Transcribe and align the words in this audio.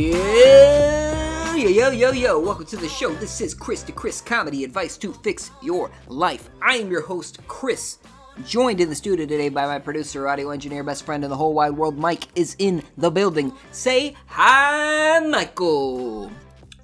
Yeah, 0.00 1.56
yo, 1.56 1.68
yo, 1.68 1.90
yo, 1.90 2.10
yo. 2.12 2.40
Welcome 2.40 2.64
to 2.64 2.78
the 2.78 2.88
show. 2.88 3.10
This 3.12 3.42
is 3.42 3.52
Chris 3.52 3.82
to 3.82 3.92
Chris 3.92 4.22
Comedy 4.22 4.64
Advice 4.64 4.96
to 4.96 5.12
Fix 5.12 5.50
Your 5.60 5.90
Life. 6.08 6.48
I 6.62 6.76
am 6.76 6.90
your 6.90 7.02
host, 7.02 7.38
Chris. 7.46 7.98
Joined 8.46 8.80
in 8.80 8.88
the 8.88 8.94
studio 8.94 9.26
today 9.26 9.50
by 9.50 9.66
my 9.66 9.78
producer, 9.78 10.26
audio 10.26 10.52
engineer, 10.52 10.82
best 10.84 11.04
friend 11.04 11.22
in 11.22 11.28
the 11.28 11.36
whole 11.36 11.52
wide 11.52 11.72
world. 11.72 11.98
Mike 11.98 12.28
is 12.34 12.56
in 12.58 12.82
the 12.96 13.10
building. 13.10 13.52
Say 13.72 14.16
hi, 14.24 15.18
Michael. 15.18 16.32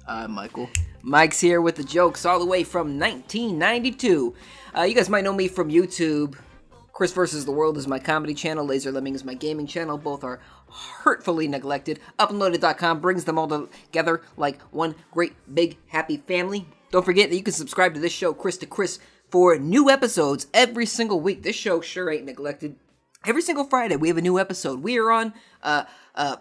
Hi, 0.05 0.27
Michael. 0.27 0.69
Mike's 1.01 1.39
here 1.39 1.59
with 1.59 1.75
the 1.75 1.83
jokes 1.83 2.23
all 2.23 2.37
the 2.37 2.45
way 2.45 2.63
from 2.63 2.99
1992. 2.99 4.35
Uh, 4.77 4.83
you 4.83 4.93
guys 4.93 5.09
might 5.09 5.23
know 5.23 5.33
me 5.33 5.47
from 5.47 5.71
YouTube. 5.71 6.37
Chris 6.97 7.13
versus 7.13 7.45
the 7.45 7.51
World 7.51 7.77
is 7.77 7.87
my 7.87 7.99
comedy 7.99 8.33
channel. 8.33 8.65
Laser 8.65 8.91
Lemming 8.91 9.13
is 9.13 9.23
my 9.23 9.35
gaming 9.35 9.67
channel. 9.67 9.99
Both 9.99 10.23
are 10.23 10.39
hurtfully 10.67 11.47
neglected. 11.47 11.99
Uploaded.com 12.17 13.01
brings 13.01 13.23
them 13.23 13.37
all 13.37 13.47
together 13.47 14.23
like 14.35 14.59
one 14.71 14.95
great 15.11 15.33
big 15.53 15.77
happy 15.89 16.17
family. 16.17 16.67
Don't 16.89 17.05
forget 17.05 17.29
that 17.29 17.35
you 17.35 17.43
can 17.43 17.53
subscribe 17.53 17.93
to 17.93 17.99
this 17.99 18.11
show, 18.11 18.33
Chris 18.33 18.57
to 18.57 18.65
Chris, 18.65 18.97
for 19.29 19.59
new 19.59 19.91
episodes 19.91 20.47
every 20.55 20.87
single 20.87 21.21
week. 21.21 21.43
This 21.43 21.55
show 21.55 21.81
sure 21.81 22.09
ain't 22.09 22.25
neglected. 22.25 22.75
Every 23.27 23.43
single 23.43 23.65
Friday 23.65 23.95
we 23.95 24.07
have 24.07 24.17
a 24.17 24.21
new 24.21 24.39
episode. 24.39 24.81
We 24.81 24.97
are 24.97 25.11
on 25.11 25.35
uh 25.61 25.83
uh 26.15 26.37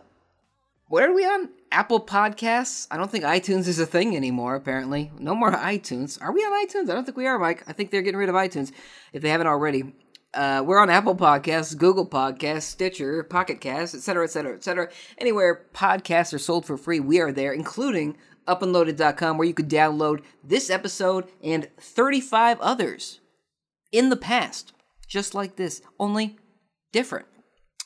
where 0.88 1.10
are 1.10 1.14
we 1.14 1.26
on? 1.26 1.50
Apple 1.70 2.00
Podcasts? 2.00 2.86
I 2.90 2.96
don't 2.96 3.10
think 3.10 3.24
iTunes 3.24 3.66
is 3.66 3.78
a 3.78 3.84
thing 3.84 4.16
anymore, 4.16 4.54
apparently. 4.54 5.10
No 5.18 5.34
more 5.34 5.50
iTunes. 5.50 6.16
Are 6.22 6.32
we 6.32 6.40
on 6.40 6.66
iTunes? 6.66 6.88
I 6.88 6.94
don't 6.94 7.04
think 7.04 7.18
we 7.18 7.26
are, 7.26 7.38
Mike. 7.38 7.64
I 7.66 7.72
think 7.72 7.90
they're 7.90 8.02
getting 8.02 8.18
rid 8.18 8.28
of 8.28 8.36
iTunes 8.36 8.72
if 9.12 9.20
they 9.20 9.28
haven't 9.28 9.48
already. 9.48 9.92
Uh, 10.34 10.62
we're 10.64 10.78
on 10.78 10.90
Apple 10.90 11.16
Podcasts, 11.16 11.76
Google 11.76 12.06
Podcasts, 12.06 12.62
Stitcher, 12.62 13.22
Pocket 13.22 13.60
Casts, 13.60 13.94
etc., 13.94 14.24
etc., 14.24 14.54
etc. 14.54 14.90
Anywhere 15.18 15.66
podcasts 15.72 16.34
are 16.34 16.38
sold 16.38 16.66
for 16.66 16.76
free, 16.76 17.00
we 17.00 17.20
are 17.20 17.32
there, 17.32 17.52
including 17.52 18.16
upandloaded.com, 18.46 19.38
where 19.38 19.48
you 19.48 19.54
could 19.54 19.70
download 19.70 20.22
this 20.44 20.70
episode 20.70 21.26
and 21.42 21.68
35 21.80 22.60
others 22.60 23.20
in 23.92 24.10
the 24.10 24.16
past, 24.16 24.72
just 25.08 25.34
like 25.34 25.56
this, 25.56 25.80
only 25.98 26.36
different. 26.92 27.26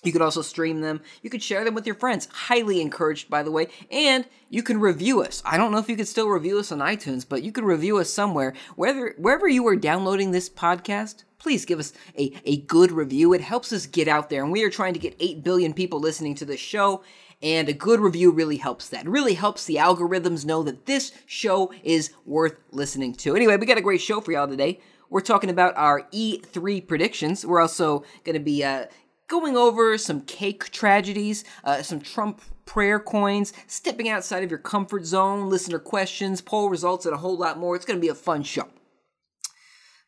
You 0.03 0.13
could 0.13 0.23
also 0.23 0.41
stream 0.43 0.81
them. 0.81 1.03
You 1.23 1.29
could 1.29 1.43
share 1.43 1.65
them 1.65 1.75
with 1.75 1.87
your 1.87 1.95
friends. 1.95 2.27
Highly 2.33 2.81
encouraged, 2.81 3.29
by 3.29 3.43
the 3.43 3.51
way. 3.51 3.69
And 3.91 4.25
you 4.49 4.63
can 4.63 4.81
review 4.81 5.23
us. 5.23 5.43
I 5.45 5.59
don't 5.59 5.73
know 5.73 5.79
if 5.79 5.91
you 5.91 5.97
could 5.97 6.09
still 6.09 6.29
review 6.29 6.59
us 6.59 6.73
on 6.73 6.79
iTunes, 6.79 7.27
but 7.29 7.43
you 7.43 7.53
can 7.53 7.65
review 7.67 7.99
us 7.99 8.11
somewhere. 8.11 8.55
Wherever, 8.77 9.15
wherever 9.19 9.47
you 9.47 9.67
are 9.67 9.77
downloading 9.77 10.31
this 10.31 10.49
podcast, 10.49 11.25
please 11.41 11.65
give 11.65 11.81
us 11.81 11.93
a, 12.17 12.33
a 12.45 12.59
good 12.59 12.93
review. 12.93 13.33
It 13.33 13.41
helps 13.41 13.73
us 13.73 13.87
get 13.87 14.07
out 14.07 14.31
there. 14.31 14.45
And 14.45 14.53
we 14.53 14.63
are 14.63 14.71
trying 14.71 14.95
to 14.95 15.01
get 15.01 15.17
8 15.19 15.43
billion 15.43 15.75
people 15.75 15.99
listening 15.99 16.37
to 16.37 16.45
this 16.45 16.61
show. 16.61 17.03
And 17.43 17.69
a 17.69 17.73
good 17.73 18.01
review 18.01 18.31
really 18.31 18.59
helps 18.59 18.91
that. 18.91 19.07
It 19.07 19.11
really 19.11 19.35
helps 19.35 19.65
the 19.65 19.77
algorithms 19.77 20.45
know 20.45 20.63
that 20.63 20.87
this 20.87 21.13
show 21.27 21.73
is 21.83 22.11
worth 22.27 22.57
listening 22.71 23.15
to. 23.15 23.35
Anyway, 23.35 23.57
we 23.57 23.67
got 23.67 23.79
a 23.79 23.83
great 23.83 24.03
show 24.03 24.21
for 24.21 24.33
y'all 24.33 24.47
today. 24.47 24.79
We're 25.09 25.23
talking 25.23 25.51
about 25.51 25.77
our 25.77 26.03
E3 26.13 26.87
predictions. 26.87 27.45
We're 27.45 27.61
also 27.61 28.05
going 28.25 28.35
to 28.35 28.41
be 28.41 28.63
uh, 28.63 28.87
going 29.27 29.57
over 29.57 29.97
some 29.97 30.21
cake 30.21 30.71
tragedies, 30.71 31.45
uh, 31.65 31.83
some 31.83 32.01
Trump 32.01 32.43
prayer 32.67 33.01
coins, 33.01 33.53
stepping 33.67 34.09
outside 34.09 34.45
of 34.45 34.51
your 34.51 34.59
comfort 34.59 35.05
zone, 35.07 35.49
listener 35.49 35.79
questions, 35.79 36.41
poll 36.41 36.69
results, 36.69 37.07
and 37.07 37.15
a 37.15 37.19
whole 37.19 37.37
lot 37.37 37.59
more. 37.59 37.75
It's 37.75 37.87
going 37.87 37.99
to 37.99 38.01
be 38.01 38.09
a 38.09 38.15
fun 38.15 38.43
show. 38.43 38.69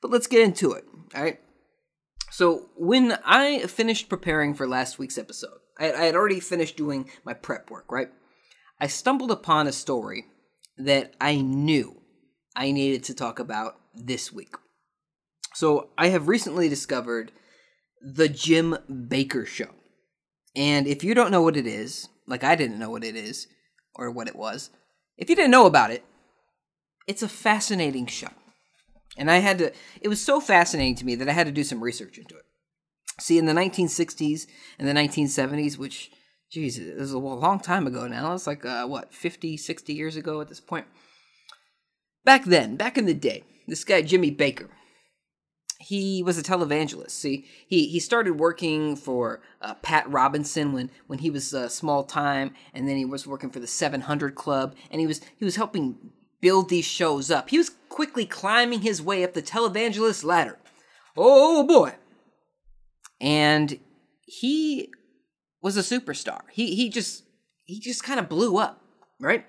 But 0.02 0.10
let's 0.10 0.26
get 0.26 0.42
into 0.42 0.72
it, 0.72 0.84
all 1.14 1.22
right? 1.22 1.40
So, 2.30 2.70
when 2.76 3.18
I 3.24 3.60
finished 3.66 4.08
preparing 4.08 4.54
for 4.54 4.66
last 4.66 4.98
week's 4.98 5.16
episode, 5.16 5.58
I, 5.78 5.86
had 5.86 6.16
already 6.16 6.40
finished 6.40 6.76
doing 6.76 7.08
my 7.24 7.34
prep 7.34 7.70
work, 7.70 7.90
right? 7.90 8.08
I 8.80 8.88
stumbled 8.88 9.30
upon 9.30 9.66
a 9.66 9.72
story 9.72 10.26
that 10.76 11.14
I 11.20 11.36
knew 11.36 12.00
I 12.56 12.72
needed 12.72 13.04
to 13.04 13.14
talk 13.14 13.38
about 13.38 13.76
this 13.94 14.32
week. 14.32 14.54
So, 15.54 15.90
I 15.96 16.08
have 16.08 16.26
recently 16.26 16.68
discovered 16.68 17.30
the 18.00 18.28
Jim 18.28 18.76
Bakker 18.90 19.46
Show. 19.46 19.70
And 20.56 20.86
if 20.86 21.04
you 21.04 21.14
don't 21.14 21.30
know 21.30 21.42
what 21.42 21.56
it 21.56 21.66
is, 21.66 22.08
like 22.26 22.42
I 22.42 22.56
didn't 22.56 22.78
know 22.78 22.90
what 22.90 23.04
it 23.04 23.14
is 23.14 23.46
or 23.94 24.10
what 24.10 24.28
it 24.28 24.36
was, 24.36 24.70
if 25.16 25.30
you 25.30 25.36
didn't 25.36 25.50
know 25.50 25.66
about 25.66 25.90
it, 25.90 26.04
it's 27.06 27.22
a 27.22 27.28
fascinating 27.28 28.06
show. 28.06 28.28
And 29.16 29.30
I 29.30 29.38
had 29.38 29.58
to, 29.58 29.72
it 30.00 30.08
was 30.08 30.24
so 30.24 30.40
fascinating 30.40 30.94
to 30.96 31.06
me 31.06 31.14
that 31.16 31.28
I 31.28 31.32
had 31.32 31.46
to 31.46 31.52
do 31.52 31.64
some 31.64 31.82
research 31.82 32.18
into 32.18 32.36
it. 32.36 32.44
See, 33.20 33.38
in 33.38 33.46
the 33.46 33.52
1960s 33.52 34.46
and 34.78 34.88
the 34.88 34.92
1970s, 34.92 35.76
which, 35.76 36.10
geez, 36.50 36.78
it 36.78 36.96
was 36.96 37.12
a 37.12 37.18
long 37.18 37.60
time 37.60 37.86
ago 37.86 38.08
now. 38.08 38.32
It's 38.32 38.46
like, 38.46 38.64
uh, 38.64 38.86
what, 38.86 39.12
50, 39.12 39.56
60 39.56 39.92
years 39.92 40.16
ago 40.16 40.40
at 40.40 40.48
this 40.48 40.60
point? 40.60 40.86
Back 42.24 42.44
then, 42.44 42.76
back 42.76 42.96
in 42.96 43.04
the 43.04 43.14
day, 43.14 43.44
this 43.66 43.84
guy, 43.84 44.00
Jimmy 44.02 44.34
Bakker, 44.34 44.68
he 45.82 46.22
was 46.22 46.38
a 46.38 46.42
televangelist. 46.42 47.10
See, 47.10 47.44
he 47.66 47.88
he 47.88 47.98
started 47.98 48.38
working 48.38 48.94
for 48.94 49.42
uh, 49.60 49.74
Pat 49.74 50.08
Robinson 50.10 50.72
when 50.72 50.90
when 51.08 51.18
he 51.18 51.30
was 51.30 51.52
uh, 51.52 51.68
small 51.68 52.04
time, 52.04 52.54
and 52.72 52.88
then 52.88 52.96
he 52.96 53.04
was 53.04 53.26
working 53.26 53.50
for 53.50 53.58
the 53.58 53.66
700 53.66 54.34
Club, 54.36 54.76
and 54.90 55.00
he 55.00 55.06
was 55.06 55.20
he 55.36 55.44
was 55.44 55.56
helping 55.56 56.12
build 56.42 56.68
these 56.68 56.84
shows 56.84 57.30
up. 57.30 57.48
He 57.48 57.56
was 57.56 57.70
quickly 57.88 58.26
climbing 58.26 58.82
his 58.82 59.00
way 59.00 59.24
up 59.24 59.32
the 59.32 59.40
televangelist 59.40 60.24
ladder. 60.24 60.58
Oh 61.16 61.66
boy! 61.66 61.94
And 63.18 63.78
he 64.26 64.90
was 65.62 65.78
a 65.78 65.80
superstar. 65.80 66.40
He 66.50 66.74
he 66.74 66.90
just 66.90 67.24
he 67.64 67.80
just 67.80 68.04
kind 68.04 68.20
of 68.20 68.28
blew 68.28 68.58
up, 68.58 68.82
right? 69.18 69.46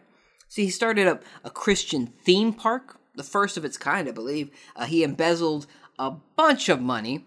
See, 0.47 0.65
he 0.65 0.69
started 0.69 1.07
up 1.07 1.23
a 1.43 1.49
Christian 1.49 2.13
theme 2.23 2.53
park, 2.53 2.97
the 3.15 3.23
first 3.23 3.57
of 3.57 3.65
its 3.65 3.77
kind, 3.77 4.07
I 4.07 4.11
believe. 4.11 4.51
Uh, 4.75 4.85
he 4.85 5.03
embezzled 5.03 5.65
a 5.97 6.11
bunch 6.11 6.69
of 6.69 6.79
money, 6.79 7.25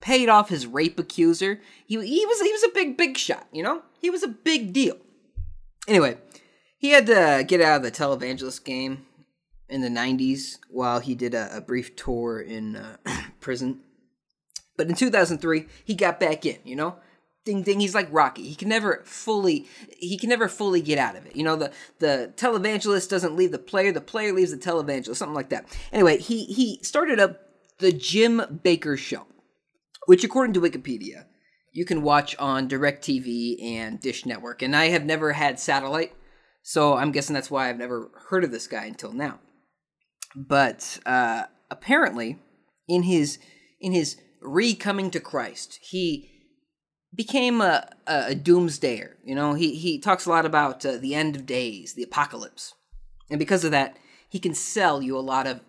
paid 0.00 0.28
off 0.28 0.50
his 0.50 0.66
rape 0.66 0.98
accuser. 0.98 1.60
He, 1.86 1.94
he 2.06 2.26
was 2.26 2.40
he 2.40 2.52
was 2.52 2.64
a 2.64 2.74
big 2.74 2.96
big 2.96 3.16
shot, 3.16 3.46
you 3.50 3.62
know. 3.62 3.82
He 4.00 4.10
was 4.10 4.22
a 4.22 4.28
big 4.28 4.72
deal. 4.72 4.98
Anyway, 5.88 6.18
he 6.78 6.90
had 6.90 7.06
to 7.06 7.44
get 7.46 7.60
out 7.60 7.78
of 7.78 7.82
the 7.82 7.90
televangelist 7.90 8.64
game 8.64 9.06
in 9.68 9.80
the 9.80 9.88
'90s 9.88 10.58
while 10.70 11.00
he 11.00 11.14
did 11.14 11.34
a, 11.34 11.56
a 11.56 11.60
brief 11.60 11.96
tour 11.96 12.40
in 12.40 12.76
uh, 12.76 12.96
prison. 13.40 13.80
But 14.76 14.88
in 14.88 14.94
2003, 14.94 15.66
he 15.84 15.94
got 15.94 16.20
back 16.20 16.44
in. 16.44 16.58
You 16.64 16.76
know, 16.76 16.96
ding 17.44 17.62
ding. 17.62 17.80
He's 17.80 17.94
like 17.94 18.08
Rocky. 18.10 18.42
He 18.42 18.54
can 18.54 18.68
never 18.68 19.02
fully 19.04 19.66
he 19.96 20.18
can 20.18 20.28
never 20.28 20.48
fully 20.48 20.82
get 20.82 20.98
out 20.98 21.16
of 21.16 21.24
it. 21.24 21.34
You 21.34 21.44
know, 21.44 21.56
the 21.56 21.72
the 21.98 22.32
televangelist 22.36 23.08
doesn't 23.08 23.36
leave 23.36 23.52
the 23.52 23.58
player. 23.58 23.92
The 23.92 24.02
player 24.02 24.32
leaves 24.32 24.50
the 24.50 24.58
televangelist. 24.58 25.16
Something 25.16 25.34
like 25.34 25.48
that. 25.48 25.66
Anyway, 25.92 26.18
he 26.18 26.44
he 26.44 26.78
started 26.82 27.18
up 27.18 27.40
the 27.78 27.92
Jim 27.92 28.40
Bakker 28.40 28.98
Show, 28.98 29.26
which, 30.06 30.24
according 30.24 30.54
to 30.54 30.60
Wikipedia, 30.60 31.26
you 31.72 31.84
can 31.84 32.02
watch 32.02 32.36
on 32.38 32.68
DirecTV 32.68 33.62
and 33.62 34.00
Dish 34.00 34.26
Network. 34.26 34.62
And 34.62 34.74
I 34.74 34.86
have 34.88 35.04
never 35.04 35.32
had 35.32 35.60
satellite, 35.60 36.14
so 36.68 36.96
I'm 36.96 37.12
guessing 37.12 37.32
that's 37.32 37.48
why 37.48 37.68
I've 37.68 37.78
never 37.78 38.10
heard 38.28 38.42
of 38.42 38.50
this 38.50 38.66
guy 38.66 38.86
until 38.86 39.12
now. 39.12 39.38
But 40.34 40.98
uh, 41.06 41.44
apparently, 41.70 42.40
in 42.88 43.04
his 43.04 43.38
in 43.80 43.92
his 43.92 44.16
re 44.42 44.74
coming 44.74 45.12
to 45.12 45.20
Christ, 45.20 45.78
he 45.80 46.28
became 47.14 47.60
a, 47.60 47.88
a, 48.08 48.34
doomsdayer. 48.34 49.10
You 49.24 49.36
know, 49.36 49.54
he 49.54 49.76
he 49.76 50.00
talks 50.00 50.26
a 50.26 50.28
lot 50.28 50.44
about 50.44 50.84
uh, 50.84 50.96
the 50.96 51.14
end 51.14 51.36
of 51.36 51.46
days, 51.46 51.94
the 51.94 52.02
apocalypse, 52.02 52.74
and 53.30 53.38
because 53.38 53.62
of 53.62 53.70
that, 53.70 53.96
he 54.28 54.40
can 54.40 54.52
sell 54.52 55.00
you 55.00 55.16
a 55.16 55.20
lot 55.20 55.46
of 55.46 55.60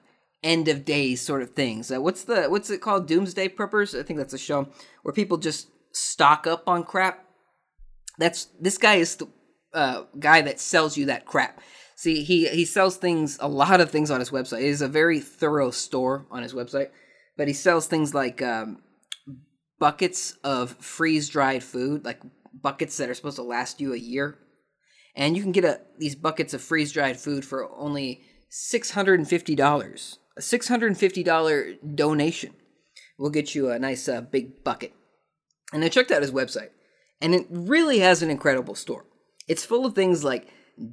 end 0.41 0.67
of 0.67 0.83
days 0.83 1.21
sort 1.21 1.43
of 1.43 1.51
things. 1.51 1.91
Uh, 1.91 2.01
what's 2.01 2.23
the 2.23 2.47
what's 2.47 2.71
it 2.71 2.81
called? 2.81 3.07
Doomsday 3.07 3.49
Preppers. 3.49 3.97
I 3.97 4.01
think 4.01 4.17
that's 4.17 4.33
a 4.33 4.39
show 4.39 4.67
where 5.03 5.13
people 5.13 5.37
just 5.37 5.67
stock 5.91 6.47
up 6.47 6.67
on 6.67 6.83
crap. 6.83 7.23
That's 8.17 8.45
this 8.59 8.79
guy 8.79 8.95
is 8.95 9.15
the 9.17 9.27
uh, 9.77 10.03
guy 10.19 10.41
that 10.41 10.59
sells 10.59 10.97
you 10.97 11.05
that 11.05 11.25
crap. 11.25 11.61
See, 11.95 12.23
he 12.23 12.47
he 12.49 12.65
sells 12.65 12.97
things, 12.97 13.37
a 13.39 13.47
lot 13.47 13.81
of 13.81 13.89
things 13.89 14.11
on 14.11 14.19
his 14.19 14.29
website. 14.29 14.59
It 14.59 14.65
is 14.65 14.81
a 14.81 14.87
very 14.87 15.19
thorough 15.19 15.71
store 15.71 16.25
on 16.31 16.43
his 16.43 16.53
website, 16.53 16.89
but 17.37 17.47
he 17.47 17.53
sells 17.53 17.87
things 17.87 18.13
like 18.13 18.41
um, 18.41 18.81
buckets 19.79 20.37
of 20.43 20.71
freeze 20.79 21.29
dried 21.29 21.63
food, 21.63 22.05
like 22.05 22.21
buckets 22.61 22.97
that 22.97 23.09
are 23.09 23.13
supposed 23.13 23.37
to 23.37 23.43
last 23.43 23.79
you 23.81 23.93
a 23.93 23.97
year, 23.97 24.37
and 25.15 25.35
you 25.35 25.43
can 25.43 25.51
get 25.51 25.65
a 25.65 25.81
these 25.97 26.15
buckets 26.15 26.53
of 26.53 26.61
freeze 26.61 26.91
dried 26.91 27.19
food 27.19 27.45
for 27.45 27.69
only 27.75 28.21
six 28.49 28.91
hundred 28.91 29.19
and 29.19 29.27
fifty 29.27 29.55
dollars 29.55 30.19
a 30.37 30.41
$650 30.41 31.95
donation 31.95 32.53
will 33.17 33.29
get 33.29 33.55
you 33.55 33.69
a 33.69 33.79
nice 33.79 34.07
uh, 34.07 34.21
big 34.21 34.63
bucket. 34.63 34.93
And 35.73 35.83
I 35.83 35.89
checked 35.89 36.11
out 36.11 36.21
his 36.21 36.31
website, 36.31 36.69
and 37.19 37.33
it 37.33 37.47
really 37.49 37.99
has 37.99 38.21
an 38.21 38.29
incredible 38.29 38.75
store. 38.75 39.05
It's 39.47 39.65
full 39.65 39.85
of 39.85 39.95
things 39.95 40.23
like 40.23 40.47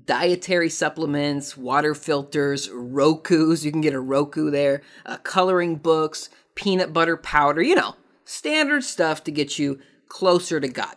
dietary 0.07 0.71
supplements, 0.71 1.57
water 1.57 1.95
filters, 1.95 2.71
Roku's. 2.71 3.65
You 3.65 3.73
can 3.73 3.81
get 3.81 3.95
a 3.95 4.01
Roku 4.01 4.51
there, 4.51 4.83
uh, 5.05 5.19
coloring 5.19 5.77
books, 5.77 6.31
peanut 6.55 6.93
butter 6.93 7.17
powder, 7.17 7.63
you 7.63 7.75
know, 7.75 7.97
standard 8.25 8.85
stuff 8.85 9.25
to 9.25 9.31
get 9.31 9.59
you 9.59 9.81
closer 10.09 10.61
to 10.61 10.69
God. 10.69 10.95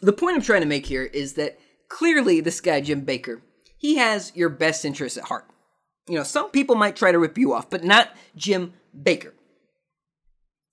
The 0.00 0.12
point 0.12 0.36
I'm 0.36 0.42
trying 0.42 0.62
to 0.62 0.66
make 0.66 0.86
here 0.86 1.04
is 1.04 1.34
that 1.34 1.58
clearly, 1.88 2.40
this 2.40 2.60
guy, 2.60 2.80
Jim 2.80 3.04
Bakker, 3.04 3.40
he 3.76 3.96
has 3.96 4.32
your 4.34 4.48
best 4.48 4.84
interests 4.84 5.18
at 5.18 5.24
heart. 5.24 5.46
You 6.08 6.16
know, 6.16 6.24
some 6.24 6.50
people 6.50 6.74
might 6.74 6.96
try 6.96 7.12
to 7.12 7.18
rip 7.18 7.38
you 7.38 7.52
off, 7.52 7.70
but 7.70 7.84
not 7.84 8.10
Jim 8.36 8.74
Bakker. 8.96 9.32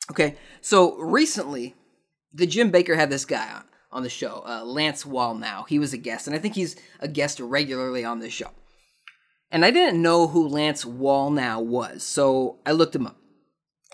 Okay, 0.09 0.35
so 0.59 0.97
recently, 0.97 1.75
the 2.33 2.47
Jim 2.47 2.71
Bakker 2.71 2.95
had 2.95 3.09
this 3.09 3.25
guy 3.25 3.53
on, 3.53 3.63
on 3.91 4.03
the 4.03 4.09
show, 4.09 4.43
uh, 4.47 4.63
Lance 4.63 5.03
Wallnau 5.03 5.67
He 5.67 5.79
was 5.79 5.93
a 5.93 5.97
guest, 5.97 6.27
and 6.27 6.35
I 6.35 6.39
think 6.39 6.55
he's 6.55 6.75
a 6.99 7.07
guest 7.07 7.39
regularly 7.39 8.03
on 8.05 8.19
this 8.19 8.33
show. 8.33 8.51
And 9.51 9.65
I 9.65 9.71
didn't 9.71 10.01
know 10.01 10.27
who 10.27 10.47
Lance 10.47 10.85
Wallnau 10.85 11.61
was, 11.63 12.03
so 12.03 12.59
I 12.65 12.71
looked 12.71 12.95
him 12.95 13.05
up. 13.05 13.17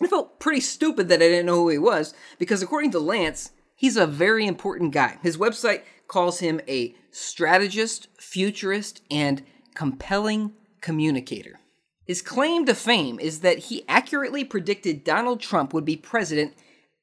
I 0.01 0.05
felt 0.05 0.39
pretty 0.39 0.61
stupid 0.61 1.09
that 1.09 1.21
I 1.21 1.27
didn't 1.27 1.47
know 1.47 1.55
who 1.55 1.69
he 1.69 1.79
was, 1.79 2.13
because 2.37 2.61
according 2.61 2.91
to 2.91 2.99
Lance, 2.99 3.51
he's 3.75 3.97
a 3.97 4.05
very 4.05 4.45
important 4.45 4.91
guy. 4.91 5.17
His 5.23 5.37
website 5.37 5.81
calls 6.07 6.39
him 6.39 6.61
a 6.67 6.95
strategist, 7.09 8.07
futurist, 8.19 9.01
and 9.09 9.43
compelling 9.73 10.53
communicator. 10.81 11.59
His 12.05 12.21
claim 12.21 12.65
to 12.67 12.75
fame 12.75 13.19
is 13.19 13.41
that 13.41 13.57
he 13.57 13.83
accurately 13.89 14.45
predicted 14.45 15.03
Donald 15.03 15.41
Trump 15.41 15.73
would 15.73 15.83
be 15.83 15.97
president 15.97 16.53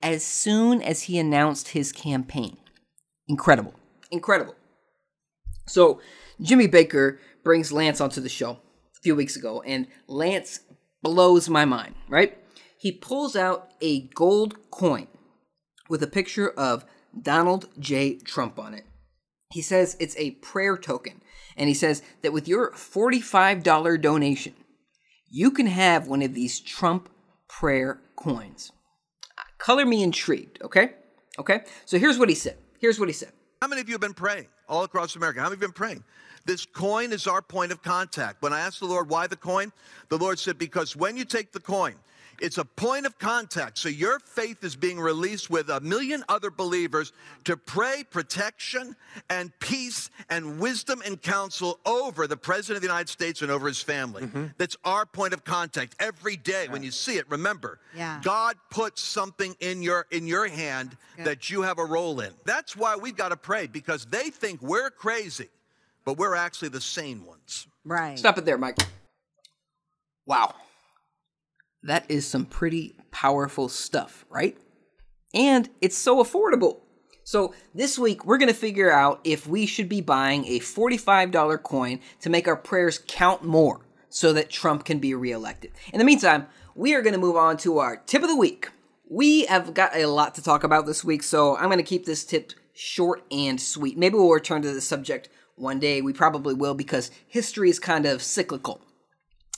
as 0.00 0.24
soon 0.24 0.80
as 0.80 1.02
he 1.02 1.18
announced 1.18 1.68
his 1.68 1.92
campaign. 1.92 2.56
Incredible. 3.28 3.74
Incredible. 4.10 4.54
So, 5.66 6.00
Jimmy 6.40 6.68
Bakker 6.68 7.18
brings 7.42 7.72
Lance 7.72 8.00
onto 8.00 8.20
the 8.20 8.28
show 8.28 8.52
a 8.52 9.00
few 9.02 9.14
weeks 9.14 9.36
ago, 9.36 9.62
and 9.62 9.86
Lance 10.06 10.60
blows 11.02 11.48
my 11.48 11.64
mind, 11.64 11.94
right? 12.08 12.36
He 12.78 12.92
pulls 12.92 13.34
out 13.34 13.70
a 13.80 14.08
gold 14.08 14.70
coin 14.70 15.06
with 15.88 16.02
a 16.02 16.06
picture 16.06 16.50
of 16.50 16.84
Donald 17.20 17.68
J. 17.78 18.18
Trump 18.18 18.58
on 18.58 18.74
it. 18.74 18.84
He 19.52 19.62
says 19.62 19.96
it's 20.00 20.16
a 20.16 20.32
prayer 20.32 20.76
token, 20.76 21.22
and 21.56 21.68
he 21.68 21.74
says 21.74 22.02
that 22.22 22.32
with 22.32 22.48
your 22.48 22.72
$45 22.72 24.00
donation, 24.00 24.54
you 25.30 25.50
can 25.50 25.66
have 25.66 26.08
one 26.08 26.22
of 26.22 26.34
these 26.34 26.60
Trump 26.60 27.08
prayer 27.48 28.00
coins. 28.16 28.72
Color 29.58 29.86
me 29.86 30.02
intrigued, 30.02 30.60
okay? 30.62 30.90
Okay? 31.38 31.60
So 31.84 31.98
here's 31.98 32.18
what 32.18 32.28
he 32.28 32.34
said. 32.34 32.58
Here's 32.84 33.00
what 33.00 33.08
he 33.08 33.14
said. 33.14 33.32
How 33.62 33.68
many 33.68 33.80
of 33.80 33.88
you 33.88 33.94
have 33.94 34.02
been 34.02 34.12
praying 34.12 34.46
all 34.68 34.84
across 34.84 35.16
America? 35.16 35.40
How 35.40 35.46
many 35.46 35.54
have 35.54 35.60
been 35.60 35.72
praying? 35.72 36.04
This 36.44 36.66
coin 36.66 37.14
is 37.14 37.26
our 37.26 37.40
point 37.40 37.72
of 37.72 37.80
contact. 37.80 38.42
When 38.42 38.52
I 38.52 38.60
asked 38.60 38.80
the 38.80 38.84
Lord 38.84 39.08
why 39.08 39.26
the 39.26 39.36
coin, 39.36 39.72
the 40.10 40.18
Lord 40.18 40.38
said, 40.38 40.58
because 40.58 40.94
when 40.94 41.16
you 41.16 41.24
take 41.24 41.50
the 41.50 41.60
coin, 41.60 41.94
it's 42.40 42.58
a 42.58 42.64
point 42.64 43.06
of 43.06 43.18
contact. 43.18 43.78
So 43.78 43.88
your 43.88 44.18
faith 44.18 44.62
is 44.64 44.76
being 44.76 45.00
released 45.00 45.50
with 45.50 45.68
a 45.68 45.80
million 45.80 46.24
other 46.28 46.50
believers 46.50 47.12
to 47.44 47.56
pray 47.56 48.04
protection 48.08 48.96
and 49.30 49.52
peace 49.60 50.10
and 50.30 50.58
wisdom 50.58 51.02
and 51.04 51.20
counsel 51.20 51.78
over 51.84 52.26
the 52.26 52.36
President 52.36 52.76
of 52.76 52.82
the 52.82 52.88
United 52.88 53.08
States 53.08 53.42
and 53.42 53.50
over 53.50 53.66
his 53.66 53.80
family. 53.80 54.22
Mm-hmm. 54.22 54.46
That's 54.58 54.76
our 54.84 55.06
point 55.06 55.34
of 55.34 55.44
contact 55.44 55.96
every 55.98 56.36
day. 56.36 56.68
When 56.68 56.82
you 56.82 56.90
see 56.90 57.16
it, 57.16 57.28
remember, 57.30 57.78
yeah. 57.96 58.20
God 58.22 58.56
puts 58.70 59.02
something 59.02 59.54
in 59.60 59.82
your 59.82 60.06
in 60.10 60.26
your 60.26 60.48
hand 60.48 60.96
that 61.18 61.50
you 61.50 61.62
have 61.62 61.78
a 61.78 61.84
role 61.84 62.20
in. 62.20 62.32
That's 62.44 62.76
why 62.76 62.96
we've 62.96 63.16
got 63.16 63.28
to 63.30 63.36
pray 63.36 63.66
because 63.66 64.06
they 64.06 64.30
think 64.30 64.60
we're 64.62 64.90
crazy, 64.90 65.48
but 66.04 66.18
we're 66.18 66.34
actually 66.34 66.70
the 66.70 66.80
sane 66.80 67.24
ones. 67.24 67.66
Right. 67.84 68.18
Stop 68.18 68.38
it 68.38 68.44
there, 68.44 68.58
Mike. 68.58 68.78
Wow 70.26 70.54
that 71.84 72.04
is 72.08 72.26
some 72.26 72.46
pretty 72.46 72.96
powerful 73.10 73.68
stuff, 73.68 74.24
right? 74.28 74.56
And 75.32 75.68
it's 75.80 75.96
so 75.96 76.22
affordable. 76.22 76.80
So, 77.26 77.54
this 77.74 77.98
week 77.98 78.26
we're 78.26 78.38
going 78.38 78.52
to 78.52 78.54
figure 78.54 78.92
out 78.92 79.20
if 79.24 79.46
we 79.46 79.64
should 79.64 79.88
be 79.88 80.02
buying 80.02 80.44
a 80.44 80.60
$45 80.60 81.62
coin 81.62 82.00
to 82.20 82.28
make 82.28 82.46
our 82.46 82.56
prayers 82.56 83.02
count 83.06 83.42
more 83.42 83.80
so 84.10 84.32
that 84.34 84.50
Trump 84.50 84.84
can 84.84 84.98
be 84.98 85.14
reelected. 85.14 85.72
In 85.92 85.98
the 85.98 86.04
meantime, 86.04 86.46
we 86.74 86.94
are 86.94 87.02
going 87.02 87.14
to 87.14 87.20
move 87.20 87.36
on 87.36 87.56
to 87.58 87.78
our 87.78 87.96
tip 87.96 88.22
of 88.22 88.28
the 88.28 88.36
week. 88.36 88.70
We 89.08 89.46
have 89.46 89.74
got 89.74 89.96
a 89.96 90.06
lot 90.06 90.34
to 90.34 90.42
talk 90.42 90.64
about 90.64 90.86
this 90.86 91.02
week, 91.04 91.22
so 91.22 91.56
I'm 91.56 91.66
going 91.66 91.78
to 91.78 91.82
keep 91.82 92.04
this 92.04 92.24
tip 92.24 92.52
short 92.74 93.24
and 93.30 93.60
sweet. 93.60 93.96
Maybe 93.96 94.16
we'll 94.16 94.30
return 94.30 94.62
to 94.62 94.72
the 94.72 94.80
subject 94.80 95.30
one 95.56 95.78
day. 95.78 96.02
We 96.02 96.12
probably 96.12 96.54
will 96.54 96.74
because 96.74 97.10
history 97.26 97.70
is 97.70 97.78
kind 97.78 98.04
of 98.04 98.22
cyclical. 98.22 98.82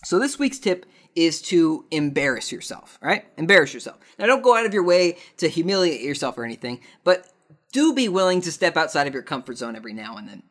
So, 0.05 0.21
this 0.21 0.39
week's 0.39 0.59
tip 0.59 0.87
is 1.17 1.41
to 1.41 1.87
embarrass 1.91 2.53
yourself, 2.53 2.99
right? 3.03 3.25
Embarrass 3.37 3.75
yourself. 3.75 3.99
Now, 4.19 4.27
don't 4.27 4.43
go 4.43 4.55
out 4.55 4.67
of 4.67 4.75
your 4.75 4.85
way 4.85 5.17
to 5.39 5.49
humiliate 5.49 6.03
yourself 6.03 6.39
or 6.39 6.45
anything, 6.45 6.81
but 7.03 7.27
do 7.73 7.93
be 7.93 8.09
willing 8.09 8.43
to 8.43 8.53
step 8.53 8.77
outside 8.77 9.07
of 9.07 9.15
your 9.15 9.23
comfort 9.23 9.57
zone 9.59 9.75
every 9.75 9.93
now 9.93 10.17
and 10.17 10.29
then. 10.29 10.43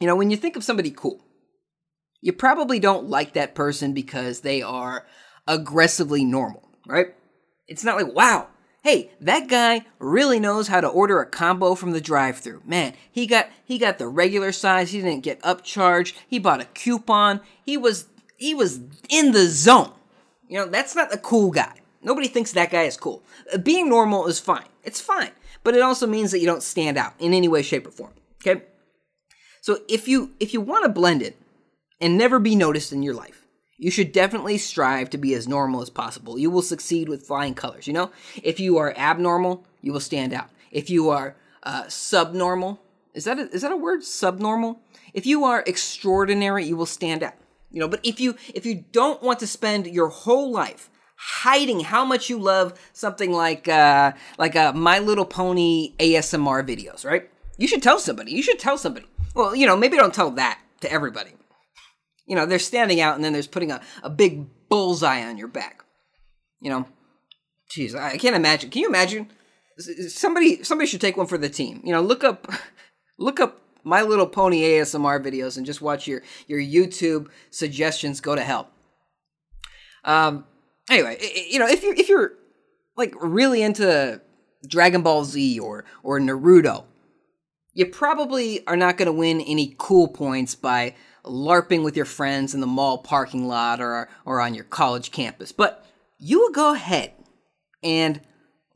You 0.00 0.06
know, 0.06 0.16
when 0.16 0.30
you 0.30 0.36
think 0.36 0.56
of 0.56 0.64
somebody 0.64 0.90
cool, 0.90 1.24
you 2.20 2.32
probably 2.32 2.78
don't 2.78 3.08
like 3.08 3.34
that 3.34 3.54
person 3.54 3.92
because 3.92 4.40
they 4.40 4.62
are 4.62 5.06
aggressively 5.46 6.24
normal, 6.24 6.68
right? 6.86 7.14
It's 7.68 7.84
not 7.84 7.96
like, 7.96 8.14
wow, 8.14 8.48
hey, 8.82 9.10
that 9.20 9.48
guy 9.48 9.84
really 9.98 10.38
knows 10.38 10.68
how 10.68 10.80
to 10.80 10.88
order 10.88 11.20
a 11.20 11.26
combo 11.26 11.74
from 11.74 11.90
the 11.90 12.00
drive-through. 12.00 12.62
Man, 12.64 12.94
he 13.10 13.26
got 13.26 13.48
he 13.64 13.78
got 13.78 13.98
the 13.98 14.06
regular 14.06 14.52
size, 14.52 14.92
he 14.92 15.00
didn't 15.00 15.24
get 15.24 15.42
upcharged, 15.42 16.14
he 16.28 16.38
bought 16.38 16.60
a 16.60 16.66
coupon, 16.66 17.40
he 17.64 17.76
was 17.76 18.06
he 18.36 18.54
was 18.54 18.80
in 19.08 19.32
the 19.32 19.46
zone. 19.46 19.92
You 20.48 20.58
know, 20.58 20.66
that's 20.66 20.94
not 20.94 21.12
a 21.12 21.18
cool 21.18 21.50
guy. 21.50 21.80
Nobody 22.02 22.28
thinks 22.28 22.52
that 22.52 22.70
guy 22.70 22.82
is 22.82 22.96
cool. 22.96 23.22
Uh, 23.52 23.58
being 23.58 23.88
normal 23.88 24.26
is 24.26 24.38
fine. 24.38 24.66
It's 24.84 25.00
fine. 25.00 25.30
But 25.64 25.74
it 25.74 25.82
also 25.82 26.06
means 26.06 26.30
that 26.30 26.38
you 26.38 26.46
don't 26.46 26.62
stand 26.62 26.96
out 26.96 27.14
in 27.18 27.34
any 27.34 27.48
way, 27.48 27.62
shape, 27.62 27.86
or 27.86 27.90
form. 27.90 28.12
Okay? 28.40 28.62
So 29.60 29.78
if 29.88 30.06
you 30.06 30.30
if 30.38 30.54
you 30.54 30.60
want 30.60 30.84
to 30.84 30.88
blend 30.88 31.22
it 31.22 31.36
and 32.00 32.16
never 32.16 32.38
be 32.38 32.54
noticed 32.54 32.92
in 32.92 33.02
your 33.02 33.14
life, 33.14 33.46
you 33.76 33.90
should 33.90 34.12
definitely 34.12 34.58
strive 34.58 35.10
to 35.10 35.18
be 35.18 35.34
as 35.34 35.48
normal 35.48 35.82
as 35.82 35.90
possible. 35.90 36.38
You 36.38 36.50
will 36.50 36.62
succeed 36.62 37.08
with 37.08 37.26
flying 37.26 37.54
colors. 37.54 37.88
You 37.88 37.92
know, 37.92 38.12
if 38.42 38.60
you 38.60 38.78
are 38.78 38.94
abnormal, 38.96 39.64
you 39.80 39.92
will 39.92 40.00
stand 40.00 40.32
out. 40.32 40.50
If 40.70 40.88
you 40.88 41.10
are 41.10 41.36
uh, 41.64 41.88
subnormal, 41.88 42.80
is 43.12 43.24
that 43.24 43.38
a, 43.38 43.50
is 43.50 43.62
that 43.62 43.72
a 43.72 43.76
word? 43.76 44.04
Subnormal. 44.04 44.80
If 45.12 45.26
you 45.26 45.44
are 45.44 45.64
extraordinary, 45.66 46.64
you 46.64 46.76
will 46.76 46.86
stand 46.86 47.22
out. 47.22 47.34
You 47.70 47.80
know, 47.80 47.88
but 47.88 48.00
if 48.02 48.20
you 48.20 48.36
if 48.54 48.64
you 48.64 48.84
don't 48.92 49.22
want 49.22 49.40
to 49.40 49.46
spend 49.46 49.86
your 49.86 50.08
whole 50.08 50.50
life 50.50 50.90
hiding 51.16 51.80
how 51.80 52.04
much 52.04 52.28
you 52.28 52.38
love 52.38 52.78
something 52.92 53.32
like 53.32 53.68
uh 53.68 54.12
like 54.38 54.54
a 54.54 54.68
uh, 54.68 54.72
My 54.72 54.98
Little 54.98 55.24
Pony 55.24 55.94
ASMR 55.98 56.66
videos, 56.66 57.04
right? 57.04 57.28
You 57.58 57.66
should 57.66 57.82
tell 57.82 57.98
somebody. 57.98 58.32
You 58.32 58.42
should 58.42 58.58
tell 58.58 58.78
somebody. 58.78 59.06
Well, 59.34 59.54
you 59.54 59.66
know, 59.66 59.76
maybe 59.76 59.96
don't 59.96 60.14
tell 60.14 60.30
that 60.32 60.60
to 60.80 60.92
everybody. 60.92 61.32
You 62.26 62.36
know, 62.36 62.44
they're 62.44 62.58
standing 62.58 63.00
out 63.00 63.14
and 63.14 63.24
then 63.24 63.32
there's 63.32 63.46
putting 63.46 63.70
a, 63.70 63.80
a 64.02 64.10
big 64.10 64.46
bullseye 64.68 65.22
on 65.22 65.38
your 65.38 65.48
back. 65.48 65.84
You 66.60 66.70
know, 66.70 66.86
jeez, 67.70 67.94
I 67.94 68.16
can't 68.16 68.36
imagine. 68.36 68.70
Can 68.70 68.82
you 68.82 68.88
imagine? 68.88 69.30
Somebody 70.08 70.62
somebody 70.62 70.86
should 70.86 71.00
take 71.00 71.16
one 71.16 71.26
for 71.26 71.38
the 71.38 71.48
team. 71.48 71.82
You 71.84 71.92
know, 71.92 72.00
look 72.00 72.24
up 72.24 72.50
look 73.18 73.40
up 73.40 73.60
my 73.86 74.02
Little 74.02 74.26
Pony 74.26 74.62
ASMR 74.62 75.24
videos 75.24 75.56
and 75.56 75.64
just 75.64 75.80
watch 75.80 76.06
your 76.08 76.22
your 76.48 76.60
YouTube 76.60 77.28
suggestions 77.50 78.20
go 78.20 78.34
to 78.34 78.42
hell. 78.42 78.68
Um. 80.04 80.44
Anyway, 80.90 81.18
you 81.48 81.58
know, 81.58 81.66
if 81.66 81.82
you 81.82 81.94
if 81.96 82.08
you're 82.08 82.32
like 82.96 83.14
really 83.20 83.62
into 83.62 84.20
Dragon 84.66 85.02
Ball 85.02 85.24
Z 85.24 85.58
or 85.60 85.84
or 86.02 86.20
Naruto, 86.20 86.84
you 87.72 87.86
probably 87.86 88.66
are 88.66 88.76
not 88.76 88.96
going 88.96 89.06
to 89.06 89.12
win 89.12 89.40
any 89.40 89.74
cool 89.78 90.08
points 90.08 90.54
by 90.54 90.94
larping 91.24 91.84
with 91.84 91.96
your 91.96 92.06
friends 92.06 92.54
in 92.54 92.60
the 92.60 92.66
mall 92.66 92.98
parking 92.98 93.46
lot 93.46 93.80
or 93.80 94.08
or 94.24 94.40
on 94.40 94.54
your 94.54 94.64
college 94.64 95.12
campus. 95.12 95.52
But 95.52 95.86
you 96.18 96.40
will 96.40 96.52
go 96.52 96.74
ahead 96.74 97.12
and 97.82 98.20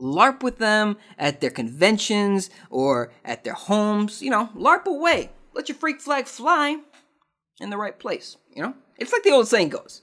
LARP 0.00 0.42
with 0.42 0.58
them 0.58 0.96
at 1.18 1.40
their 1.40 1.50
conventions 1.50 2.50
or 2.70 3.12
at 3.24 3.44
their 3.44 3.54
homes. 3.54 4.22
You 4.22 4.30
know, 4.30 4.50
LARP 4.54 4.86
away. 4.86 5.30
Let 5.54 5.68
your 5.68 5.76
freak 5.76 6.00
flag 6.00 6.26
fly 6.26 6.78
in 7.60 7.70
the 7.70 7.76
right 7.76 7.98
place. 7.98 8.36
You 8.54 8.62
know, 8.62 8.74
it's 8.98 9.12
like 9.12 9.22
the 9.22 9.32
old 9.32 9.48
saying 9.48 9.68
goes 9.68 10.02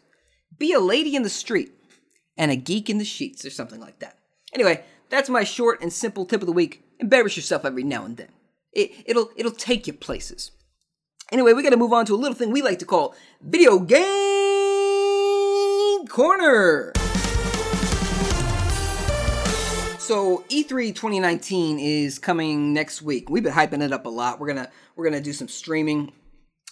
be 0.58 0.74
a 0.74 0.80
lady 0.80 1.16
in 1.16 1.22
the 1.24 1.30
street 1.30 1.72
and 2.38 2.52
a 2.52 2.56
geek 2.56 2.90
in 2.90 2.98
the 2.98 3.06
sheets 3.06 3.46
or 3.46 3.50
something 3.50 3.80
like 3.80 4.00
that. 4.00 4.18
Anyway, 4.54 4.84
that's 5.10 5.30
my 5.30 5.44
short 5.44 5.82
and 5.82 5.92
simple 5.94 6.26
tip 6.26 6.42
of 6.42 6.48
the 6.48 6.54
week. 6.54 6.84
Embarrass 7.00 7.38
yourself 7.38 7.64
every 7.66 7.84
now 7.84 8.06
and 8.06 8.18
then. 8.18 8.30
It, 8.74 8.92
it'll 9.06 9.30
it'll 9.36 9.52
take 9.52 9.88
you 9.88 9.94
places. 9.94 10.52
Anyway, 11.32 11.54
we 11.54 11.64
got 11.64 11.72
to 11.72 11.78
move 11.78 11.94
on 11.94 12.06
to 12.06 12.16
a 12.16 12.18
little 12.18 12.36
thing 12.36 12.52
we 12.52 12.62
like 12.62 12.80
to 12.80 12.86
call 12.86 13.16
video 13.42 13.80
game 13.80 14.08
corner. 16.08 16.94
So 20.08 20.46
E3 20.48 20.96
2019 20.96 21.80
is 21.80 22.18
coming 22.18 22.72
next 22.72 23.02
week. 23.02 23.30
We've 23.30 23.44
been 23.44 23.52
hyping 23.52 23.84
it 23.84 23.92
up 23.92 24.06
a 24.06 24.10
lot. 24.10 24.40
We're 24.40 24.48
gonna 24.48 24.72
we're 24.96 25.04
gonna 25.04 25.20
do 25.20 25.34
some 25.34 25.50
streaming, 25.50 26.14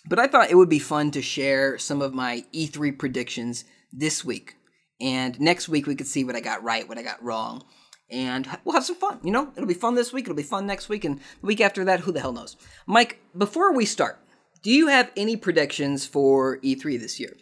but 0.08 0.20
I 0.20 0.28
thought 0.28 0.50
it 0.50 0.56
would 0.56 0.70
be 0.70 0.80
fun 0.80 1.12
to 1.12 1.22
share 1.22 1.78
some 1.78 2.02
of 2.02 2.14
my 2.14 2.46
E3 2.54 2.98
predictions 2.98 3.66
this 3.92 4.24
week, 4.24 4.56
and 5.02 5.38
next 5.38 5.68
week 5.68 5.86
we 5.86 5.96
could 5.96 6.08
see 6.08 6.24
what 6.24 6.38
I 6.38 6.40
got 6.40 6.64
right, 6.64 6.88
what 6.88 6.98
I 6.98 7.04
got 7.04 7.22
wrong, 7.22 7.66
and 8.10 8.48
we'll 8.64 8.74
have 8.74 8.86
some 8.86 8.96
fun. 8.96 9.20
You 9.22 9.34
know, 9.34 9.52
it'll 9.58 9.68
be 9.68 9.74
fun 9.74 9.96
this 9.96 10.14
week, 10.14 10.24
it'll 10.24 10.34
be 10.34 10.42
fun 10.42 10.66
next 10.66 10.88
week, 10.88 11.04
and 11.04 11.20
the 11.20 11.48
week 11.48 11.60
after 11.60 11.84
that, 11.84 12.00
who 12.00 12.14
the 12.14 12.22
hell 12.22 12.32
knows? 12.32 12.56
Mike, 12.88 13.20
before 13.38 13.74
we 13.74 13.84
start, 13.84 14.18
do 14.64 14.72
you 14.72 14.88
have 14.88 15.12
any 15.18 15.36
predictions 15.36 16.06
for 16.06 16.60
E3 16.60 16.98
this 16.98 17.20
year? 17.20 17.36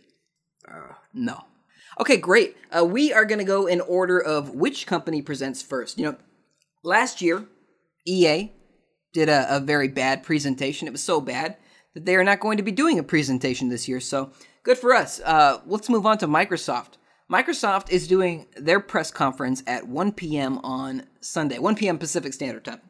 Uh, 0.68 0.96
no. 1.14 1.44
Okay, 2.00 2.18
great. 2.18 2.58
Uh, 2.76 2.86
we 2.86 3.14
are 3.14 3.26
going 3.26 3.40
to 3.40 3.46
go 3.46 3.68
in 3.68 3.82
order 3.82 4.20
of 4.20 4.52
which 4.52 4.88
company 4.88 5.22
presents 5.22 5.62
first. 5.62 5.98
You 5.98 6.06
know, 6.06 6.18
last 6.84 7.22
year, 7.22 7.46
EA 8.06 8.52
did 9.14 9.30
a, 9.30 9.58
a 9.58 9.60
very 9.60 9.88
bad 9.88 10.24
presentation. 10.24 10.88
It 10.88 10.92
was 10.92 11.04
so 11.04 11.22
bad 11.22 11.58
that 11.94 12.06
they 12.06 12.16
are 12.16 12.24
not 12.24 12.40
going 12.40 12.58
to 12.58 12.64
be 12.64 12.72
doing 12.72 12.98
a 12.98 13.04
presentation 13.04 13.70
this 13.70 13.88
year. 13.88 14.00
So 14.00 14.32
good 14.64 14.78
for 14.78 14.94
us. 14.94 15.22
Uh, 15.24 15.60
let's 15.66 15.90
move 15.90 16.06
on 16.06 16.18
to 16.20 16.28
Microsoft. 16.28 16.98
Microsoft 17.32 17.90
is 17.90 18.08
doing 18.08 18.48
their 18.58 18.80
press 18.80 19.12
conference 19.12 19.64
at 19.66 19.88
1 19.88 20.12
p.m. 20.14 20.60
on 20.60 21.04
Sunday, 21.22 21.60
1 21.60 21.76
p.m. 21.76 21.98
Pacific 21.98 22.34
Standard 22.34 22.66
Time. 22.66 22.82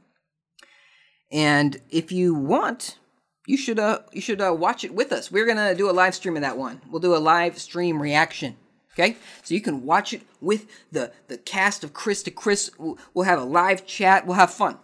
And 1.32 1.82
if 1.90 2.12
you 2.12 2.34
want, 2.34 2.98
you 3.46 3.58
should 3.58 3.80
uh 3.80 4.00
you 4.12 4.22
should 4.22 4.42
uh, 4.42 4.54
watch 4.58 4.84
it 4.84 4.94
with 4.94 5.12
us. 5.12 5.32
We're 5.32 5.46
gonna 5.46 5.76
do 5.76 5.90
a 5.90 5.92
live 5.92 6.16
stream 6.16 6.36
of 6.36 6.44
that 6.44 6.58
one. 6.58 6.82
We'll 6.90 7.02
do 7.02 7.16
a 7.16 7.18
live 7.18 7.58
stream 7.58 8.02
reaction. 8.02 8.56
Okay, 8.94 9.18
so 9.42 9.56
you 9.56 9.62
can 9.62 9.86
watch 9.86 10.14
it 10.14 10.22
with 10.40 10.68
the 10.92 11.12
the 11.28 11.38
cast 11.38 11.84
of 11.84 11.94
Chris 11.94 12.22
to 12.24 12.32
Chris. 12.32 12.70
We'll 12.78 13.26
have 13.26 13.40
a 13.40 13.44
live 13.44 13.86
chat. 13.86 14.28
We'll 14.28 14.36
have 14.36 14.54
fun. 14.54 14.78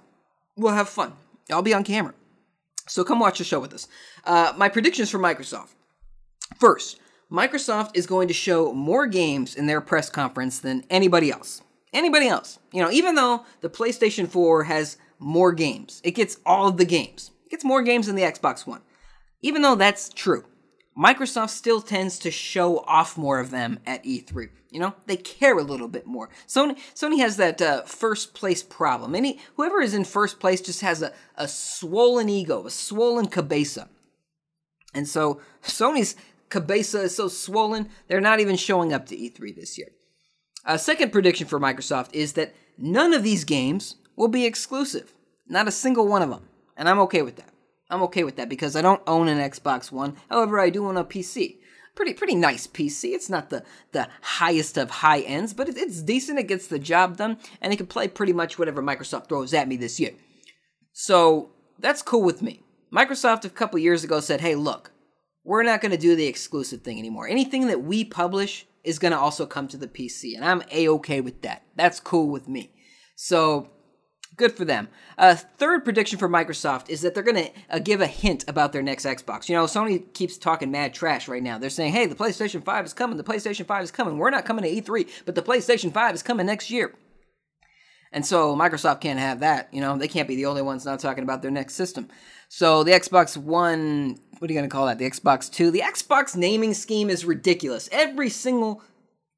We'll 0.56 0.74
have 0.74 0.89
fun. 0.89 1.13
I'll 1.51 1.62
be 1.62 1.74
on 1.74 1.84
camera. 1.84 2.13
So 2.88 3.04
come 3.04 3.20
watch 3.20 3.38
the 3.38 3.44
show 3.44 3.60
with 3.60 3.74
us. 3.74 3.88
Uh, 4.25 4.54
my 4.58 4.68
predictions 4.68 5.12
for 5.12 5.20
Microsoft. 5.20 5.70
First, 6.58 7.00
Microsoft 7.32 7.92
is 7.94 8.08
going 8.08 8.28
to 8.28 8.34
show 8.34 8.74
more 8.74 9.06
games 9.06 9.56
in 9.56 9.68
their 9.68 9.82
press 9.82 10.10
conference 10.10 10.60
than 10.60 10.84
anybody 10.89 11.32
else. 11.32 11.62
Anybody 11.94 12.28
else. 12.28 12.58
You 12.72 12.82
know, 12.82 12.92
even 12.92 13.13
though 13.13 13.46
the 13.62 13.70
PlayStation 13.70 14.28
4 14.28 14.63
has 14.63 14.98
more 15.20 15.51
games, 15.51 16.01
it 16.04 16.12
gets 16.12 16.38
all 16.46 16.68
of 16.68 16.78
the 16.78 16.86
games. 16.86 17.30
It 17.46 17.51
gets 17.51 17.63
more 17.63 17.84
games 17.84 18.08
than 18.08 18.16
the 18.16 18.24
Xbox 18.24 18.66
One. 18.66 18.82
Even 19.42 19.62
though 19.62 19.75
that's 19.75 20.10
true, 20.10 20.44
Microsoft 21.00 21.51
still 21.51 21.82
tends 21.82 22.20
to 22.20 22.29
show 22.29 22.79
off 22.79 23.18
more 23.18 23.39
of 23.39 23.51
them 23.51 23.79
at 23.86 24.03
E3. 24.03 24.50
You 24.70 24.82
know, 24.82 24.96
they 25.06 25.15
care 25.15 25.58
a 25.58 25.63
little 25.63 25.88
bit 25.88 26.06
more. 26.06 26.29
Sony 26.46 26.77
Sony 26.94 27.20
has 27.20 27.38
that 27.38 27.62
uh, 27.62 27.84
first 27.84 28.34
place 28.34 28.62
problem. 28.62 29.15
Any 29.15 29.39
whoever 29.56 29.79
is 29.79 29.94
in 29.94 30.03
first 30.03 30.39
place 30.39 30.60
just 30.60 30.82
has 30.82 31.01
a, 31.01 31.13
a 31.36 31.48
swollen 31.48 32.27
ego, 32.27 32.65
a 32.65 32.70
swollen 32.70 33.27
cabeza. 33.27 33.88
And 34.94 35.08
so 35.08 35.39
Sony's 35.63 36.15
cabeza 36.50 37.03
is 37.03 37.15
so 37.15 37.29
swollen, 37.29 37.89
they're 38.08 38.20
not 38.20 38.39
even 38.39 38.58
showing 38.58 38.91
up 38.91 39.06
to 39.08 39.15
E3 39.15 39.56
this 39.56 39.77
year. 39.77 39.91
A 40.65 40.77
second 40.77 41.12
prediction 41.12 41.48
for 41.48 41.60
Microsoft 41.60 42.10
is 42.12 42.34
that 42.34 42.53
none 42.77 43.13
of 43.13 43.24
these 43.24 43.46
games 43.46 43.96
will 44.15 44.27
be 44.27 44.46
exclusive. 44.46 45.13
Not 45.48 45.68
a 45.68 45.72
single 45.72 46.08
one 46.08 46.22
of 46.22 46.29
them. 46.29 46.48
And 46.75 46.89
I'm 46.89 47.00
okay 47.00 47.22
with 47.22 47.38
that. 47.38 47.53
I'm 47.89 48.03
okay 48.03 48.24
with 48.24 48.36
that 48.36 48.50
because 48.50 48.75
I 48.75 48.81
don't 48.81 49.01
own 49.08 49.27
an 49.27 49.39
Xbox 49.39 49.91
One. 49.91 50.15
However, 50.29 50.60
I 50.60 50.69
do 50.69 50.88
own 50.88 50.98
a 50.98 51.03
PC. 51.03 51.58
Pretty 51.96 52.13
pretty 52.13 52.36
nice 52.36 52.67
PC. 52.67 53.13
It's 53.13 53.29
not 53.29 53.50
the 53.50 53.63
the 53.91 54.08
highest 54.22 54.77
of 54.77 54.89
high 54.89 55.22
ends, 55.22 55.53
but 55.53 55.67
it, 55.67 55.77
it's 55.77 56.01
decent. 56.01 56.39
It 56.39 56.48
gets 56.48 56.67
the 56.67 56.79
job 56.79 57.17
done, 57.17 57.38
and 57.62 57.74
it 57.74 57.77
can 57.77 57.88
play 57.88 58.08
pretty 58.08 58.31
much 58.31 58.58
whatever 58.58 58.81
Microsoft 58.81 59.27
throws 59.27 59.53
at 59.53 59.67
me 59.67 59.75
this 59.75 60.00
year. 60.00 60.12
So 60.93 61.50
that's 61.79 62.01
cool 62.01 62.24
with 62.24 62.41
me. 62.41 62.63
Microsoft 62.93 63.43
a 63.43 63.50
couple 63.50 63.79
years 63.79 64.03
ago 64.03 64.19
said, 64.19 64.39
"Hey, 64.39 64.55
look, 64.55 64.91
we're 65.43 65.63
not 65.63 65.81
going 65.81 65.91
to 65.91 65.98
do 65.98 66.15
the 66.15 66.27
exclusive 66.27 66.81
thing 66.84 67.00
anymore. 67.00 67.27
Anything 67.27 67.67
that 67.67 67.84
we 67.84 68.05
publish 68.05 68.67
is 68.84 69.00
going 69.00 69.12
to 69.12 69.19
also 69.19 69.46
come 69.46 69.67
to 69.67 69.77
the 69.77 69.88
PC, 69.88 70.36
and 70.36 70.46
I'm 70.46 70.63
a 70.72 70.88
okay 70.89 71.22
with 71.22 71.41
that. 71.41 71.63
That's 71.75 72.00
cool 72.00 72.29
with 72.29 72.48
me. 72.48 72.72
So 73.15 73.69
Good 74.39 74.55
for 74.55 74.63
them. 74.63 74.88
A 75.17 75.22
uh, 75.24 75.36
third 75.36 75.84
prediction 75.84 76.17
for 76.17 76.29
Microsoft 76.29 76.89
is 76.89 77.01
that 77.01 77.13
they're 77.13 77.24
going 77.24 77.48
to 77.48 77.51
uh, 77.69 77.79
give 77.79 78.00
a 78.00 78.08
hint 78.08 78.46
about 78.48 78.72
their 78.72 78.81
next 78.81 79.05
Xbox. 79.05 79.50
You 79.50 79.55
know, 79.55 79.65
Sony 79.65 80.13
keeps 80.13 80.38
talking 80.38 80.72
mad 80.72 80.93
trash 80.93 81.27
right 81.27 81.43
now. 81.43 81.58
They're 81.58 81.69
saying, 81.69 81.91
hey, 81.91 82.05
the 82.05 82.15
PlayStation 82.15 82.63
5 82.63 82.86
is 82.86 82.93
coming. 82.93 83.17
The 83.17 83.24
PlayStation 83.25 83.65
5 83.65 83.84
is 83.84 83.91
coming. 83.91 84.17
We're 84.17 84.29
not 84.29 84.46
coming 84.46 84.63
to 84.63 84.81
E3, 84.81 85.10
but 85.25 85.36
the 85.36 85.41
PlayStation 85.41 85.91
5 85.91 86.15
is 86.15 86.24
coming 86.24 86.46
next 86.46 86.72
year. 86.72 86.96
And 88.13 88.25
so 88.25 88.55
Microsoft 88.55 89.01
can't 89.01 89.19
have 89.19 89.41
that. 89.41 89.67
You 89.74 89.81
know, 89.81 89.98
they 89.98 90.08
can't 90.08 90.27
be 90.27 90.38
the 90.38 90.46
only 90.46 90.62
ones 90.62 90.86
not 90.86 91.01
talking 91.01 91.25
about 91.25 91.41
their 91.41 91.51
next 91.51 91.75
system. 91.75 92.08
So 92.48 92.86
the 92.86 92.91
Xbox 92.91 93.36
One, 93.36 94.17
what 94.38 94.50
are 94.50 94.53
you 94.53 94.58
going 94.58 94.69
to 94.69 94.74
call 94.74 94.86
that? 94.86 95.00
The 95.00 95.10
Xbox 95.10 95.51
2? 95.51 95.69
The 95.69 95.81
Xbox 95.81 96.38
naming 96.38 96.74
scheme 96.74 97.10
is 97.10 97.25
ridiculous. 97.25 97.89
Every 97.91 98.29
single 98.29 98.84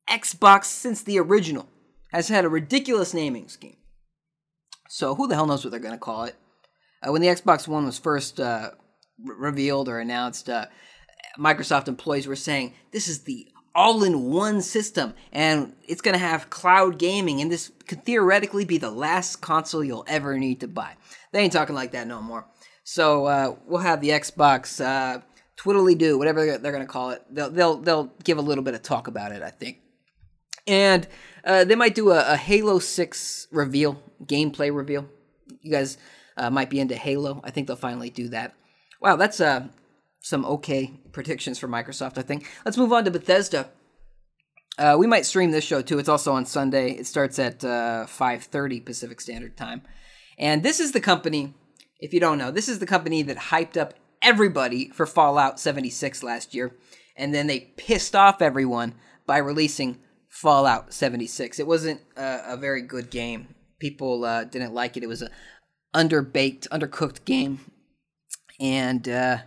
Xbox 0.08 0.66
since 0.66 1.02
the 1.02 1.18
original 1.18 1.68
has 2.12 2.28
had 2.28 2.46
a 2.46 2.50
ridiculous 2.50 3.16
naming 3.16 3.48
scheme. 3.48 3.78
So 4.94 5.16
who 5.16 5.26
the 5.26 5.36
hell 5.36 5.46
knows 5.46 5.64
what 5.64 5.72
they're 5.72 5.80
going 5.80 5.94
to 5.94 5.98
call 5.98 6.26
it? 6.26 6.36
Uh, 7.02 7.14
when 7.14 7.22
the 7.22 7.30
Xbox 7.30 7.66
One 7.66 7.86
was 7.86 7.98
first 7.98 8.42
uh, 8.42 8.72
revealed 9.24 9.88
or 9.88 10.00
announced, 10.00 10.50
uh, 10.50 10.66
Microsoft 11.40 11.88
employees 11.88 12.28
were 12.28 12.36
saying 12.36 12.74
this 12.92 13.08
is 13.08 13.24
the 13.24 13.48
all-in-one 13.74 14.62
system, 14.62 15.14
and 15.32 15.76
it's 15.88 16.02
going 16.02 16.12
to 16.14 16.20
have 16.20 16.50
cloud 16.50 17.00
gaming, 17.00 17.40
and 17.40 17.50
this 17.50 17.72
could 17.88 18.04
theoretically 18.04 18.66
be 18.66 18.78
the 18.78 18.92
last 18.92 19.38
console 19.38 19.82
you'll 19.82 20.04
ever 20.10 20.38
need 20.38 20.60
to 20.60 20.68
buy. 20.68 20.98
They 21.32 21.40
ain't 21.40 21.54
talking 21.54 21.74
like 21.74 21.94
that 21.94 22.06
no 22.06 22.22
more. 22.22 22.46
So 22.84 23.28
uh, 23.28 23.56
we'll 23.66 23.80
have 23.80 24.02
the 24.02 24.10
Xbox 24.10 24.84
uh, 24.84 25.22
twiddly 25.58 25.98
do, 25.98 26.18
whatever 26.18 26.58
they're 26.58 26.74
going 26.74 26.86
to 26.86 26.92
call 26.92 27.12
it. 27.12 27.24
They'll, 27.30 27.50
they'll 27.50 27.78
they'll 27.78 28.12
give 28.26 28.38
a 28.38 28.42
little 28.42 28.64
bit 28.64 28.74
of 28.74 28.82
talk 28.84 29.08
about 29.08 29.32
it, 29.32 29.42
I 29.42 29.52
think. 29.52 29.78
And 30.68 31.08
uh, 31.44 31.64
they 31.64 31.76
might 31.76 31.96
do 31.96 32.12
a, 32.12 32.34
a, 32.34 32.38
Halo 32.38 32.80
6 32.80 33.48
reveal, 33.52 34.02
gameplay 34.26 34.76
reveal. 34.76 35.08
You 35.62 35.72
guys 35.72 35.98
uh, 36.38 36.50
might 36.50 36.70
be 36.70 36.80
into 36.80 36.96
Halo. 36.96 37.42
I 37.44 37.52
think 37.52 37.68
they'll 37.68 37.76
finally 37.76 38.10
do 38.10 38.30
that. 38.30 38.54
Wow, 39.02 39.16
that's 39.16 39.40
uh, 39.40 39.68
some 40.20 40.46
okay 40.46 40.94
predictions 41.12 41.60
for 41.60 41.68
Microsoft, 41.68 42.18
I 42.18 42.22
think. 42.22 42.50
Let's 42.66 42.78
move 42.78 42.94
on 42.94 43.06
to 43.06 43.12
Bethesda. 43.12 43.70
Uh, 44.78 44.96
we 44.98 45.08
might 45.08 45.26
stream 45.26 45.52
this 45.52 45.64
show 45.64 45.82
too. 45.82 46.00
It's 46.00 46.10
also 46.10 46.34
on 46.34 46.46
Sunday. 46.46 46.92
It 46.92 47.08
starts 47.08 47.40
at 47.40 47.60
5:30 47.60 48.82
uh, 48.82 48.86
Pacific 48.86 49.20
Standard 49.20 49.58
Time. 49.58 49.82
And 50.38 50.64
this 50.64 50.80
is 50.80 50.92
the 50.92 51.02
company, 51.02 51.54
if 52.00 52.14
you 52.14 52.20
don't 52.20 52.38
know, 52.38 52.52
this 52.52 52.70
is 52.70 52.80
the 52.80 52.86
company 52.86 53.22
that 53.24 53.38
hyped 53.38 53.78
up 53.78 53.94
everybody 54.22 54.90
for 54.90 55.06
Fallout 55.06 55.60
76 55.60 56.24
last 56.24 56.54
year, 56.54 56.76
and 57.16 57.34
then 57.34 57.48
they 57.48 57.72
pissed 57.78 58.16
off 58.16 58.42
everyone 58.42 58.96
by 59.26 59.38
releasing 59.38 60.00
Fallout 60.32 60.94
76. 60.94 61.60
It 61.60 61.68
wasn't 61.68 62.02
a, 62.16 62.54
a 62.54 62.58
very 62.58 62.82
good 62.82 63.12
game. 63.12 63.54
People 63.80 64.24
uh, 64.26 64.46
didn't 64.46 64.74
like 64.74 64.96
it. 64.96 65.04
It 65.04 65.10
was 65.10 65.22
a 65.22 65.30
underbaked, 65.94 66.70
undercooked 66.70 67.26
game, 67.26 67.60
and 68.60 69.08
uh, 69.10 69.40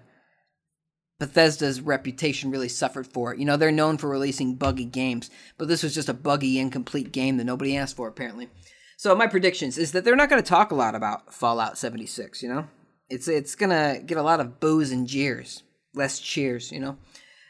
Bethesda's 1.18 1.80
reputation 1.80 2.50
really 2.50 2.68
suffered 2.68 3.06
for 3.06 3.32
it. 3.32 3.38
You 3.38 3.46
know, 3.46 3.56
they're 3.56 3.72
known 3.72 3.96
for 3.96 4.10
releasing 4.10 4.56
buggy 4.56 4.84
games, 4.84 5.30
but 5.56 5.68
this 5.68 5.82
was 5.82 5.94
just 5.94 6.08
a 6.08 6.14
buggy, 6.14 6.58
incomplete 6.58 7.12
game 7.12 7.38
that 7.38 7.44
nobody 7.44 7.76
asked 7.76 7.96
for, 7.96 8.08
apparently. 8.08 8.50
So 8.98 9.14
my 9.14 9.26
predictions 9.26 9.78
is 9.78 9.92
that 9.92 10.04
they're 10.04 10.16
not 10.16 10.28
going 10.28 10.42
to 10.42 10.48
talk 10.48 10.70
a 10.70 10.76
lot 10.76 10.94
about 10.94 11.32
Fallout 11.32 11.78
76. 11.78 12.42
You 12.42 12.48
know, 12.50 12.66
it's 13.08 13.26
it's 13.26 13.54
gonna 13.54 14.00
get 14.04 14.18
a 14.18 14.22
lot 14.22 14.40
of 14.40 14.60
boos 14.60 14.90
and 14.90 15.06
jeers, 15.06 15.62
less 15.94 16.18
cheers. 16.18 16.70
You 16.70 16.80
know. 16.80 16.98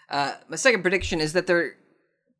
Uh, 0.08 0.34
my 0.48 0.56
second 0.56 0.82
prediction 0.82 1.20
is 1.20 1.32
that 1.32 1.46
they're 1.46 1.76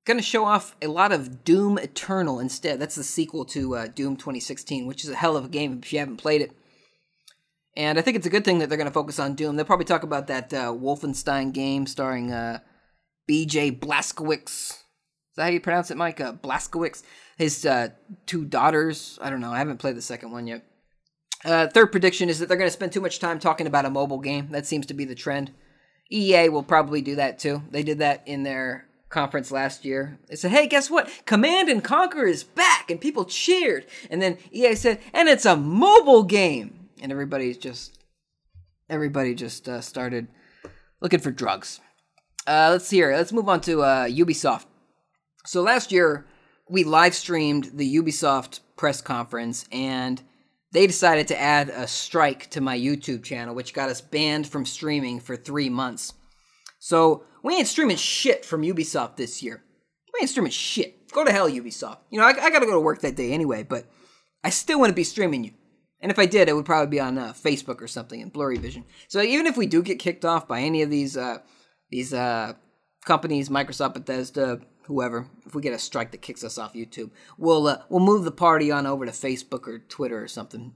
going 0.05 0.19
to 0.19 0.23
show 0.23 0.45
off 0.45 0.77
a 0.83 0.87
lot 0.87 1.13
of 1.13 1.45
Doom 1.45 1.79
Eternal 1.79 2.39
instead. 2.39 2.79
That's 2.79 2.95
the 2.95 3.05
sequel 3.05 3.45
to 3.47 3.77
uh, 3.77 3.87
Doom 3.87 4.17
2016, 4.17 4.87
which 4.87 5.05
is 5.05 5.11
a 5.11 5.17
hell 5.17 5.37
of 5.37 5.47
a 5.47 5.49
game 5.49 5.81
if 5.83 5.93
you 5.93 5.99
haven't 5.99 6.19
played 6.19 6.43
it. 6.43 6.53
And 7.77 7.99
I 7.99 8.03
think 8.03 8.17
it's 8.17 8.27
a 8.27 8.31
good 8.31 8.45
thing 8.45 8.59
that 8.59 8.69
they're 8.69 8.79
going 8.79 8.89
to 8.89 8.95
focus 8.95 9.19
on 9.19 9.35
Doom. 9.35 9.57
They'll 9.57 9.65
probably 9.65 9.87
talk 9.87 10.03
about 10.05 10.29
that 10.29 10.53
uh, 10.53 10.73
Wolfenstein 10.73 11.53
game 11.53 11.87
starring 11.87 12.31
uh, 12.31 12.61
B.J. 13.27 13.73
Blazkowicz. 13.73 14.71
Is 14.71 15.37
that 15.37 15.45
how 15.45 15.49
you 15.49 15.61
pronounce 15.61 15.91
it, 15.91 15.97
Mike? 15.97 16.21
Uh, 16.21 16.35
Blazkowicz. 16.35 17.03
His 17.37 17.67
uh, 17.67 17.89
two 18.27 18.45
daughters. 18.45 19.19
I 19.21 19.31
don't 19.31 19.41
know. 19.41 19.51
I 19.51 19.59
haven't 19.59 19.79
played 19.79 19.97
the 19.97 20.03
second 20.03 20.31
one 20.31 20.47
yet. 20.47 20.65
Uh, 21.45 21.67
third 21.67 21.91
prediction 21.91 22.29
is 22.29 22.39
that 22.39 22.49
they're 22.49 22.57
going 22.57 22.69
to 22.69 22.73
spend 22.73 22.93
too 22.93 23.01
much 23.01 23.19
time 23.19 23.39
talking 23.39 23.67
about 23.67 23.85
a 23.85 23.91
mobile 23.91 24.21
game. 24.21 24.51
That 24.51 24.67
seems 24.67 24.87
to 24.87 24.95
be 24.95 25.05
the 25.05 25.17
trend. 25.17 25.53
EA 26.13 26.49
will 26.49 26.63
probably 26.63 27.03
do 27.03 27.17
that 27.17 27.39
too. 27.41 27.63
They 27.71 27.83
did 27.83 27.99
that 27.99 28.23
in 28.27 28.45
their 28.45 28.87
conference 29.15 29.53
last 29.53 29.85
year. 29.85 30.19
They 30.29 30.35
said, 30.35 30.51
"Hey, 30.51 30.67
guess 30.67 30.91
what? 30.91 31.09
Command 31.25 31.69
and 31.69 31.83
Conquer 31.83 32.27
is 32.27 32.43
back," 32.43 32.91
and 32.91 33.01
people 33.01 33.25
cheered. 33.25 33.87
And 34.11 34.21
then 34.21 34.37
EA 34.51 34.75
said, 34.75 35.01
"And 35.13 35.29
it's 35.29 35.47
a 35.47 35.57
mobile 35.57 36.25
game," 36.25 36.89
and 37.01 37.13
everybody 37.13 37.55
just 37.55 37.99
everybody 38.91 39.35
just 39.35 39.69
uh, 39.69 39.81
started 39.81 40.27
looking 41.01 41.21
for 41.21 41.31
drugs. 41.31 41.81
Uh, 42.47 42.69
let's 42.73 42.87
see 42.89 42.97
here. 42.97 43.15
Let's 43.15 43.33
move 43.33 43.49
on 43.49 43.61
to 43.63 43.83
uh, 43.83 44.07
Ubisoft. 44.07 44.67
So 45.47 45.63
last 45.63 45.93
year 45.93 46.27
we 46.69 46.83
live 46.85 47.15
streamed 47.15 47.71
the 47.75 47.97
Ubisoft 47.97 48.61
press 48.77 49.01
conference, 49.01 49.65
and 49.71 50.21
they 50.73 50.89
decided 50.89 51.29
to 51.29 51.41
add 51.41 51.69
a 51.69 51.87
strike 51.87 52.51
to 52.51 52.61
my 52.61 52.77
YouTube 52.77 53.23
channel, 53.23 53.55
which 53.55 53.75
got 53.75 53.91
us 53.91 54.01
banned 54.01 54.49
from 54.49 54.67
streaming 54.67 55.21
for 55.21 55.37
three 55.37 55.69
months. 55.69 56.13
So 56.81 57.25
we 57.45 57.55
ain't 57.57 57.69
streaming 57.69 57.99
shit 57.99 58.45
from 58.45 58.63
Ubisoft 58.63 59.17
this 59.17 59.43
year. 59.43 59.63
We 60.13 60.21
ain't 60.23 60.31
streaming 60.31 60.51
shit. 60.51 61.13
Go 61.13 61.25
to 61.25 61.31
hell, 61.31 61.49
Ubisoft. 61.49 61.99
You 62.11 62.19
know, 62.19 62.27
I, 62.27 62.31
I 62.31 62.51
gotta 62.51 62.67
go 62.67 62.73
to 62.73 62.81
work 62.81 63.03
that 63.03 63.15
day 63.15 63.33
anyway, 63.33 63.63
but 63.63 63.87
I 64.43 64.51
still 64.51 64.81
wouldn't 64.81 64.97
be 64.97 65.05
streaming 65.05 65.45
you. 65.45 65.53
And 66.01 66.11
if 66.11 66.19
I 66.19 66.27
did, 66.27 66.49
it 66.49 66.55
would 66.55 66.65
probably 66.65 66.91
be 66.91 67.01
on 67.01 67.19
uh, 67.19 67.33
Facebook 67.33 67.81
or 67.81 67.87
something 67.87 68.21
in 68.21 68.31
blurry 68.31 68.59
vision. 68.59 68.85
So 69.09 69.21
even 69.23 69.47
if 69.47 69.57
we 69.57 69.67
do 69.67 69.83
get 69.83 69.99
kicked 69.99 70.25
off 70.25 70.49
by 70.49 70.61
any 70.61 70.83
of 70.83 70.91
these 70.91 71.17
uh, 71.17 71.39
these 71.91 72.15
uh, 72.15 72.55
companies, 73.05 73.51
Microsoft, 73.51 73.95
Bethesda, 73.95 74.61
whoever, 74.87 75.29
if 75.47 75.55
we 75.55 75.63
get 75.63 75.75
a 75.75 75.79
strike 75.79 76.13
that 76.13 76.23
kicks 76.23 76.45
us 76.45 76.59
off 76.59 76.75
YouTube, 76.75 77.11
we'll 77.37 77.67
uh, 77.67 77.79
we'll 77.91 78.05
move 78.05 78.25
the 78.25 78.31
party 78.33 78.71
on 78.71 78.87
over 78.87 79.05
to 79.05 79.13
Facebook 79.13 79.69
or 79.69 79.79
Twitter 79.81 80.23
or 80.23 80.29
something. 80.29 80.75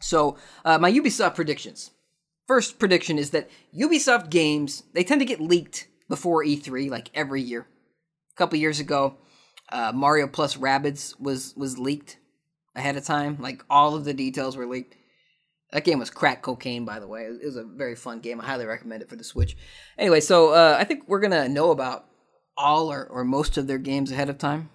So 0.00 0.36
uh, 0.64 0.78
my 0.78 0.92
Ubisoft 0.92 1.36
predictions. 1.36 1.92
First 2.46 2.78
prediction 2.78 3.18
is 3.18 3.30
that 3.30 3.48
Ubisoft 3.76 4.30
games 4.30 4.82
they 4.92 5.04
tend 5.04 5.20
to 5.20 5.26
get 5.26 5.40
leaked 5.40 5.88
before 6.08 6.44
E3, 6.44 6.90
like 6.90 7.10
every 7.14 7.40
year. 7.40 7.66
A 8.32 8.36
couple 8.36 8.58
years 8.58 8.80
ago, 8.80 9.16
uh, 9.70 9.92
Mario 9.94 10.26
plus 10.26 10.56
Rabbids 10.56 11.18
was 11.18 11.54
was 11.56 11.78
leaked 11.78 12.18
ahead 12.76 12.96
of 12.96 13.04
time. 13.04 13.38
Like 13.40 13.64
all 13.70 13.94
of 13.94 14.04
the 14.04 14.14
details 14.14 14.56
were 14.56 14.66
leaked. 14.66 14.96
That 15.72 15.84
game 15.84 15.98
was 15.98 16.10
crack 16.10 16.42
cocaine, 16.42 16.84
by 16.84 17.00
the 17.00 17.08
way. 17.08 17.22
It 17.22 17.44
was 17.44 17.56
a 17.56 17.64
very 17.64 17.96
fun 17.96 18.20
game. 18.20 18.40
I 18.40 18.44
highly 18.44 18.66
recommend 18.66 19.02
it 19.02 19.08
for 19.08 19.16
the 19.16 19.24
Switch. 19.24 19.56
Anyway, 19.98 20.20
so 20.20 20.50
uh, 20.50 20.76
I 20.78 20.84
think 20.84 21.04
we're 21.08 21.20
gonna 21.20 21.48
know 21.48 21.70
about 21.70 22.06
all 22.56 22.92
or, 22.92 23.04
or 23.06 23.24
most 23.24 23.56
of 23.56 23.66
their 23.66 23.78
games 23.78 24.12
ahead 24.12 24.28
of 24.28 24.38
time. 24.38 24.70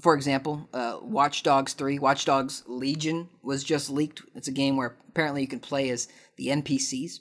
For 0.00 0.14
example, 0.14 0.68
uh, 0.72 0.98
Watch 1.02 1.42
Dogs 1.42 1.74
3, 1.74 1.98
Watch 1.98 2.24
Dogs 2.24 2.62
Legion 2.66 3.28
was 3.42 3.62
just 3.62 3.90
leaked. 3.90 4.22
It's 4.34 4.48
a 4.48 4.52
game 4.52 4.76
where 4.76 4.96
apparently 5.08 5.42
you 5.42 5.48
can 5.48 5.60
play 5.60 5.90
as 5.90 6.08
the 6.42 6.62
NPCs. 6.62 7.20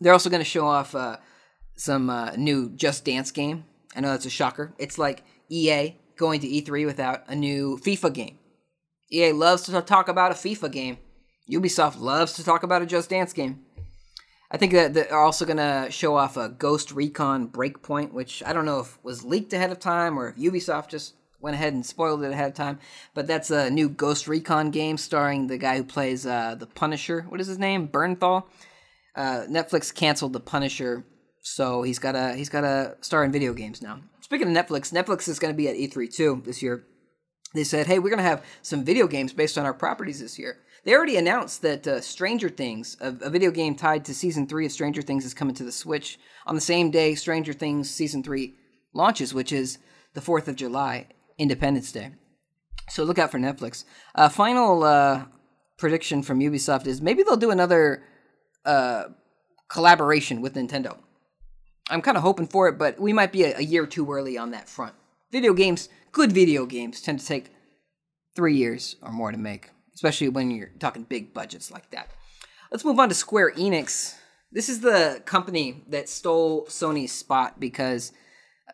They're 0.00 0.12
also 0.12 0.30
going 0.30 0.40
to 0.40 0.44
show 0.44 0.66
off 0.66 0.94
uh, 0.94 1.16
some 1.76 2.10
uh, 2.10 2.32
new 2.36 2.70
Just 2.70 3.04
Dance 3.04 3.30
game. 3.30 3.64
I 3.94 4.00
know 4.00 4.08
that's 4.08 4.26
a 4.26 4.30
shocker. 4.30 4.74
It's 4.78 4.98
like 4.98 5.24
EA 5.48 5.96
going 6.16 6.40
to 6.40 6.48
E3 6.48 6.84
without 6.84 7.24
a 7.28 7.34
new 7.34 7.78
FIFA 7.82 8.12
game. 8.12 8.38
EA 9.10 9.32
loves 9.32 9.62
to 9.62 9.80
talk 9.80 10.08
about 10.08 10.32
a 10.32 10.34
FIFA 10.34 10.70
game. 10.70 10.98
Ubisoft 11.50 12.00
loves 12.00 12.32
to 12.34 12.44
talk 12.44 12.62
about 12.62 12.82
a 12.82 12.86
Just 12.86 13.08
Dance 13.08 13.32
game. 13.32 13.64
I 14.50 14.58
think 14.58 14.72
that 14.72 14.94
they're 14.94 15.16
also 15.16 15.44
going 15.44 15.56
to 15.56 15.88
show 15.90 16.16
off 16.16 16.36
a 16.36 16.48
Ghost 16.48 16.92
Recon 16.92 17.48
Breakpoint, 17.48 18.12
which 18.12 18.42
I 18.44 18.52
don't 18.52 18.64
know 18.64 18.80
if 18.80 19.02
was 19.02 19.24
leaked 19.24 19.52
ahead 19.52 19.72
of 19.72 19.80
time 19.80 20.18
or 20.18 20.28
if 20.28 20.36
Ubisoft 20.36 20.88
just 20.88 21.14
went 21.46 21.54
ahead 21.54 21.74
and 21.74 21.86
spoiled 21.86 22.24
it 22.24 22.32
ahead 22.32 22.48
of 22.48 22.54
time. 22.54 22.80
But 23.14 23.28
that's 23.28 23.52
a 23.52 23.70
new 23.70 23.88
Ghost 23.88 24.26
Recon 24.26 24.72
game 24.72 24.98
starring 24.98 25.46
the 25.46 25.56
guy 25.56 25.76
who 25.76 25.84
plays 25.84 26.26
uh, 26.26 26.56
the 26.56 26.66
Punisher. 26.66 27.24
What 27.28 27.40
is 27.40 27.46
his 27.46 27.56
name? 27.56 27.86
Bernthal. 27.86 28.42
Uh, 29.14 29.44
Netflix 29.48 29.94
canceled 29.94 30.32
the 30.32 30.40
Punisher, 30.40 31.06
so 31.40 31.82
he's 31.82 32.00
got 32.00 32.16
a 32.16 32.34
he's 32.34 32.48
got 32.48 32.64
a 32.64 32.96
star 33.00 33.24
in 33.24 33.30
video 33.30 33.54
games 33.54 33.80
now. 33.80 34.00
Speaking 34.20 34.48
of 34.48 34.66
Netflix, 34.66 34.92
Netflix 34.92 35.28
is 35.28 35.38
going 35.38 35.54
to 35.54 35.56
be 35.56 35.68
at 35.68 35.76
E3 35.76 36.12
too 36.12 36.42
this 36.44 36.62
year. 36.62 36.84
They 37.54 37.64
said, 37.64 37.86
"Hey, 37.86 38.00
we're 38.00 38.10
going 38.10 38.18
to 38.18 38.24
have 38.24 38.44
some 38.62 38.84
video 38.84 39.06
games 39.06 39.32
based 39.32 39.56
on 39.56 39.64
our 39.64 39.72
properties 39.72 40.20
this 40.20 40.40
year." 40.40 40.58
They 40.84 40.94
already 40.94 41.16
announced 41.16 41.62
that 41.62 41.86
uh, 41.86 42.00
Stranger 42.00 42.48
Things, 42.48 42.96
a, 43.00 43.08
a, 43.22 43.30
video 43.30 43.50
game 43.50 43.74
tied 43.76 44.04
to 44.04 44.14
season 44.14 44.46
three 44.46 44.66
of 44.66 44.72
Stranger 44.72 45.02
Things, 45.02 45.24
is 45.24 45.32
coming 45.32 45.54
to 45.54 45.64
the 45.64 45.72
Switch 45.72 46.18
on 46.44 46.56
the 46.56 46.60
same 46.60 46.90
day 46.90 47.14
Stranger 47.14 47.52
Things 47.52 47.88
season 47.88 48.22
three 48.22 48.54
launches, 48.92 49.32
which 49.32 49.52
is 49.52 49.78
the 50.14 50.20
4th 50.20 50.48
of 50.48 50.56
July, 50.56 51.06
Independence 51.38 51.92
Day. 51.92 52.12
So 52.88 53.04
look 53.04 53.18
out 53.18 53.30
for 53.30 53.38
Netflix. 53.38 53.84
Uh, 54.14 54.28
final 54.28 54.84
uh, 54.84 55.24
prediction 55.76 56.22
from 56.22 56.40
Ubisoft 56.40 56.86
is 56.86 57.00
maybe 57.00 57.22
they'll 57.22 57.36
do 57.36 57.50
another 57.50 58.02
uh, 58.64 59.04
collaboration 59.68 60.40
with 60.40 60.54
Nintendo. 60.54 60.98
I'm 61.90 62.02
kind 62.02 62.16
of 62.16 62.22
hoping 62.22 62.46
for 62.46 62.68
it, 62.68 62.78
but 62.78 62.98
we 63.00 63.12
might 63.12 63.32
be 63.32 63.44
a, 63.44 63.58
a 63.58 63.62
year 63.62 63.86
too 63.86 64.10
early 64.10 64.38
on 64.38 64.50
that 64.52 64.68
front. 64.68 64.94
Video 65.32 65.52
games, 65.52 65.88
good 66.12 66.32
video 66.32 66.66
games, 66.66 67.00
tend 67.00 67.20
to 67.20 67.26
take 67.26 67.50
three 68.34 68.56
years 68.56 68.96
or 69.02 69.12
more 69.12 69.32
to 69.32 69.38
make 69.38 69.70
especially 69.96 70.28
when 70.28 70.50
you're 70.50 70.70
talking 70.78 71.04
big 71.04 71.32
budgets 71.32 71.70
like 71.70 71.90
that. 71.90 72.10
Let's 72.70 72.84
move 72.84 73.00
on 73.00 73.08
to 73.08 73.14
Square 73.14 73.54
Enix. 73.54 74.14
This 74.52 74.68
is 74.68 74.80
the 74.80 75.22
company 75.24 75.82
that 75.88 76.08
stole 76.08 76.66
Sony's 76.66 77.12
spot 77.12 77.58
because 77.58 78.12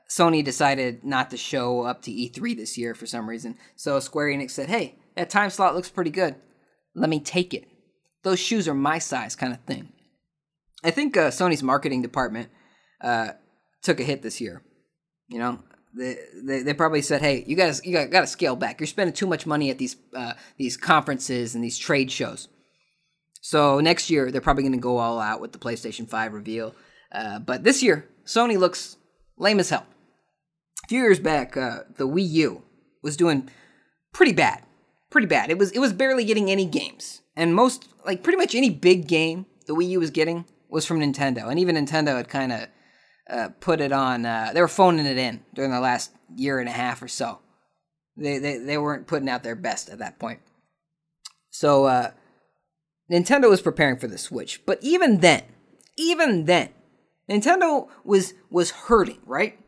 Sony 0.08 0.44
decided 0.44 1.04
not 1.04 1.30
to 1.30 1.36
show 1.36 1.82
up 1.82 2.02
to 2.02 2.10
E3 2.10 2.56
this 2.56 2.76
year 2.76 2.94
for 2.94 3.06
some 3.06 3.28
reason. 3.28 3.56
So 3.76 3.98
Square 4.00 4.28
Enix 4.28 4.50
said, 4.50 4.68
hey, 4.68 4.96
that 5.16 5.30
time 5.30 5.50
slot 5.50 5.74
looks 5.74 5.90
pretty 5.90 6.10
good. 6.10 6.34
Let 6.94 7.10
me 7.10 7.20
take 7.20 7.54
it. 7.54 7.68
Those 8.22 8.38
shoes 8.38 8.68
are 8.68 8.74
my 8.74 8.98
size, 8.98 9.34
kind 9.34 9.52
of 9.52 9.60
thing. 9.60 9.92
I 10.84 10.90
think 10.90 11.16
uh, 11.16 11.30
Sony's 11.30 11.62
marketing 11.62 12.02
department 12.02 12.50
uh, 13.00 13.30
took 13.82 14.00
a 14.00 14.04
hit 14.04 14.22
this 14.22 14.40
year. 14.40 14.62
You 15.28 15.38
know, 15.38 15.58
they, 15.96 16.16
they, 16.44 16.62
they 16.62 16.74
probably 16.74 17.02
said, 17.02 17.20
"Hey, 17.20 17.44
you 17.46 17.56
guys, 17.56 17.84
you 17.84 17.92
got 18.06 18.20
to 18.20 18.26
scale 18.26 18.56
back. 18.56 18.80
You're 18.80 18.86
spending 18.86 19.14
too 19.14 19.26
much 19.26 19.46
money 19.46 19.70
at 19.70 19.78
these 19.78 19.96
uh, 20.14 20.34
these 20.56 20.76
conferences 20.76 21.54
and 21.54 21.62
these 21.62 21.78
trade 21.78 22.10
shows." 22.10 22.48
So 23.40 23.80
next 23.80 24.10
year 24.10 24.30
they're 24.30 24.40
probably 24.40 24.62
going 24.62 24.72
to 24.72 24.78
go 24.78 24.98
all 24.98 25.18
out 25.18 25.40
with 25.40 25.52
the 25.52 25.58
PlayStation 25.58 26.08
Five 26.08 26.32
reveal. 26.32 26.74
Uh, 27.10 27.38
but 27.38 27.64
this 27.64 27.82
year, 27.82 28.08
Sony 28.24 28.58
looks 28.58 28.96
lame 29.38 29.60
as 29.60 29.70
hell. 29.70 29.86
A 30.84 30.88
few 30.88 31.00
years 31.00 31.20
back, 31.20 31.56
uh, 31.56 31.80
the 31.96 32.08
Wii 32.08 32.28
U 32.30 32.62
was 33.02 33.16
doing 33.16 33.48
pretty 34.12 34.32
bad, 34.32 34.62
pretty 35.10 35.26
bad. 35.26 35.50
It 35.50 35.58
was 35.58 35.70
it 35.72 35.78
was 35.78 35.92
barely 35.92 36.24
getting 36.24 36.50
any 36.50 36.64
games, 36.64 37.22
and 37.36 37.54
most 37.54 37.88
like 38.04 38.22
pretty 38.22 38.38
much 38.38 38.54
any 38.54 38.70
big 38.70 39.06
game 39.06 39.46
the 39.66 39.74
Wii 39.74 39.90
U 39.90 40.00
was 40.00 40.10
getting 40.10 40.44
was 40.68 40.86
from 40.86 41.00
Nintendo, 41.00 41.48
and 41.48 41.58
even 41.58 41.76
Nintendo 41.76 42.16
had 42.16 42.28
kind 42.28 42.52
of 42.52 42.68
uh, 43.30 43.48
put 43.60 43.80
it 43.80 43.92
on. 43.92 44.26
Uh, 44.26 44.50
they 44.52 44.60
were 44.60 44.68
phoning 44.68 45.06
it 45.06 45.18
in 45.18 45.44
during 45.54 45.70
the 45.70 45.80
last 45.80 46.12
year 46.34 46.58
and 46.58 46.68
a 46.68 46.72
half 46.72 47.02
or 47.02 47.08
so. 47.08 47.40
They 48.16 48.38
they 48.38 48.58
they 48.58 48.78
weren't 48.78 49.06
putting 49.06 49.28
out 49.28 49.42
their 49.42 49.56
best 49.56 49.88
at 49.88 49.98
that 49.98 50.18
point. 50.18 50.40
So 51.50 51.84
uh, 51.84 52.10
Nintendo 53.10 53.48
was 53.48 53.62
preparing 53.62 53.98
for 53.98 54.08
the 54.08 54.18
Switch, 54.18 54.64
but 54.66 54.78
even 54.82 55.20
then, 55.20 55.42
even 55.96 56.46
then, 56.46 56.70
Nintendo 57.30 57.88
was 58.04 58.34
was 58.50 58.70
hurting, 58.70 59.20
right? 59.24 59.58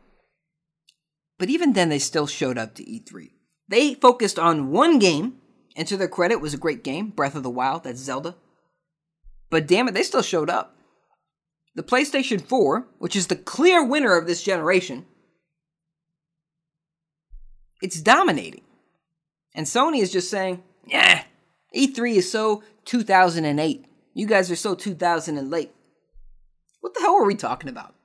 But 1.37 1.49
even 1.49 1.73
then, 1.73 1.89
they 1.89 1.99
still 1.99 2.27
showed 2.27 2.57
up 2.57 2.75
to 2.75 2.83
E3. 2.83 3.31
They 3.67 3.95
focused 3.95 4.39
on 4.39 4.71
one 4.71 4.99
game, 4.99 5.35
and 5.75 5.87
to 5.87 5.97
their 5.97 6.07
credit, 6.07 6.37
was 6.37 6.53
a 6.53 6.57
great 6.57 6.83
game, 6.83 7.09
Breath 7.09 7.35
of 7.35 7.43
the 7.43 7.49
Wild. 7.49 7.83
That's 7.83 7.99
Zelda. 7.99 8.35
But 9.49 9.67
damn 9.67 9.87
it, 9.87 9.93
they 9.93 10.03
still 10.03 10.21
showed 10.21 10.49
up 10.49 10.75
the 11.75 11.83
PlayStation 11.83 12.41
4, 12.41 12.87
which 12.97 13.15
is 13.15 13.27
the 13.27 13.35
clear 13.35 13.83
winner 13.83 14.17
of 14.17 14.27
this 14.27 14.41
generation, 14.41 15.05
it's 17.81 18.01
dominating. 18.01 18.63
And 19.53 19.67
Sony 19.67 20.01
is 20.01 20.11
just 20.11 20.29
saying, 20.29 20.63
yeah, 20.87 21.23
E3 21.75 22.15
is 22.15 22.31
so 22.31 22.63
2008. 22.85 23.85
You 24.13 24.27
guys 24.27 24.49
are 24.49 24.55
so 24.55 24.75
2000 24.75 25.37
and 25.37 25.51
late. 25.51 25.74
What 26.85 26.93
the 26.93 26.99
hell 26.99 27.15
are 27.15 27.25
we 27.25 27.33
talking 27.33 27.67
about? 27.67 27.95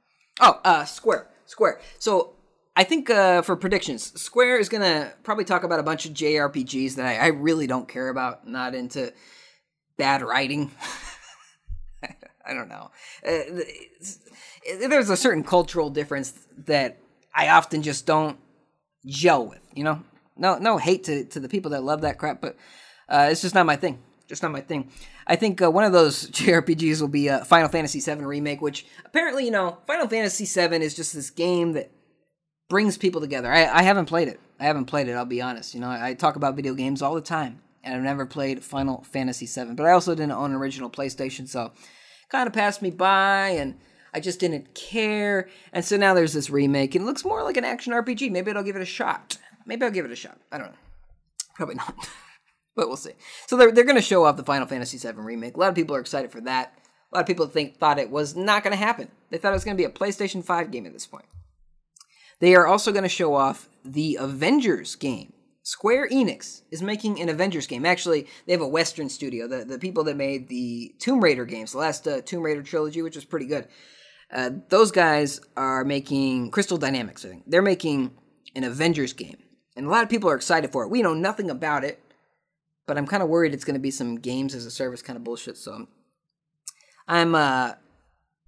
Oh, 0.41 0.59
uh, 0.65 0.87
Square. 0.87 1.29
Square. 1.45 1.83
So 1.99 2.33
I 2.75 2.83
think 2.83 3.11
uh, 3.11 3.43
for 3.43 3.55
predictions, 3.55 4.19
Square 4.19 4.59
is 4.59 4.71
going 4.71 4.81
to 4.81 5.13
probably 5.23 5.45
talk 5.45 5.65
about 5.65 5.81
a 5.81 5.83
bunch 5.83 6.07
of 6.07 6.15
JRPGs 6.15 6.95
that 6.95 7.05
I, 7.05 7.17
I 7.17 7.27
really 7.27 7.67
don't 7.67 7.87
care 7.87 8.09
about, 8.09 8.49
not 8.49 8.75
into 8.75 9.13
bad 9.99 10.23
writing. 10.23 10.71
I 12.03 12.55
don't 12.55 12.71
know. 12.71 12.91
Uh, 13.23 13.61
there's 14.89 15.11
a 15.11 15.17
certain 15.17 15.45
cultural 15.45 15.91
difference 15.91 16.33
that 16.65 16.97
I 17.35 17.51
often 17.51 17.83
just 17.83 18.07
don't 18.07 18.39
gel 19.05 19.45
with. 19.45 19.61
You 19.75 19.85
know, 19.85 20.03
no 20.39 20.57
no 20.57 20.79
hate 20.79 21.05
to 21.05 21.27
to 21.27 21.39
the 21.39 21.51
people 21.51 21.73
that 21.73 21.85
love 21.85 22.01
that 22.01 22.17
crap, 22.17 22.41
but 22.41 22.57
uh, 23.11 23.29
it's 23.31 23.43
just 23.43 23.55
not 23.55 23.67
my 23.67 23.77
thing. 23.77 23.99
Just 24.31 24.45
not 24.45 24.53
my 24.53 24.61
thing. 24.61 24.89
I 25.27 25.35
think 25.35 25.61
uh, 25.61 25.71
one 25.71 25.85
of 25.85 25.93
those 25.93 26.31
JRPGs 26.31 27.01
will 27.01 27.09
be 27.09 27.29
uh, 27.29 27.45
Final 27.45 27.69
Fantasy 27.69 28.01
VII 28.01 28.25
remake, 28.25 28.63
which 28.63 28.87
apparently 29.05 29.45
you 29.45 29.51
know 29.51 29.79
Final 29.87 30.09
Fantasy 30.09 30.47
VII 30.47 30.77
is 30.77 30.95
just 30.95 31.13
this 31.13 31.31
game 31.31 31.73
that 31.73 31.91
brings 32.69 32.97
people 32.97 33.21
together. 33.21 33.53
I, 33.53 33.67
I 33.67 33.83
haven't 33.83 34.07
played 34.07 34.29
it. 34.29 34.41
I 34.61 34.65
haven't 34.65 34.85
played 34.85 35.09
it. 35.09 35.15
I'll 35.15 35.25
be 35.25 35.43
honest. 35.43 35.75
You 35.75 35.81
know, 35.81 35.91
I 35.91 36.15
talk 36.15 36.37
about 36.37 36.55
video 36.55 36.75
games 36.75 37.03
all 37.03 37.15
the 37.15 37.21
time, 37.21 37.61
and 37.83 37.95
I've 37.95 38.03
never 38.03 38.25
played 38.25 38.63
Final 38.63 39.03
Fantasy 39.03 39.47
VII. 39.47 39.75
But 39.75 39.87
I 39.87 39.91
also 39.91 40.15
didn't 40.15 40.33
own 40.33 40.53
an 40.53 40.57
original 40.57 40.89
PlayStation, 40.89 41.49
so 41.49 41.73
kind 42.31 42.47
of 42.47 42.53
passed 42.53 42.81
me 42.81 42.91
by 42.91 43.49
and 43.49 43.77
I 44.15 44.21
just 44.21 44.41
didn't 44.41 44.75
care. 44.75 45.49
And 45.73 45.85
so 45.85 45.97
now 45.97 46.15
there's 46.15 46.33
this 46.33 46.49
remake 46.51 46.95
and 46.95 47.03
it 47.03 47.07
looks 47.07 47.25
more 47.25 47.43
like 47.43 47.57
an 47.57 47.65
action 47.65 47.93
RPG. 47.93 48.31
Maybe 48.31 48.53
I'll 48.53 48.63
give 48.63 48.77
it 48.77 48.83
a 48.83 48.87
shot. 48.87 49.37
Maybe 49.67 49.85
I'll 49.85 49.91
give 49.91 50.05
it 50.05 50.13
a 50.13 50.17
shot. 50.17 50.39
I 50.51 50.59
don't 50.59 50.69
know. 50.69 50.79
Probably 51.55 51.75
not. 51.75 51.95
but 52.81 52.89
we'll 52.89 52.97
see. 52.97 53.13
So 53.47 53.57
they're, 53.57 53.71
they're 53.71 53.85
going 53.85 53.97
to 53.97 54.03
show 54.03 54.25
off 54.25 54.37
the 54.37 54.43
Final 54.43 54.67
Fantasy 54.67 54.99
VII 54.99 55.21
remake. 55.21 55.57
A 55.57 55.61
lot 55.61 55.69
of 55.69 55.75
people 55.75 55.95
are 55.95 56.01
excited 56.01 56.33
for 56.33 56.41
that. 56.41 56.75
A 57.13 57.17
lot 57.17 57.21
of 57.21 57.27
people 57.27 57.47
think 57.47 57.77
thought 57.77 57.99
it 57.99 58.11
was 58.11 58.35
not 58.35 58.63
going 58.63 58.73
to 58.73 58.85
happen. 58.85 59.09
They 59.31 59.39
thought 59.39 59.51
it 59.51 59.57
was 59.57 59.65
going 59.65 59.77
to 59.77 59.81
be 59.81 59.85
a 59.85 59.91
PlayStation 59.91 60.45
5 60.45 60.71
game 60.71 60.87
at 60.87 60.93
this 60.93 61.07
point. 61.07 61.27
They 62.41 62.55
are 62.55 62.67
also 62.67 62.91
going 62.91 63.03
to 63.03 63.09
show 63.09 63.35
off 63.35 63.69
the 63.85 64.17
Avengers 64.19 64.97
game 64.97 65.35
Square 65.63 66.09
Enix 66.09 66.63
is 66.71 66.83
making 66.83 67.21
an 67.21 67.29
Avengers 67.29 67.67
game. 67.67 67.85
Actually, 67.85 68.27
they 68.47 68.53
have 68.53 68.63
a 68.63 68.69
Western 68.69 69.09
studio, 69.09 69.47
the, 69.47 69.65
the 69.65 69.79
people 69.79 70.05
that 70.05 70.17
made 70.17 70.49
the 70.49 70.95
Tomb 70.99 71.21
Raider 71.23 71.45
games, 71.45 71.73
the 71.73 71.79
last 71.79 72.09
uh, 72.09 72.23
Tomb 72.23 72.43
Raider 72.43 72.63
trilogy, 72.63 73.03
which 73.03 73.15
was 73.15 73.25
pretty 73.25 73.47
good. 73.47 73.69
Uh, 74.33 74.51
those 74.69 74.91
guys 74.91 75.41
are 75.57 75.85
making 75.85 76.51
Crystal 76.51 76.79
Dynamics, 76.79 77.25
I 77.25 77.29
think. 77.29 77.45
They're 77.47 77.63
making 77.63 78.13
an 78.57 78.65
Avengers 78.65 79.13
game. 79.13 79.37
And 79.77 79.87
a 79.87 79.91
lot 79.91 80.03
of 80.03 80.09
people 80.09 80.31
are 80.31 80.35
excited 80.35 80.73
for 80.73 80.83
it. 80.85 80.91
We 80.91 81.03
know 81.03 81.15
nothing 81.15 81.51
about 81.51 81.85
it, 81.85 82.03
but 82.91 82.99
I'm 82.99 83.07
kind 83.07 83.23
of 83.23 83.29
worried 83.29 83.55
it's 83.55 83.63
going 83.63 83.75
to 83.75 83.81
be 83.81 83.93
some 83.93 84.19
games 84.19 84.53
as 84.53 84.67
a 84.67 84.71
service 84.71 85.01
kind 85.01 85.17
of 85.17 85.23
bullshit. 85.23 85.57
So 85.57 85.87
I'm 87.07 87.37
uh, 87.37 87.75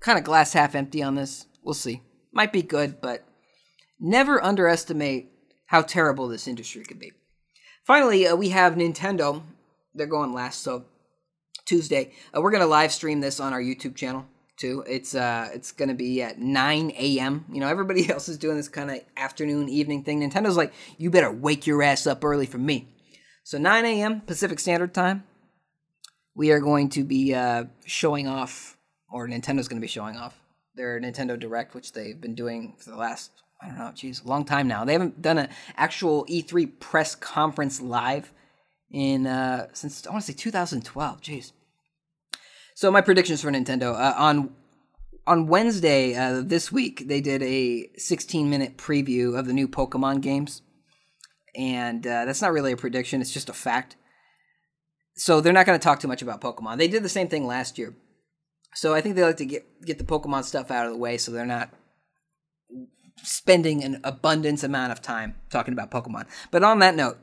kind 0.00 0.18
of 0.18 0.24
glass 0.24 0.52
half 0.52 0.74
empty 0.74 1.00
on 1.00 1.14
this. 1.14 1.46
We'll 1.62 1.74
see. 1.74 2.02
Might 2.32 2.52
be 2.52 2.60
good, 2.60 3.00
but 3.00 3.22
never 4.00 4.42
underestimate 4.42 5.30
how 5.66 5.82
terrible 5.82 6.26
this 6.26 6.48
industry 6.48 6.82
could 6.82 6.98
be. 6.98 7.12
Finally, 7.86 8.26
uh, 8.26 8.34
we 8.34 8.48
have 8.48 8.74
Nintendo. 8.74 9.44
They're 9.94 10.08
going 10.08 10.34
last, 10.34 10.62
so 10.62 10.86
Tuesday. 11.64 12.10
Uh, 12.36 12.40
we're 12.40 12.50
gonna 12.50 12.66
live 12.66 12.90
stream 12.90 13.20
this 13.20 13.38
on 13.38 13.52
our 13.52 13.62
YouTube 13.62 13.94
channel 13.94 14.26
too. 14.56 14.82
It's 14.88 15.14
uh, 15.14 15.50
it's 15.54 15.70
gonna 15.70 15.94
be 15.94 16.20
at 16.20 16.40
9 16.40 16.92
a.m. 16.98 17.44
You 17.52 17.60
know, 17.60 17.68
everybody 17.68 18.10
else 18.12 18.28
is 18.28 18.38
doing 18.38 18.56
this 18.56 18.68
kind 18.68 18.90
of 18.90 19.02
afternoon, 19.16 19.68
evening 19.68 20.02
thing. 20.02 20.20
Nintendo's 20.20 20.56
like, 20.56 20.72
you 20.98 21.10
better 21.10 21.30
wake 21.30 21.64
your 21.64 21.80
ass 21.84 22.08
up 22.08 22.24
early 22.24 22.46
for 22.46 22.58
me. 22.58 22.88
So 23.44 23.58
9 23.58 23.84
a.m. 23.84 24.20
Pacific 24.20 24.60
Standard 24.60 24.94
Time. 24.94 25.24
We 26.34 26.50
are 26.50 26.60
going 26.60 26.88
to 26.90 27.04
be 27.04 27.34
uh, 27.34 27.64
showing 27.84 28.26
off, 28.26 28.78
or 29.10 29.28
Nintendo's 29.28 29.68
going 29.68 29.80
to 29.80 29.84
be 29.84 29.86
showing 29.86 30.16
off 30.16 30.38
their 30.74 30.98
Nintendo 30.98 31.38
Direct, 31.38 31.74
which 31.74 31.92
they've 31.92 32.18
been 32.18 32.34
doing 32.34 32.74
for 32.78 32.90
the 32.90 32.96
last 32.96 33.30
I 33.62 33.68
don't 33.68 33.78
know, 33.78 33.92
geez, 33.94 34.22
a 34.24 34.28
long 34.28 34.44
time 34.44 34.66
now. 34.66 34.84
They 34.84 34.92
haven't 34.92 35.22
done 35.22 35.38
an 35.38 35.48
actual 35.76 36.26
E3 36.26 36.80
press 36.80 37.14
conference 37.14 37.80
live 37.80 38.32
in 38.90 39.26
uh, 39.26 39.68
since 39.72 40.06
I 40.06 40.10
want 40.10 40.24
to 40.24 40.32
say 40.32 40.36
2012. 40.36 41.20
Jeez. 41.20 41.52
So 42.74 42.90
my 42.90 43.00
predictions 43.00 43.40
for 43.42 43.50
Nintendo 43.50 43.94
uh, 43.94 44.14
on 44.16 44.54
on 45.26 45.46
Wednesday 45.46 46.16
uh, 46.16 46.42
this 46.44 46.72
week 46.72 47.06
they 47.06 47.20
did 47.20 47.42
a 47.44 47.88
16 47.96 48.50
minute 48.50 48.76
preview 48.76 49.38
of 49.38 49.46
the 49.46 49.52
new 49.52 49.68
Pokemon 49.68 50.20
games, 50.20 50.62
and 51.54 52.06
uh, 52.06 52.24
that's 52.24 52.42
not 52.42 52.52
really 52.52 52.72
a 52.72 52.76
prediction; 52.76 53.20
it's 53.20 53.32
just 53.32 53.48
a 53.48 53.54
fact. 53.54 53.96
So 55.14 55.40
they're 55.40 55.52
not 55.52 55.66
going 55.66 55.78
to 55.78 55.82
talk 55.82 56.00
too 56.00 56.08
much 56.08 56.22
about 56.22 56.40
Pokemon. 56.40 56.78
They 56.78 56.88
did 56.88 57.02
the 57.02 57.08
same 57.08 57.28
thing 57.28 57.46
last 57.46 57.78
year, 57.78 57.94
so 58.74 58.94
I 58.94 59.00
think 59.00 59.16
they 59.16 59.22
like 59.22 59.36
to 59.38 59.44
get 59.44 59.84
get 59.84 59.98
the 59.98 60.04
Pokemon 60.04 60.44
stuff 60.44 60.70
out 60.70 60.86
of 60.86 60.92
the 60.92 60.98
way, 60.98 61.18
so 61.18 61.32
they're 61.32 61.46
not 61.46 61.70
spending 63.22 63.84
an 63.84 64.00
abundance 64.04 64.64
amount 64.64 64.92
of 64.92 65.02
time 65.02 65.36
talking 65.50 65.72
about 65.72 65.90
Pokemon. 65.90 66.26
But 66.50 66.64
on 66.64 66.78
that 66.80 66.96
note, 66.96 67.18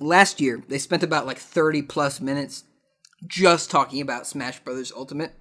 last 0.00 0.40
year 0.40 0.62
they 0.68 0.78
spent 0.78 1.02
about 1.02 1.26
like 1.26 1.38
30 1.38 1.82
plus 1.82 2.20
minutes 2.20 2.64
just 3.26 3.70
talking 3.70 4.00
about 4.00 4.26
Smash 4.26 4.60
Brothers 4.60 4.92
Ultimate. 4.94 5.32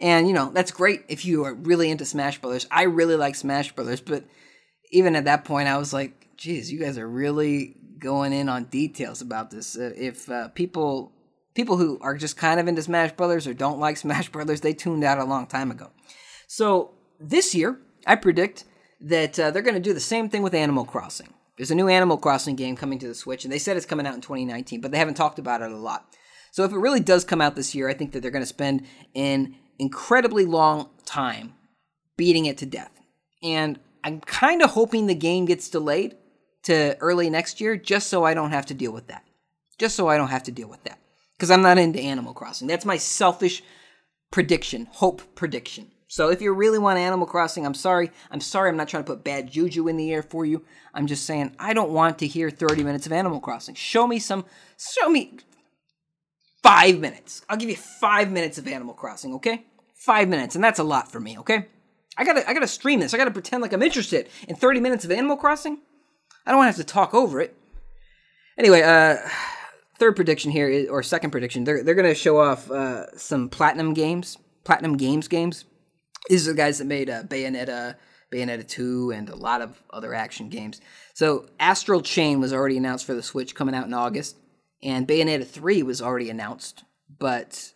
And 0.00 0.26
you 0.26 0.32
know, 0.32 0.50
that's 0.52 0.70
great 0.70 1.04
if 1.08 1.24
you 1.24 1.44
are 1.44 1.54
really 1.54 1.90
into 1.90 2.04
Smash 2.04 2.40
Brothers. 2.40 2.66
I 2.70 2.82
really 2.82 3.16
like 3.16 3.34
Smash 3.34 3.72
Brothers, 3.72 4.00
but 4.00 4.24
even 4.90 5.16
at 5.16 5.24
that 5.24 5.44
point 5.44 5.68
I 5.68 5.78
was 5.78 5.92
like, 5.92 6.23
geez, 6.36 6.72
you 6.72 6.78
guys 6.78 6.98
are 6.98 7.08
really 7.08 7.76
going 7.98 8.32
in 8.32 8.48
on 8.48 8.64
details 8.64 9.20
about 9.20 9.50
this. 9.50 9.76
Uh, 9.76 9.92
if 9.96 10.30
uh, 10.30 10.48
people 10.48 11.12
people 11.54 11.76
who 11.76 11.98
are 12.00 12.16
just 12.16 12.36
kind 12.36 12.60
of 12.60 12.68
into 12.68 12.82
Smash 12.82 13.12
Brothers 13.12 13.46
or 13.46 13.54
don't 13.54 13.78
like 13.78 13.96
Smash 13.98 14.28
Brothers, 14.30 14.60
they 14.60 14.72
tuned 14.72 15.04
out 15.04 15.18
a 15.18 15.24
long 15.24 15.46
time 15.46 15.70
ago. 15.70 15.90
So, 16.46 16.92
this 17.18 17.54
year, 17.54 17.80
I 18.06 18.16
predict 18.16 18.64
that 19.00 19.38
uh, 19.38 19.50
they're 19.50 19.62
going 19.62 19.74
to 19.74 19.80
do 19.80 19.94
the 19.94 20.00
same 20.00 20.28
thing 20.28 20.42
with 20.42 20.54
Animal 20.54 20.84
Crossing. 20.84 21.32
There's 21.56 21.70
a 21.70 21.74
new 21.74 21.88
Animal 21.88 22.16
Crossing 22.16 22.56
game 22.56 22.76
coming 22.76 22.98
to 22.98 23.08
the 23.08 23.14
Switch, 23.14 23.44
and 23.44 23.52
they 23.52 23.58
said 23.58 23.76
it's 23.76 23.86
coming 23.86 24.06
out 24.06 24.14
in 24.14 24.20
2019, 24.20 24.80
but 24.80 24.90
they 24.90 24.98
haven't 24.98 25.14
talked 25.14 25.38
about 25.38 25.62
it 25.62 25.70
a 25.70 25.76
lot. 25.76 26.06
So 26.50 26.64
if 26.64 26.72
it 26.72 26.78
really 26.78 27.00
does 27.00 27.24
come 27.24 27.40
out 27.40 27.56
this 27.56 27.74
year, 27.74 27.88
I 27.88 27.94
think 27.94 28.12
that 28.12 28.20
they're 28.20 28.30
going 28.30 28.42
to 28.42 28.46
spend 28.46 28.86
an 29.14 29.56
incredibly 29.78 30.46
long 30.46 30.90
time 31.04 31.54
beating 32.16 32.46
it 32.46 32.58
to 32.58 32.66
death. 32.66 32.92
And 33.42 33.78
I'm 34.02 34.20
kind 34.20 34.62
of 34.62 34.70
hoping 34.70 35.06
the 35.06 35.14
game 35.14 35.46
gets 35.46 35.68
delayed 35.68 36.16
to 36.64 36.96
early 36.98 37.30
next 37.30 37.60
year 37.60 37.76
just 37.76 38.08
so 38.08 38.24
I 38.24 38.34
don't 38.34 38.50
have 38.50 38.66
to 38.66 38.74
deal 38.74 38.92
with 38.92 39.06
that. 39.08 39.24
Just 39.78 39.96
so 39.96 40.08
I 40.08 40.16
don't 40.16 40.28
have 40.28 40.44
to 40.44 40.52
deal 40.52 40.68
with 40.68 40.84
that. 40.84 40.98
Because 41.36 41.50
I'm 41.50 41.62
not 41.62 41.78
into 41.78 42.00
Animal 42.00 42.32
Crossing. 42.32 42.68
That's 42.68 42.84
my 42.84 42.96
selfish 42.96 43.62
prediction, 44.30 44.88
hope 44.90 45.22
prediction. 45.34 45.90
So 46.08 46.28
if 46.28 46.40
you 46.40 46.52
really 46.52 46.78
want 46.78 46.98
Animal 46.98 47.26
Crossing, 47.26 47.66
I'm 47.66 47.74
sorry. 47.74 48.10
I'm 48.30 48.40
sorry 48.40 48.68
I'm 48.68 48.76
not 48.76 48.88
trying 48.88 49.02
to 49.02 49.10
put 49.10 49.24
bad 49.24 49.50
juju 49.50 49.88
in 49.88 49.96
the 49.96 50.12
air 50.12 50.22
for 50.22 50.46
you. 50.46 50.64
I'm 50.92 51.08
just 51.08 51.26
saying 51.26 51.56
I 51.58 51.72
don't 51.72 51.90
want 51.90 52.18
to 52.18 52.26
hear 52.26 52.50
30 52.50 52.84
minutes 52.84 53.06
of 53.06 53.12
Animal 53.12 53.40
Crossing. 53.40 53.74
Show 53.74 54.06
me 54.06 54.18
some 54.18 54.44
show 54.78 55.08
me 55.08 55.38
5 56.62 57.00
minutes. 57.00 57.42
I'll 57.48 57.56
give 57.56 57.68
you 57.68 57.76
5 57.76 58.30
minutes 58.30 58.58
of 58.58 58.68
Animal 58.68 58.94
Crossing, 58.94 59.34
okay? 59.34 59.64
5 59.96 60.28
minutes, 60.28 60.54
and 60.54 60.62
that's 60.62 60.78
a 60.78 60.84
lot 60.84 61.10
for 61.10 61.18
me, 61.18 61.36
okay? 61.38 61.66
I 62.16 62.24
got 62.24 62.34
to 62.34 62.48
I 62.48 62.54
got 62.54 62.60
to 62.60 62.68
stream 62.68 63.00
this. 63.00 63.12
I 63.12 63.16
got 63.16 63.24
to 63.24 63.30
pretend 63.30 63.62
like 63.62 63.72
I'm 63.72 63.82
interested 63.82 64.28
in 64.46 64.54
30 64.54 64.80
minutes 64.80 65.04
of 65.04 65.10
Animal 65.10 65.36
Crossing. 65.36 65.78
I 66.46 66.50
don't 66.50 66.58
want 66.58 66.74
to 66.74 66.78
have 66.78 66.86
to 66.86 66.92
talk 66.92 67.14
over 67.14 67.40
it. 67.40 67.56
Anyway, 68.58 68.82
uh 68.82 69.16
third 69.98 70.16
prediction 70.16 70.50
here 70.50 70.68
is, 70.68 70.88
or 70.88 71.02
second 71.02 71.30
prediction. 71.30 71.64
They're 71.64 71.82
they're 71.82 71.94
going 71.94 72.08
to 72.08 72.14
show 72.14 72.38
off 72.38 72.70
uh, 72.70 73.16
some 73.16 73.48
platinum 73.48 73.94
games, 73.94 74.38
platinum 74.64 74.96
games 74.96 75.28
games 75.28 75.64
these 76.28 76.48
are 76.48 76.52
the 76.52 76.56
guys 76.56 76.78
that 76.78 76.86
made 76.86 77.10
uh, 77.10 77.22
Bayonetta, 77.24 77.96
Bayonetta 78.32 78.66
2, 78.66 79.12
and 79.14 79.28
a 79.28 79.36
lot 79.36 79.60
of 79.60 79.82
other 79.90 80.14
action 80.14 80.48
games. 80.48 80.80
So 81.12 81.46
Astral 81.60 82.00
Chain 82.00 82.40
was 82.40 82.52
already 82.52 82.76
announced 82.76 83.04
for 83.04 83.14
the 83.14 83.22
Switch 83.22 83.54
coming 83.54 83.74
out 83.74 83.86
in 83.86 83.94
August, 83.94 84.36
and 84.82 85.06
Bayonetta 85.06 85.46
3 85.46 85.82
was 85.82 86.00
already 86.00 86.30
announced, 86.30 86.84
but 87.18 87.72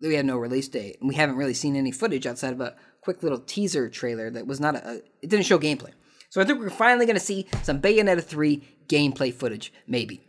we 0.00 0.14
had 0.14 0.26
no 0.26 0.36
release 0.36 0.68
date, 0.68 0.98
and 1.00 1.08
we 1.08 1.14
haven't 1.14 1.36
really 1.36 1.54
seen 1.54 1.76
any 1.76 1.92
footage 1.92 2.26
outside 2.26 2.52
of 2.52 2.60
a 2.60 2.76
quick 3.00 3.22
little 3.22 3.38
teaser 3.38 3.88
trailer 3.88 4.30
that 4.30 4.46
was 4.46 4.60
not 4.60 4.74
a. 4.74 5.02
It 5.22 5.30
didn't 5.30 5.46
show 5.46 5.58
gameplay. 5.58 5.92
So 6.34 6.40
I 6.40 6.44
think 6.44 6.58
we're 6.58 6.68
finally 6.68 7.06
going 7.06 7.14
to 7.14 7.24
see 7.24 7.46
some 7.62 7.80
Bayonetta 7.80 8.20
3 8.20 8.60
gameplay 8.88 9.32
footage, 9.32 9.72
maybe. 9.86 10.20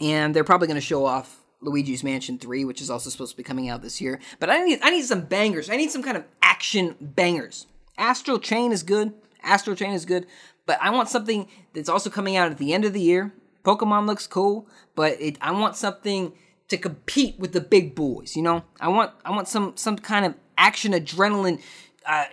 And 0.00 0.34
they're 0.34 0.44
probably 0.44 0.66
going 0.66 0.76
to 0.76 0.80
show 0.80 1.04
off 1.04 1.42
Luigi's 1.60 2.02
Mansion 2.02 2.38
3, 2.38 2.64
which 2.64 2.80
is 2.80 2.88
also 2.88 3.10
supposed 3.10 3.32
to 3.32 3.36
be 3.36 3.42
coming 3.42 3.68
out 3.68 3.82
this 3.82 4.00
year. 4.00 4.18
But 4.38 4.48
I 4.48 4.64
need 4.64 4.78
I 4.82 4.88
need 4.88 5.04
some 5.04 5.20
bangers. 5.20 5.68
I 5.68 5.76
need 5.76 5.90
some 5.90 6.02
kind 6.02 6.16
of 6.16 6.24
action 6.40 6.96
bangers. 7.02 7.66
Astral 7.98 8.38
Chain 8.38 8.72
is 8.72 8.82
good. 8.82 9.12
Astral 9.42 9.76
Chain 9.76 9.92
is 9.92 10.06
good, 10.06 10.26
but 10.64 10.78
I 10.80 10.88
want 10.88 11.10
something 11.10 11.48
that's 11.74 11.90
also 11.90 12.08
coming 12.08 12.38
out 12.38 12.50
at 12.50 12.56
the 12.56 12.72
end 12.72 12.86
of 12.86 12.94
the 12.94 13.02
year. 13.02 13.34
Pokemon 13.62 14.06
looks 14.06 14.26
cool, 14.26 14.70
but 14.94 15.20
it, 15.20 15.36
I 15.42 15.50
want 15.50 15.76
something 15.76 16.32
to 16.68 16.78
compete 16.78 17.38
with 17.38 17.52
the 17.52 17.60
big 17.60 17.94
boys. 17.94 18.36
You 18.36 18.42
know, 18.42 18.64
I 18.80 18.88
want 18.88 19.12
I 19.22 19.32
want 19.32 19.48
some 19.48 19.76
some 19.76 19.98
kind 19.98 20.24
of 20.24 20.34
action 20.56 20.92
adrenaline. 20.92 21.60
Uh, 22.06 22.24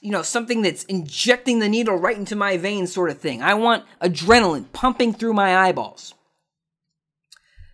you 0.00 0.10
know, 0.10 0.22
something 0.22 0.62
that's 0.62 0.84
injecting 0.84 1.58
the 1.58 1.68
needle 1.68 1.96
right 1.96 2.16
into 2.16 2.36
my 2.36 2.56
veins, 2.56 2.92
sort 2.92 3.10
of 3.10 3.18
thing. 3.18 3.42
I 3.42 3.54
want 3.54 3.84
adrenaline 4.00 4.72
pumping 4.72 5.12
through 5.12 5.34
my 5.34 5.56
eyeballs. 5.56 6.14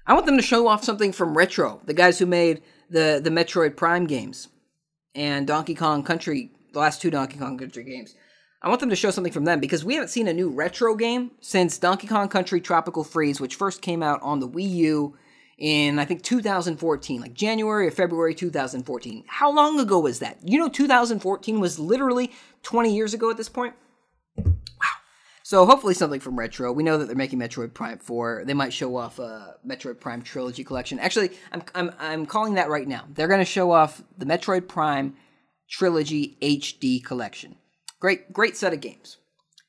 I 0.07 0.15
want 0.15 0.27
them 0.27 0.37
to 0.37 0.43
show 0.43 0.67
off 0.67 0.85
something 0.85 1.13
from 1.13 1.37
Retro, 1.37 1.81
the 1.85 1.95
guys 1.95 2.19
who 2.19 2.27
made 2.27 2.63
the 2.89 3.21
the 3.23 3.31
Metroid 3.31 3.77
Prime 3.77 4.07
games 4.07 4.49
and 5.15 5.47
Donkey 5.47 5.75
Kong 5.75 6.03
Country, 6.03 6.51
the 6.73 6.79
last 6.79 7.01
two 7.01 7.11
Donkey 7.11 7.39
Kong 7.39 7.59
Country 7.59 7.85
games. 7.85 8.15
I 8.63 8.69
want 8.69 8.81
them 8.81 8.91
to 8.91 8.97
show 8.97 9.11
something 9.11 9.33
from 9.33 9.45
them 9.45 9.59
because 9.59 9.85
we 9.85 9.95
haven't 9.95 10.09
seen 10.09 10.29
a 10.29 10.35
new 10.35 10.51
retro 10.51 10.95
game 10.95 11.31
since 11.41 11.79
Donkey 11.79 12.07
Kong 12.07 12.29
Country 12.29 12.61
Tropical 12.61 13.05
Freeze, 13.05 13.41
which 13.41 13.55
first 13.55 13.81
came 13.81 14.03
out 14.03 14.21
on 14.23 14.41
the 14.41 14.49
Wii 14.49 14.69
U 14.71 15.17
in 15.61 15.99
I 15.99 16.07
think 16.07 16.23
2014, 16.23 17.20
like 17.20 17.35
January 17.35 17.87
or 17.87 17.90
February 17.90 18.35
2014. 18.35 19.25
How 19.29 19.53
long 19.53 19.79
ago 19.79 20.01
was 20.01 20.18
that? 20.18 20.38
You 20.42 20.59
know 20.59 20.68
2014 20.68 21.61
was 21.61 21.79
literally 21.79 22.33
20 22.62 22.94
years 22.94 23.14
ago 23.14 23.31
at 23.31 23.37
this 23.37 23.49
point. 23.49 23.75
Wow. 24.37 24.55
So 25.42 25.66
hopefully 25.66 25.94
something 25.94 26.20
from 26.20 26.38
Retro. 26.38 26.73
We 26.73 26.83
know 26.83 26.96
that 26.96 27.07
they're 27.07 27.14
making 27.14 27.38
Metroid 27.38 27.75
Prime 27.75 27.99
4. 27.99 28.44
They 28.46 28.55
might 28.55 28.73
show 28.73 28.96
off 28.96 29.18
a 29.18 29.57
Metroid 29.66 30.01
Prime 30.01 30.23
trilogy 30.23 30.64
collection. 30.64 30.99
Actually, 30.99 31.31
I'm 31.53 31.62
I'm 31.75 31.92
I'm 31.99 32.27
calling 32.27 32.55
that 32.55 32.70
right 32.70 32.88
now. 32.88 33.05
They're 33.12 33.29
going 33.29 33.40
to 33.40 33.44
show 33.44 33.70
off 33.70 34.03
the 34.16 34.27
Metroid 34.27 34.66
Prime 34.66 35.14
trilogy 35.68 36.38
HD 36.40 37.05
collection. 37.05 37.57
Great 38.01 38.33
great 38.33 38.57
set 38.57 38.73
of 38.73 38.81
games. 38.81 39.18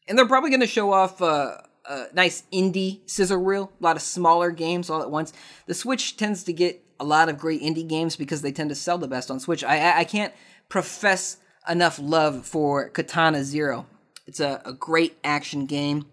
And 0.08 0.17
they're 0.17 0.25
probably 0.25 0.49
going 0.49 0.62
to 0.62 0.67
show 0.67 0.91
off 0.91 1.21
uh, 1.21 1.58
a 1.86 2.06
nice 2.13 2.44
indie 2.54 3.00
scissor 3.10 3.39
reel, 3.39 3.72
a 3.80 3.84
lot 3.84 3.96
of 3.96 4.02
smaller 4.02 4.52
games 4.52 4.89
all 4.89 5.02
at 5.02 5.12
once. 5.12 5.34
The 5.65 5.74
Switch 5.74 6.17
tends 6.17 6.44
to 6.44 6.54
get 6.54 6.84
a 7.00 7.06
lot 7.06 7.30
of 7.30 7.38
great 7.38 7.62
indie 7.62 7.88
games 7.88 8.15
because 8.15 8.41
they 8.41 8.52
tend 8.52 8.70
to 8.70 8.76
sell 8.76 8.98
the 8.98 9.08
best 9.08 9.32
on 9.32 9.39
Switch. 9.39 9.63
I 9.63 10.00
I, 10.00 10.04
can't 10.04 10.34
profess 10.70 11.38
enough 11.67 12.00
love 12.00 12.46
for 12.46 12.89
Katana 12.89 13.44
Zero. 13.44 13.88
It's 14.28 14.39
a, 14.39 14.62
a 14.63 14.74
great 14.74 15.17
action 15.24 15.65
game 15.65 16.06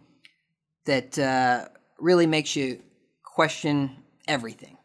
that 0.87 1.19
uh, 1.19 1.69
really 1.99 2.27
makes 2.27 2.57
you 2.57 2.81
question 3.23 4.03
everything. 4.27 4.79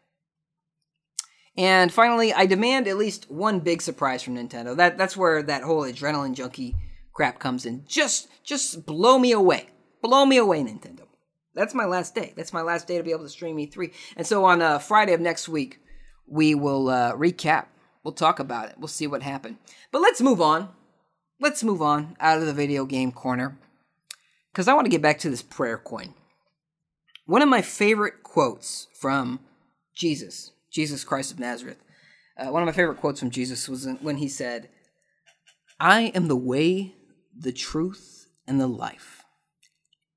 And 1.56 1.92
finally, 1.92 2.34
I 2.34 2.46
demand 2.46 2.88
at 2.88 2.96
least 2.96 3.30
one 3.30 3.60
big 3.60 3.80
surprise 3.80 4.22
from 4.22 4.36
Nintendo. 4.36 4.76
That 4.76 4.98
that's 4.98 5.16
where 5.16 5.42
that 5.42 5.62
whole 5.62 5.82
adrenaline 5.82 6.34
junkie 6.34 6.74
crap 7.12 7.38
comes 7.38 7.64
in. 7.64 7.84
Just 7.86 8.28
just 8.44 8.84
blow 8.84 9.18
me 9.18 9.32
away. 9.32 9.68
Blow 10.04 10.24
me 10.24 10.36
away, 10.36 10.62
Nintendo. 10.62 11.06
That's 11.54 11.74
my 11.74 11.86
last 11.86 12.14
day. 12.14 12.32
That's 12.36 12.52
my 12.52 12.62
last 12.62 12.86
day 12.86 12.98
to 12.98 13.02
be 13.02 13.10
able 13.10 13.24
to 13.24 13.28
stream 13.28 13.56
E3. 13.56 13.92
And 14.16 14.26
so 14.26 14.44
on 14.44 14.62
uh, 14.62 14.78
Friday 14.78 15.14
of 15.14 15.20
next 15.20 15.48
week, 15.48 15.80
we 16.28 16.54
will 16.54 16.88
uh, 16.88 17.14
recap. 17.14 17.66
We'll 18.04 18.14
talk 18.14 18.38
about 18.38 18.68
it. 18.68 18.76
We'll 18.78 18.88
see 18.88 19.08
what 19.08 19.22
happened. 19.22 19.56
But 19.90 20.02
let's 20.02 20.20
move 20.20 20.40
on 20.40 20.68
let's 21.40 21.64
move 21.64 21.82
on 21.82 22.16
out 22.20 22.38
of 22.38 22.46
the 22.46 22.52
video 22.52 22.84
game 22.84 23.12
corner 23.12 23.58
because 24.52 24.68
I 24.68 24.74
want 24.74 24.86
to 24.86 24.90
get 24.90 25.02
back 25.02 25.18
to 25.20 25.30
this 25.30 25.42
prayer 25.42 25.78
coin. 25.78 26.14
One 27.26 27.42
of 27.42 27.48
my 27.48 27.62
favorite 27.62 28.22
quotes 28.22 28.88
from 28.98 29.40
Jesus, 29.94 30.52
Jesus 30.70 31.04
Christ 31.04 31.32
of 31.32 31.38
Nazareth. 31.38 31.82
Uh, 32.38 32.50
one 32.50 32.62
of 32.62 32.66
my 32.66 32.72
favorite 32.72 32.98
quotes 32.98 33.20
from 33.20 33.30
Jesus 33.30 33.68
was 33.68 33.86
when 34.00 34.16
he 34.16 34.28
said, 34.28 34.68
I 35.78 36.12
am 36.14 36.28
the 36.28 36.36
way, 36.36 36.94
the 37.36 37.52
truth, 37.52 38.26
and 38.46 38.60
the 38.60 38.66
life. 38.66 39.23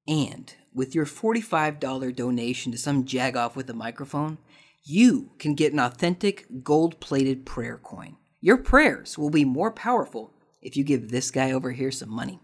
And 0.08 0.54
with 0.74 0.96
your 0.96 1.06
$45 1.06 2.16
donation 2.16 2.72
to 2.72 2.78
some 2.78 3.04
jagoff 3.04 3.56
with 3.56 3.70
a 3.70 3.74
microphone, 3.74 4.38
you 4.84 5.32
can 5.38 5.54
get 5.54 5.74
an 5.74 5.80
authentic 5.80 6.46
gold 6.64 7.00
plated 7.00 7.46
prayer 7.46 7.78
coin. 7.78 8.16
Your 8.40 8.58
prayers 8.58 9.18
will 9.18 9.30
be 9.30 9.44
more 9.44 9.72
powerful 9.72 10.34
if 10.62 10.78
you 10.78 10.84
give 10.84 11.10
this 11.10 11.32
guy 11.32 11.52
over 11.52 11.72
here 11.72 11.92
some 11.92 12.10
money. 12.10 12.40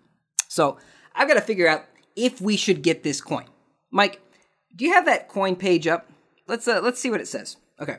So 0.50 0.78
I've 1.16 1.28
got 1.28 1.36
to 1.36 1.42
figure 1.42 1.68
out 1.68 1.86
if 2.16 2.42
we 2.42 2.58
should 2.58 2.82
get 2.82 3.04
this 3.04 3.22
coin. 3.22 3.46
Mike, 3.92 4.22
do 4.76 4.86
you 4.86 4.94
have 4.94 5.06
that 5.06 5.30
coin 5.30 5.56
page 5.56 5.88
up? 5.88 6.10
Let's 6.48 6.68
uh, 6.68 6.82
let's 6.82 7.00
see 7.00 7.10
what 7.10 7.22
it 7.22 7.28
says. 7.28 7.58
Okay. 7.80 7.98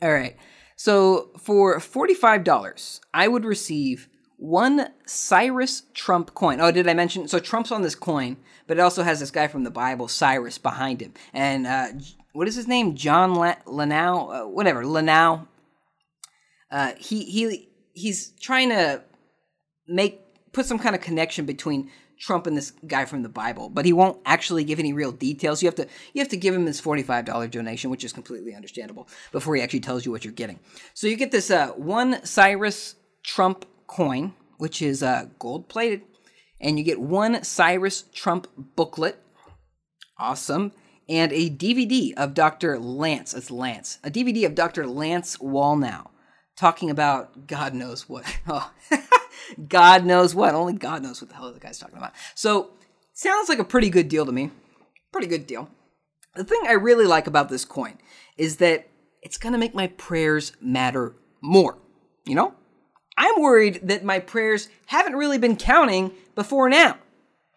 All 0.00 0.12
right. 0.12 0.36
So 0.76 1.30
for 1.38 1.78
$45, 1.78 3.00
I 3.12 3.28
would 3.28 3.44
receive 3.44 4.08
one 4.42 4.88
Cyrus 5.06 5.84
Trump 5.94 6.34
coin. 6.34 6.60
Oh, 6.60 6.72
did 6.72 6.88
I 6.88 6.94
mention? 6.94 7.28
So 7.28 7.38
Trump's 7.38 7.70
on 7.70 7.82
this 7.82 7.94
coin, 7.94 8.36
but 8.66 8.76
it 8.76 8.80
also 8.80 9.04
has 9.04 9.20
this 9.20 9.30
guy 9.30 9.46
from 9.46 9.62
the 9.62 9.70
Bible, 9.70 10.08
Cyrus, 10.08 10.58
behind 10.58 11.00
him. 11.00 11.14
And 11.32 11.64
uh, 11.64 11.88
what 12.32 12.48
is 12.48 12.56
his 12.56 12.66
name? 12.66 12.96
John 12.96 13.36
Lanau, 13.36 14.30
uh, 14.34 14.48
whatever, 14.48 14.82
Lanau. 14.82 15.46
Uh, 16.72 16.92
he 16.98 17.22
he 17.24 17.68
he's 17.92 18.32
trying 18.40 18.70
to 18.70 19.04
make 19.86 20.20
put 20.52 20.66
some 20.66 20.78
kind 20.78 20.96
of 20.96 21.00
connection 21.00 21.46
between 21.46 21.92
Trump 22.18 22.48
and 22.48 22.56
this 22.56 22.72
guy 22.84 23.04
from 23.04 23.22
the 23.22 23.28
Bible, 23.28 23.68
but 23.68 23.84
he 23.84 23.92
won't 23.92 24.18
actually 24.26 24.64
give 24.64 24.80
any 24.80 24.92
real 24.92 25.12
details. 25.12 25.62
You 25.62 25.68
have 25.68 25.76
to 25.76 25.86
you 26.14 26.20
have 26.20 26.30
to 26.30 26.36
give 26.36 26.52
him 26.52 26.64
this 26.64 26.80
forty 26.80 27.04
five 27.04 27.26
dollar 27.26 27.46
donation, 27.46 27.90
which 27.90 28.02
is 28.02 28.12
completely 28.12 28.56
understandable, 28.56 29.06
before 29.30 29.54
he 29.54 29.62
actually 29.62 29.80
tells 29.80 30.04
you 30.04 30.10
what 30.10 30.24
you're 30.24 30.32
getting. 30.32 30.58
So 30.94 31.06
you 31.06 31.16
get 31.16 31.30
this 31.30 31.48
uh, 31.48 31.68
one 31.68 32.24
Cyrus 32.24 32.96
Trump 33.22 33.66
coin, 33.92 34.32
which 34.56 34.80
is 34.80 35.02
uh, 35.02 35.26
gold 35.38 35.68
plated, 35.68 36.02
and 36.60 36.78
you 36.78 36.84
get 36.84 37.00
one 37.00 37.44
Cyrus 37.44 38.04
Trump 38.12 38.46
booklet. 38.56 39.18
Awesome. 40.18 40.72
And 41.08 41.32
a 41.32 41.50
DVD 41.50 42.14
of 42.16 42.32
Dr. 42.32 42.78
Lance. 42.78 43.34
It's 43.34 43.50
Lance. 43.50 43.98
A 44.02 44.10
DVD 44.10 44.46
of 44.46 44.54
Dr. 44.54 44.86
Lance 44.86 45.36
Wallnau 45.38 46.08
talking 46.56 46.90
about 46.90 47.46
God 47.46 47.74
knows 47.74 48.08
what. 48.08 48.24
Oh, 48.48 48.72
God 49.68 50.06
knows 50.06 50.34
what. 50.34 50.54
Only 50.54 50.72
God 50.72 51.02
knows 51.02 51.20
what 51.20 51.28
the 51.28 51.36
hell 51.36 51.52
the 51.52 51.60
guy's 51.60 51.78
talking 51.78 51.98
about. 51.98 52.12
So, 52.34 52.70
sounds 53.12 53.48
like 53.48 53.58
a 53.58 53.64
pretty 53.64 53.90
good 53.90 54.08
deal 54.08 54.24
to 54.24 54.32
me. 54.32 54.50
Pretty 55.10 55.26
good 55.26 55.46
deal. 55.46 55.68
The 56.34 56.44
thing 56.44 56.62
I 56.66 56.72
really 56.72 57.06
like 57.06 57.26
about 57.26 57.48
this 57.48 57.64
coin 57.64 57.98
is 58.36 58.56
that 58.56 58.88
it's 59.20 59.36
going 59.36 59.52
to 59.52 59.58
make 59.58 59.74
my 59.74 59.88
prayers 59.88 60.52
matter 60.60 61.14
more. 61.42 61.78
You 62.24 62.36
know? 62.36 62.54
I'm 63.16 63.40
worried 63.40 63.80
that 63.82 64.04
my 64.04 64.18
prayers 64.18 64.68
haven't 64.86 65.16
really 65.16 65.38
been 65.38 65.56
counting 65.56 66.12
before 66.34 66.68
now 66.68 66.98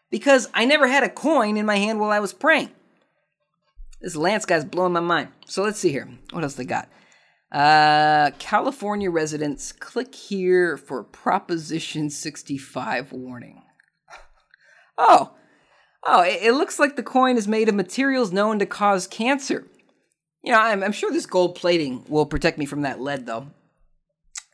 because 0.10 0.48
I 0.54 0.66
never 0.66 0.88
had 0.88 1.04
a 1.04 1.10
coin 1.10 1.58
in 1.58 1.66
my 1.66 1.78
hand 1.78 2.00
while 2.00 2.12
I 2.12 2.20
was 2.20 2.34
praying. 2.34 2.72
This 4.02 4.16
Lance 4.16 4.46
guy's 4.46 4.66
blowing 4.66 4.94
my 4.94 5.00
mind. 5.00 5.30
So 5.46 5.64
let's 5.64 5.80
see 5.80 5.92
here. 5.92 6.10
What 6.32 6.44
else 6.44 6.56
they 6.56 6.66
got? 6.66 6.90
Uh, 7.52 8.32
California 8.38 9.10
residents, 9.10 9.72
click 9.72 10.14
here 10.14 10.78
for 10.78 11.04
Proposition 11.04 12.10
65 12.10 13.12
warning. 13.12 13.62
Oh, 14.98 15.34
oh, 16.06 16.22
it, 16.22 16.40
it 16.42 16.54
looks 16.54 16.80
like 16.80 16.96
the 16.96 17.04
coin 17.04 17.36
is 17.36 17.50
made 17.50 17.68
of 17.68 17.76
materials 17.76 18.32
known 18.32 18.60
to 18.60 18.66
cause 18.66 19.08
cancer. 19.08 19.68
You 20.42 20.54
know, 20.54 20.60
I'm, 20.62 20.82
I'm 20.82 20.94
sure 20.94 21.12
this 21.12 21.26
gold 21.26 21.56
plating 21.56 22.06
will 22.08 22.26
protect 22.26 22.58
me 22.58 22.66
from 22.66 22.84
that 22.84 23.02
lead, 23.02 23.26
though 23.26 23.48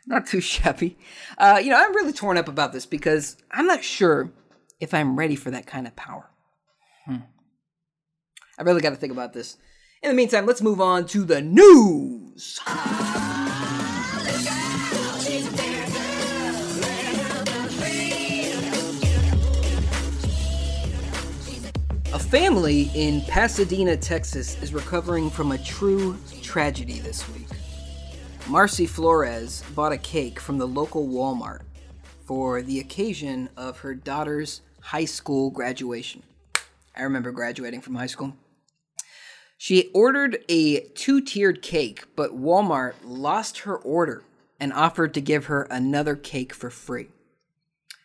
not 0.05 0.27
too 0.27 0.41
shabby. 0.41 0.97
Uh, 1.37 1.59
you 1.63 1.69
know, 1.69 1.77
I'm 1.77 1.95
really 1.95 2.13
torn 2.13 2.37
up 2.37 2.47
about 2.47 2.73
this 2.73 2.85
because 2.85 3.37
I'm 3.51 3.67
not 3.67 3.83
sure 3.83 4.31
if 4.79 4.93
I'm 4.93 5.17
ready 5.17 5.35
for 5.35 5.51
that 5.51 5.67
kind 5.67 5.87
of 5.87 5.95
power. 5.95 6.29
Hmm. 7.05 7.17
I 8.57 8.63
really 8.63 8.81
got 8.81 8.91
to 8.91 8.95
think 8.95 9.13
about 9.13 9.33
this. 9.33 9.57
In 10.03 10.09
the 10.09 10.15
meantime, 10.15 10.45
let's 10.45 10.61
move 10.61 10.81
on 10.81 11.05
to 11.07 11.23
the 11.23 11.41
news. 11.41 12.59
A 22.13 22.19
family 22.19 22.89
in 22.93 23.21
Pasadena, 23.21 23.95
Texas 23.95 24.61
is 24.61 24.73
recovering 24.73 25.29
from 25.29 25.51
a 25.51 25.57
true 25.59 26.17
tragedy 26.41 26.99
this 26.99 27.29
week. 27.29 27.47
Marcy 28.47 28.85
Flores 28.85 29.63
bought 29.75 29.91
a 29.93 29.97
cake 29.97 30.39
from 30.39 30.57
the 30.57 30.67
local 30.67 31.07
Walmart 31.07 31.61
for 32.25 32.61
the 32.61 32.79
occasion 32.79 33.49
of 33.55 33.79
her 33.79 33.95
daughter's 33.95 34.61
high 34.81 35.05
school 35.05 35.49
graduation. 35.49 36.23
I 36.95 37.03
remember 37.03 37.31
graduating 37.31 37.81
from 37.81 37.95
high 37.95 38.07
school. 38.07 38.35
She 39.57 39.89
ordered 39.93 40.43
a 40.49 40.81
two 40.95 41.21
tiered 41.21 41.61
cake, 41.61 42.05
but 42.15 42.31
Walmart 42.31 42.95
lost 43.03 43.59
her 43.59 43.77
order 43.77 44.23
and 44.59 44.73
offered 44.73 45.13
to 45.13 45.21
give 45.21 45.45
her 45.45 45.63
another 45.63 46.15
cake 46.15 46.53
for 46.53 46.69
free. 46.69 47.07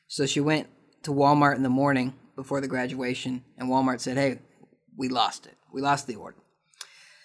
So 0.06 0.26
she 0.26 0.40
went 0.40 0.68
to 1.02 1.12
Walmart 1.12 1.56
in 1.56 1.62
the 1.62 1.68
morning 1.68 2.14
before 2.36 2.60
the 2.60 2.68
graduation, 2.68 3.42
and 3.56 3.68
Walmart 3.68 4.00
said, 4.00 4.16
Hey, 4.16 4.38
we 4.96 5.08
lost 5.08 5.46
it. 5.46 5.56
We 5.72 5.80
lost 5.80 6.06
the 6.06 6.16
order. 6.16 6.36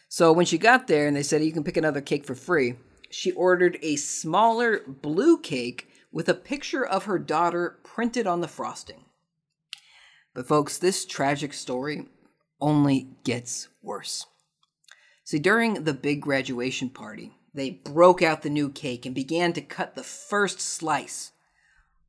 So 0.07 0.31
when 0.31 0.45
she 0.45 0.57
got 0.57 0.87
there 0.87 1.07
and 1.07 1.15
they 1.15 1.23
said, 1.23 1.43
You 1.43 1.51
can 1.51 1.63
pick 1.63 1.77
another 1.77 2.01
cake 2.01 2.25
for 2.25 2.35
free, 2.35 2.75
she 3.11 3.31
ordered 3.33 3.77
a 3.81 3.95
smaller 3.97 4.81
blue 4.87 5.37
cake 5.37 5.89
with 6.11 6.27
a 6.27 6.33
picture 6.33 6.85
of 6.85 7.05
her 7.05 7.19
daughter 7.19 7.79
printed 7.83 8.25
on 8.25 8.41
the 8.41 8.47
frosting. 8.47 9.05
But, 10.33 10.47
folks, 10.47 10.77
this 10.77 11.05
tragic 11.05 11.53
story 11.53 12.07
only 12.59 13.07
gets 13.23 13.67
worse. 13.81 14.25
See, 15.23 15.39
during 15.39 15.83
the 15.83 15.93
big 15.93 16.21
graduation 16.21 16.89
party, 16.89 17.33
they 17.53 17.69
broke 17.69 18.21
out 18.21 18.41
the 18.41 18.49
new 18.49 18.69
cake 18.69 19.05
and 19.05 19.13
began 19.13 19.53
to 19.53 19.61
cut 19.61 19.95
the 19.95 20.03
first 20.03 20.59
slice, 20.59 21.31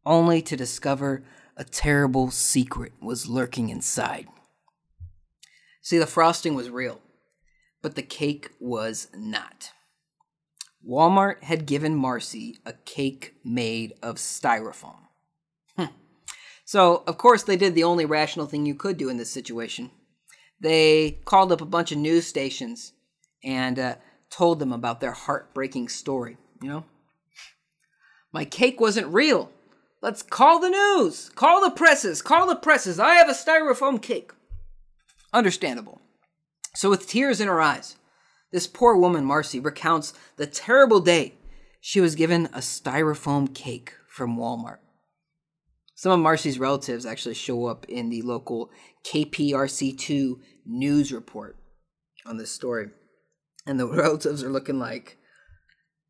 only 0.06 0.40
to 0.42 0.56
discover 0.56 1.24
a 1.56 1.64
terrible 1.64 2.30
secret 2.30 2.92
was 3.00 3.28
lurking 3.28 3.68
inside. 3.68 4.28
See, 5.82 5.98
the 5.98 6.06
frosting 6.06 6.54
was 6.54 6.70
real, 6.70 7.00
but 7.82 7.96
the 7.96 8.02
cake 8.02 8.50
was 8.60 9.08
not. 9.16 9.72
Walmart 10.88 11.44
had 11.44 11.66
given 11.66 11.94
Marcy 11.94 12.58
a 12.66 12.72
cake 12.72 13.34
made 13.44 13.94
of 14.02 14.16
styrofoam. 14.16 14.98
Hmm. 15.76 15.86
So, 16.64 17.04
of 17.06 17.18
course, 17.18 17.44
they 17.44 17.56
did 17.56 17.74
the 17.74 17.84
only 17.84 18.04
rational 18.04 18.46
thing 18.46 18.66
you 18.66 18.74
could 18.74 18.96
do 18.96 19.08
in 19.08 19.16
this 19.16 19.30
situation. 19.30 19.90
They 20.60 21.20
called 21.24 21.52
up 21.52 21.60
a 21.60 21.66
bunch 21.66 21.92
of 21.92 21.98
news 21.98 22.26
stations 22.26 22.92
and 23.44 23.78
uh, 23.78 23.94
told 24.30 24.58
them 24.58 24.72
about 24.72 25.00
their 25.00 25.12
heartbreaking 25.12 25.88
story. 25.88 26.36
You 26.60 26.68
know? 26.68 26.84
My 28.32 28.44
cake 28.44 28.80
wasn't 28.80 29.12
real. 29.12 29.50
Let's 30.00 30.22
call 30.22 30.58
the 30.58 30.70
news. 30.70 31.30
Call 31.34 31.60
the 31.60 31.70
presses. 31.70 32.22
Call 32.22 32.46
the 32.46 32.56
presses. 32.56 32.98
I 32.98 33.14
have 33.14 33.28
a 33.28 33.32
styrofoam 33.32 34.02
cake. 34.02 34.32
Understandable. 35.32 36.00
So, 36.74 36.90
with 36.90 37.06
tears 37.06 37.40
in 37.40 37.48
her 37.48 37.60
eyes, 37.60 37.96
this 38.52 38.66
poor 38.66 38.94
woman, 38.96 39.24
Marcy, 39.24 39.58
recounts 39.58 40.12
the 40.36 40.46
terrible 40.46 41.00
day 41.00 41.34
she 41.80 42.00
was 42.00 42.14
given 42.14 42.46
a 42.46 42.58
styrofoam 42.58 43.52
cake 43.52 43.94
from 44.06 44.36
Walmart. 44.36 44.78
Some 45.96 46.12
of 46.12 46.20
Marcy's 46.20 46.58
relatives 46.58 47.06
actually 47.06 47.34
show 47.34 47.66
up 47.66 47.86
in 47.88 48.10
the 48.10 48.22
local 48.22 48.70
KPRC2 49.06 50.34
news 50.66 51.12
report 51.12 51.56
on 52.26 52.36
this 52.36 52.52
story. 52.52 52.90
And 53.66 53.80
the 53.80 53.88
relatives 53.92 54.42
are 54.42 54.50
looking 54.50 54.78
like, 54.78 55.16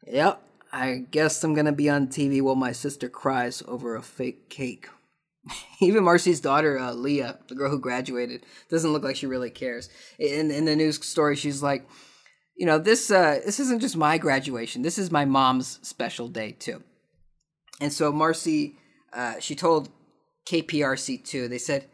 yep, 0.07 0.43
I 0.73 1.05
guess 1.11 1.45
I'm 1.45 1.55
going 1.55 1.67
to 1.67 1.73
be 1.73 1.89
on 1.89 2.09
TV 2.09 2.41
while 2.41 2.55
my 2.55 2.73
sister 2.73 3.09
cries 3.09 3.63
over 3.69 3.95
a 3.95 4.03
fake 4.03 4.49
cake. 4.49 4.89
Even 5.81 6.05
Marcy's 6.05 6.41
daughter, 6.41 6.79
uh, 6.79 6.93
Leah, 6.93 7.39
the 7.49 7.55
girl 7.55 7.71
who 7.71 7.79
graduated, 7.79 8.45
doesn't 8.71 8.93
look 8.93 9.03
like 9.03 9.17
she 9.17 9.27
really 9.27 9.51
cares. 9.51 9.89
In, 10.19 10.51
in 10.51 10.65
the 10.65 10.77
news 10.77 11.05
story, 11.07 11.37
she's 11.37 11.63
like, 11.63 11.87
you 12.57 12.67
know 12.67 12.79
this 12.79 13.11
uh, 13.11 13.41
this 13.45 13.61
isn't 13.61 13.81
just 13.81 13.97
my 13.97 14.19
graduation. 14.19 14.83
This 14.83 14.99
is 14.99 15.11
my 15.11 15.25
mom's 15.25 15.79
special 15.83 16.29
day 16.29 16.53
too. 16.53 16.83
And 17.81 17.93
so 17.93 18.13
Marcy, 18.13 18.77
uh, 19.13 19.35
she 19.41 19.55
told 19.55 19.89
KPRC 20.47 21.25
two. 21.25 21.49
They 21.49 21.59
said 21.59 21.89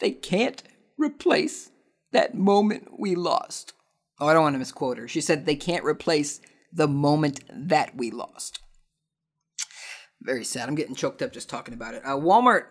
they 0.00 0.12
can't 0.12 0.62
replace 0.98 1.70
that 2.12 2.34
moment 2.34 2.88
we 2.98 3.14
lost. 3.14 3.72
Oh, 4.18 4.26
I 4.26 4.34
don't 4.34 4.42
want 4.42 4.54
to 4.54 4.58
misquote 4.58 4.98
her. 4.98 5.08
She 5.08 5.20
said 5.20 5.46
they 5.46 5.56
can't 5.56 5.84
replace 5.84 6.40
the 6.72 6.88
moment 6.88 7.40
that 7.50 7.96
we 7.96 8.10
lost. 8.10 8.60
Very 10.22 10.44
sad. 10.44 10.68
I'm 10.68 10.74
getting 10.74 10.94
choked 10.94 11.22
up 11.22 11.32
just 11.32 11.48
talking 11.48 11.74
about 11.74 11.94
it. 11.94 12.02
Uh, 12.04 12.16
Walmart 12.16 12.66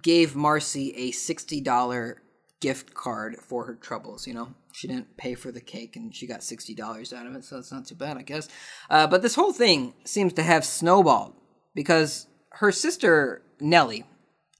gave 0.00 0.36
Marcy 0.36 0.94
a 0.96 1.10
$60 1.10 2.16
gift 2.62 2.94
card 2.94 3.36
for 3.36 3.66
her 3.66 3.74
troubles. 3.74 4.26
You 4.26 4.34
know, 4.34 4.54
she 4.72 4.86
didn't 4.88 5.18
pay 5.18 5.34
for 5.34 5.52
the 5.52 5.60
cake 5.60 5.96
and 5.96 6.14
she 6.14 6.26
got 6.26 6.42
sixty 6.42 6.74
dollars 6.74 7.12
out 7.12 7.26
of 7.26 7.34
it, 7.34 7.44
so 7.44 7.58
it's 7.58 7.72
not 7.72 7.86
too 7.86 7.96
bad, 7.96 8.16
I 8.16 8.22
guess. 8.22 8.48
Uh, 8.88 9.06
but 9.06 9.20
this 9.20 9.34
whole 9.34 9.52
thing 9.52 9.92
seems 10.04 10.32
to 10.34 10.42
have 10.42 10.64
snowballed 10.64 11.34
because 11.74 12.28
her 12.52 12.72
sister 12.72 13.42
Nellie, 13.60 14.04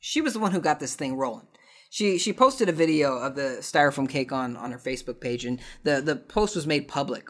she 0.00 0.20
was 0.20 0.34
the 0.34 0.40
one 0.40 0.52
who 0.52 0.60
got 0.60 0.80
this 0.80 0.96
thing 0.96 1.14
rolling. 1.14 1.46
She 1.90 2.18
she 2.18 2.32
posted 2.32 2.68
a 2.68 2.72
video 2.72 3.16
of 3.16 3.36
the 3.36 3.58
styrofoam 3.60 4.08
cake 4.08 4.32
on 4.32 4.56
on 4.56 4.72
her 4.72 4.78
Facebook 4.78 5.20
page, 5.20 5.44
and 5.44 5.60
the 5.84 6.00
the 6.00 6.16
post 6.16 6.56
was 6.56 6.66
made 6.66 6.88
public. 6.88 7.28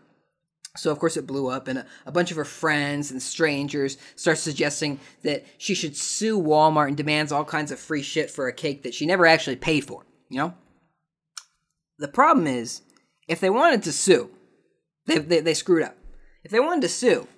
So 0.74 0.90
of 0.90 0.98
course 0.98 1.18
it 1.18 1.26
blew 1.26 1.48
up, 1.48 1.68
and 1.68 1.80
a, 1.80 1.86
a, 2.06 2.12
bunch 2.12 2.30
of 2.30 2.38
her 2.38 2.46
friends 2.46 3.10
and 3.10 3.20
strangers 3.20 3.98
start 4.16 4.38
suggesting 4.38 5.00
that 5.22 5.44
she 5.58 5.74
should 5.74 5.94
sue 5.94 6.40
Walmart 6.40 6.88
and 6.88 6.96
demands 6.96 7.30
all 7.30 7.44
kinds 7.44 7.70
of 7.70 7.78
free 7.78 8.00
shit 8.00 8.30
for 8.30 8.48
a 8.48 8.54
cake 8.54 8.84
that 8.84 8.94
she 8.94 9.04
never 9.04 9.26
actually 9.26 9.56
paid 9.56 9.84
for. 9.84 10.06
You 10.30 10.38
know. 10.38 10.54
The 12.02 12.08
problem 12.08 12.48
is, 12.48 12.82
if 13.28 13.38
they 13.38 13.48
wanted 13.48 13.84
to 13.84 13.92
sue, 13.92 14.30
they 15.06 15.18
they, 15.18 15.38
they 15.38 15.54
screwed 15.54 15.84
up. 15.84 15.96
If 16.42 16.50
they 16.50 16.58
wanted 16.58 16.80
to 16.80 16.88
sue, 16.88 17.28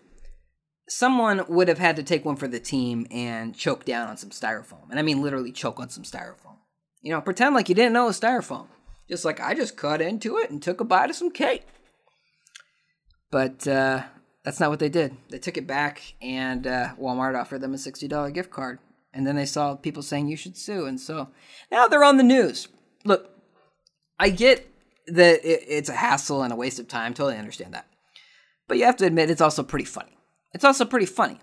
someone 0.89 1.45
would 1.49 1.69
have 1.69 1.79
had 1.79 1.97
to 1.97 2.03
take 2.03 2.25
one 2.25 2.37
for 2.37 2.49
the 2.49 2.59
team 2.59 3.07
and 3.11 3.55
choke 3.55 3.85
down 3.85 4.09
on 4.09 4.17
some 4.17 4.31
styrofoam, 4.31 4.89
and 4.89 4.99
I 4.99 5.03
mean 5.03 5.21
literally 5.21 5.53
choke 5.53 5.79
on 5.79 5.91
some 5.91 6.03
styrofoam. 6.03 6.57
You 7.03 7.13
know, 7.13 7.21
pretend 7.21 7.55
like 7.55 7.69
you 7.69 7.75
didn't 7.75 7.93
know 7.93 8.05
it 8.05 8.07
was 8.07 8.21
styrofoam. 8.21 8.69
Just 9.07 9.27
like 9.27 9.39
I 9.39 9.53
just 9.53 9.77
cut 9.77 10.01
into 10.01 10.39
it 10.39 10.51
and 10.51 10.63
took 10.63 10.81
a 10.81 10.85
bite 10.85 11.11
of 11.11 11.17
some 11.17 11.31
cake. 11.31 11.67
But 13.31 13.69
uh, 13.69 14.05
that's 14.45 14.61
not 14.61 14.71
what 14.71 14.79
they 14.79 14.89
did. 14.89 15.15
They 15.29 15.39
took 15.39 15.59
it 15.59 15.67
back, 15.67 16.15
and 16.23 16.67
uh, 16.67 16.95
Walmart 16.99 17.39
offered 17.39 17.61
them 17.61 17.75
a 17.75 17.77
$60 17.77 18.33
gift 18.33 18.51
card. 18.51 18.79
And 19.13 19.27
then 19.27 19.37
they 19.37 19.45
saw 19.45 19.75
people 19.75 20.03
saying 20.03 20.29
you 20.29 20.39
should 20.39 20.57
sue. 20.57 20.87
And 20.87 20.99
so 20.99 21.29
now 21.71 21.87
they're 21.87 22.03
on 22.03 22.17
the 22.17 22.23
news. 22.23 22.69
Look, 23.05 23.34
I 24.19 24.31
get 24.31 24.67
that 25.07 25.41
it's 25.45 25.89
a 25.89 25.95
hassle 25.95 26.43
and 26.43 26.53
a 26.53 26.57
waste 26.57 26.79
of 26.79 26.89
time. 26.89 27.15
Totally 27.15 27.39
understand 27.39 27.75
that. 27.75 27.87
But 28.69 28.79
you 28.79 28.85
have 28.85 28.97
to 28.99 29.07
admit, 29.07 29.31
it's 29.31 29.41
also 29.41 29.63
pretty 29.63 29.85
funny. 29.85 30.17
It's 30.53 30.65
also 30.65 30.85
pretty 30.85 31.07
funny. 31.07 31.41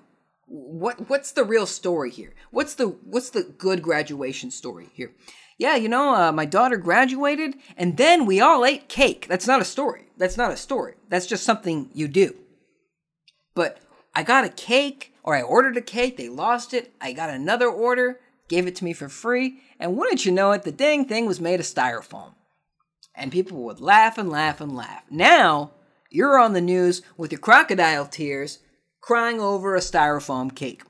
What 0.48 1.10
what's 1.10 1.32
the 1.32 1.44
real 1.44 1.66
story 1.66 2.10
here? 2.10 2.34
What's 2.50 2.76
the 2.76 2.88
what's 2.88 3.30
the 3.30 3.44
good 3.44 3.82
graduation 3.82 4.52
story 4.52 4.90
here? 4.94 5.12
Yeah, 5.58 5.76
you 5.76 5.90
know, 5.90 6.16
uh, 6.16 6.32
my 6.32 6.46
daughter 6.46 6.78
graduated, 6.78 7.56
and 7.78 7.96
then 7.96 8.26
we 8.26 8.42
all 8.42 8.66
ate 8.66 8.90
cake. 8.90 9.28
That's 9.30 9.46
not 9.46 9.62
a 9.62 9.66
story. 9.66 10.06
That's 10.18 10.38
not 10.38 10.52
a 10.52 10.58
story. 10.58 10.96
That's 11.10 11.28
just 11.28 11.44
something 11.44 11.90
you 11.94 12.08
do. 12.08 12.36
But 13.54 13.80
I 14.16 14.24
got 14.24 14.44
a 14.44 14.50
cake, 14.50 15.14
or 15.24 15.36
I 15.36 15.42
ordered 15.42 15.78
a 15.78 15.82
cake, 15.82 16.18
they 16.18 16.30
lost 16.30 16.74
it. 16.74 16.94
I 17.00 17.14
got 17.14 17.30
another 17.30 17.70
order, 17.70 18.20
gave 18.48 18.66
it 18.66 18.76
to 18.78 18.84
me 18.84 18.94
for 18.94 19.08
free, 19.08 19.60
and 19.80 19.96
wouldn't 19.96 20.26
you 20.26 20.32
know 20.32 20.52
it, 20.52 20.64
the 20.64 20.72
dang 20.72 21.06
thing 21.06 21.28
was 21.28 21.40
made 21.40 21.60
of 21.60 21.66
styrofoam. 21.66 22.34
And 23.15 23.32
people 23.32 23.63
would 23.63 23.82
laugh 23.82 24.17
and 24.17 24.30
laugh 24.30 24.62
and 24.62 24.76
laugh. 24.76 25.04
Now, 25.10 25.71
you're 26.10 26.39
on 26.39 26.54
the 26.54 26.62
news 26.62 27.02
with 27.17 27.32
your 27.32 27.39
crocodile 27.39 28.06
tears 28.06 28.60
crying 29.02 29.39
over 29.39 29.76
a 29.76 29.80
styrofoam 29.80 30.56
cake. 30.56 30.84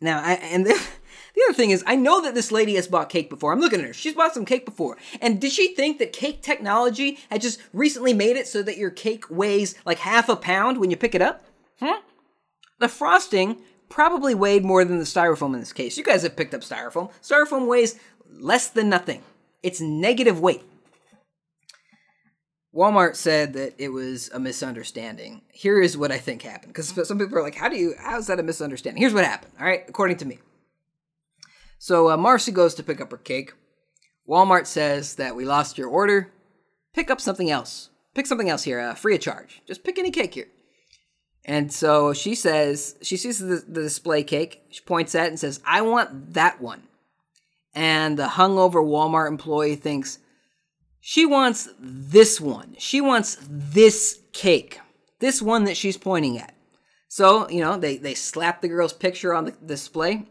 Now, 0.00 0.20
I, 0.22 0.34
and 0.34 0.66
The 1.34 1.42
other 1.48 1.54
thing 1.54 1.70
is, 1.70 1.82
I 1.86 1.96
know 1.96 2.22
that 2.22 2.34
this 2.34 2.52
lady 2.52 2.76
has 2.76 2.86
bought 2.86 3.08
cake 3.08 3.28
before. 3.28 3.52
I'm 3.52 3.60
looking 3.60 3.80
at 3.80 3.86
her. 3.86 3.92
She's 3.92 4.14
bought 4.14 4.34
some 4.34 4.44
cake 4.44 4.64
before. 4.64 4.96
And 5.20 5.40
did 5.40 5.50
she 5.50 5.74
think 5.74 5.98
that 5.98 6.12
cake 6.12 6.42
technology 6.42 7.18
had 7.28 7.42
just 7.42 7.60
recently 7.72 8.14
made 8.14 8.36
it 8.36 8.46
so 8.46 8.62
that 8.62 8.78
your 8.78 8.90
cake 8.90 9.28
weighs 9.28 9.74
like 9.84 9.98
half 9.98 10.28
a 10.28 10.36
pound 10.36 10.78
when 10.78 10.92
you 10.92 10.96
pick 10.96 11.14
it 11.14 11.22
up? 11.22 11.44
Huh? 11.80 12.00
The 12.78 12.88
frosting 12.88 13.56
probably 13.88 14.34
weighed 14.34 14.64
more 14.64 14.84
than 14.84 14.98
the 14.98 15.04
styrofoam 15.04 15.54
in 15.54 15.60
this 15.60 15.72
case. 15.72 15.98
You 15.98 16.04
guys 16.04 16.22
have 16.22 16.36
picked 16.36 16.54
up 16.54 16.60
styrofoam. 16.60 17.10
Styrofoam 17.20 17.66
weighs 17.66 17.98
less 18.30 18.68
than 18.68 18.88
nothing, 18.88 19.22
it's 19.62 19.80
negative 19.80 20.40
weight. 20.40 20.62
Walmart 22.74 23.14
said 23.14 23.52
that 23.52 23.74
it 23.78 23.90
was 23.90 24.30
a 24.30 24.40
misunderstanding. 24.40 25.42
Here 25.52 25.80
is 25.80 25.96
what 25.96 26.10
I 26.10 26.18
think 26.18 26.42
happened. 26.42 26.72
Because 26.72 26.88
some 27.06 27.18
people 27.18 27.38
are 27.38 27.42
like, 27.42 27.54
how 27.54 27.68
do 27.68 27.76
you, 27.76 27.94
how 27.98 28.18
is 28.18 28.26
that 28.26 28.40
a 28.40 28.42
misunderstanding? 28.42 29.00
Here's 29.00 29.14
what 29.14 29.24
happened, 29.24 29.52
all 29.60 29.66
right, 29.66 29.84
according 29.88 30.16
to 30.18 30.24
me. 30.24 30.38
So 31.78 32.10
uh, 32.10 32.16
Marcy 32.16 32.50
goes 32.50 32.74
to 32.74 32.82
pick 32.82 33.00
up 33.00 33.10
her 33.12 33.16
cake. 33.16 33.52
Walmart 34.28 34.66
says 34.66 35.16
that 35.16 35.36
we 35.36 35.44
lost 35.44 35.78
your 35.78 35.88
order. 35.88 36.32
Pick 36.94 37.10
up 37.10 37.20
something 37.20 37.50
else. 37.50 37.90
Pick 38.14 38.26
something 38.26 38.48
else 38.48 38.64
here, 38.64 38.80
uh, 38.80 38.94
free 38.94 39.14
of 39.14 39.20
charge. 39.20 39.60
Just 39.66 39.84
pick 39.84 39.98
any 39.98 40.10
cake 40.10 40.34
here. 40.34 40.48
And 41.44 41.72
so 41.72 42.12
she 42.12 42.34
says, 42.34 42.96
she 43.02 43.16
sees 43.16 43.38
the, 43.38 43.62
the 43.68 43.82
display 43.82 44.22
cake. 44.22 44.62
She 44.70 44.80
points 44.80 45.14
at 45.14 45.26
it 45.26 45.28
and 45.28 45.38
says, 45.38 45.60
I 45.66 45.82
want 45.82 46.34
that 46.34 46.60
one. 46.60 46.84
And 47.74 48.18
the 48.18 48.28
hungover 48.28 48.82
Walmart 48.82 49.28
employee 49.28 49.76
thinks, 49.76 50.18
she 51.06 51.26
wants 51.26 51.68
this 51.78 52.40
one. 52.40 52.76
She 52.78 53.02
wants 53.02 53.36
this 53.46 54.20
cake. 54.32 54.80
This 55.20 55.42
one 55.42 55.64
that 55.64 55.76
she's 55.76 55.98
pointing 55.98 56.38
at. 56.38 56.56
So, 57.08 57.46
you 57.50 57.60
know, 57.60 57.76
they, 57.76 57.98
they 57.98 58.14
slap 58.14 58.62
the 58.62 58.68
girl's 58.68 58.94
picture 58.94 59.34
on 59.34 59.44
the 59.44 59.50
display 59.50 60.24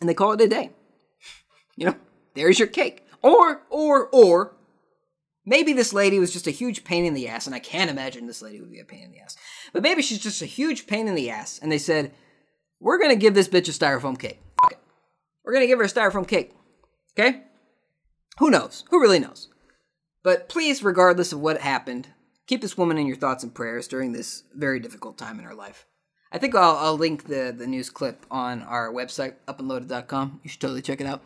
and 0.00 0.08
they 0.08 0.14
call 0.14 0.30
it 0.30 0.40
a 0.40 0.46
day. 0.46 0.70
You 1.74 1.86
know, 1.86 1.96
there's 2.34 2.60
your 2.60 2.68
cake. 2.68 3.06
Or, 3.22 3.62
or, 3.70 4.08
or, 4.12 4.56
maybe 5.44 5.72
this 5.72 5.92
lady 5.92 6.20
was 6.20 6.32
just 6.32 6.46
a 6.46 6.52
huge 6.52 6.84
pain 6.84 7.04
in 7.04 7.14
the 7.14 7.26
ass, 7.26 7.46
and 7.46 7.54
I 7.54 7.58
can't 7.58 7.90
imagine 7.90 8.28
this 8.28 8.40
lady 8.40 8.60
would 8.60 8.70
be 8.70 8.78
a 8.78 8.84
pain 8.84 9.02
in 9.02 9.10
the 9.10 9.18
ass. 9.18 9.36
But 9.72 9.82
maybe 9.82 10.02
she's 10.02 10.20
just 10.20 10.42
a 10.42 10.46
huge 10.46 10.86
pain 10.86 11.08
in 11.08 11.16
the 11.16 11.28
ass, 11.28 11.58
and 11.60 11.72
they 11.72 11.78
said, 11.78 12.14
we're 12.78 13.00
gonna 13.00 13.16
give 13.16 13.34
this 13.34 13.48
bitch 13.48 13.68
a 13.68 13.72
styrofoam 13.72 14.16
cake. 14.16 14.40
We're 15.44 15.54
gonna 15.54 15.66
give 15.66 15.80
her 15.80 15.86
a 15.86 15.88
styrofoam 15.88 16.28
cake. 16.28 16.54
Okay? 17.18 17.42
Who 18.38 18.50
knows? 18.50 18.84
Who 18.90 19.00
really 19.00 19.18
knows? 19.18 19.48
But 20.22 20.48
please, 20.48 20.82
regardless 20.82 21.32
of 21.32 21.40
what 21.40 21.60
happened, 21.60 22.08
keep 22.46 22.60
this 22.60 22.76
woman 22.76 22.98
in 22.98 23.06
your 23.06 23.16
thoughts 23.16 23.44
and 23.44 23.54
prayers 23.54 23.88
during 23.88 24.12
this 24.12 24.44
very 24.54 24.80
difficult 24.80 25.16
time 25.16 25.38
in 25.38 25.44
her 25.44 25.54
life. 25.54 25.86
I 26.30 26.38
think 26.38 26.54
I'll, 26.54 26.76
I'll 26.76 26.98
link 26.98 27.24
the, 27.24 27.54
the 27.56 27.66
news 27.66 27.88
clip 27.88 28.26
on 28.30 28.62
our 28.62 28.92
website, 28.92 29.34
upandloaded.com. 29.46 30.40
You 30.42 30.50
should 30.50 30.60
totally 30.60 30.82
check 30.82 31.00
it 31.00 31.06
out. 31.06 31.22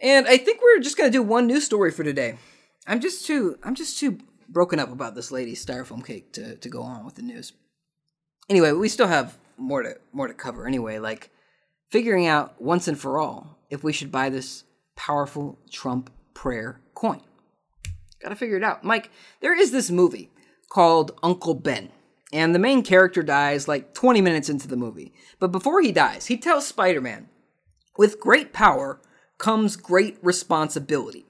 And 0.00 0.26
I 0.26 0.36
think 0.36 0.60
we're 0.62 0.80
just 0.80 0.96
gonna 0.96 1.10
do 1.10 1.22
one 1.22 1.46
news 1.46 1.64
story 1.64 1.90
for 1.90 2.04
today. 2.04 2.38
I'm 2.86 3.00
just 3.00 3.26
too 3.26 3.58
I'm 3.62 3.74
just 3.74 3.98
too 3.98 4.18
broken 4.48 4.78
up 4.78 4.90
about 4.90 5.14
this 5.14 5.30
lady's 5.30 5.64
styrofoam 5.64 6.04
cake 6.04 6.32
to, 6.32 6.56
to 6.56 6.68
go 6.68 6.82
on 6.82 7.04
with 7.04 7.16
the 7.16 7.22
news. 7.22 7.52
Anyway, 8.48 8.72
we 8.72 8.88
still 8.88 9.06
have 9.06 9.36
more 9.58 9.82
to 9.82 9.96
more 10.12 10.26
to 10.26 10.34
cover 10.34 10.66
anyway, 10.66 10.98
like 10.98 11.30
figuring 11.90 12.26
out 12.26 12.60
once 12.60 12.88
and 12.88 12.98
for 12.98 13.18
all 13.18 13.58
if 13.68 13.84
we 13.84 13.92
should 13.92 14.10
buy 14.10 14.30
this 14.30 14.64
powerful 14.96 15.58
Trump 15.70 16.10
prayer 16.34 16.80
coin. 16.94 17.20
Gotta 18.22 18.36
figure 18.36 18.56
it 18.56 18.64
out. 18.64 18.84
Mike, 18.84 19.10
there 19.40 19.58
is 19.58 19.72
this 19.72 19.90
movie 19.90 20.30
called 20.68 21.12
Uncle 21.22 21.54
Ben. 21.54 21.90
And 22.32 22.54
the 22.54 22.60
main 22.60 22.82
character 22.82 23.22
dies 23.22 23.66
like 23.66 23.92
20 23.92 24.20
minutes 24.20 24.48
into 24.48 24.68
the 24.68 24.76
movie. 24.76 25.12
But 25.40 25.50
before 25.50 25.80
he 25.82 25.90
dies, 25.90 26.26
he 26.26 26.36
tells 26.36 26.66
Spider 26.66 27.00
Man, 27.00 27.28
with 27.98 28.20
great 28.20 28.52
power 28.52 29.00
comes 29.38 29.76
great 29.76 30.18
responsibility. 30.22 31.26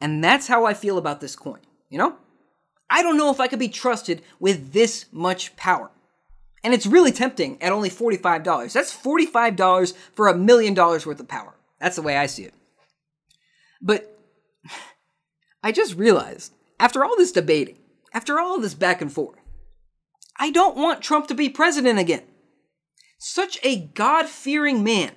And 0.00 0.24
that's 0.24 0.46
how 0.46 0.64
I 0.64 0.72
feel 0.72 0.96
about 0.96 1.20
this 1.20 1.36
coin, 1.36 1.60
you 1.90 1.98
know? 1.98 2.16
I 2.88 3.02
don't 3.02 3.18
know 3.18 3.30
if 3.30 3.38
I 3.38 3.48
could 3.48 3.58
be 3.58 3.68
trusted 3.68 4.22
with 4.38 4.72
this 4.72 5.06
much 5.12 5.54
power. 5.56 5.90
And 6.64 6.74
it's 6.74 6.86
really 6.86 7.12
tempting 7.12 7.62
at 7.62 7.72
only 7.72 7.90
$45. 7.90 8.72
That's 8.72 8.96
$45 8.96 9.94
for 10.14 10.28
a 10.28 10.36
million 10.36 10.74
dollars 10.74 11.06
worth 11.06 11.20
of 11.20 11.28
power. 11.28 11.54
That's 11.78 11.96
the 11.96 12.02
way 12.02 12.16
I 12.16 12.26
see 12.26 12.44
it. 12.44 12.54
But 13.80 14.18
I 15.62 15.72
just 15.72 15.94
realized, 15.96 16.52
after 16.78 17.04
all 17.04 17.16
this 17.16 17.32
debating, 17.32 17.78
after 18.12 18.38
all 18.38 18.60
this 18.60 18.74
back 18.74 19.00
and 19.00 19.12
forth, 19.12 19.38
I 20.38 20.50
don't 20.50 20.76
want 20.76 21.02
Trump 21.02 21.26
to 21.28 21.34
be 21.34 21.48
president 21.48 21.98
again. 21.98 22.22
Such 23.18 23.58
a 23.62 23.76
God 23.76 24.26
fearing 24.26 24.82
man 24.82 25.12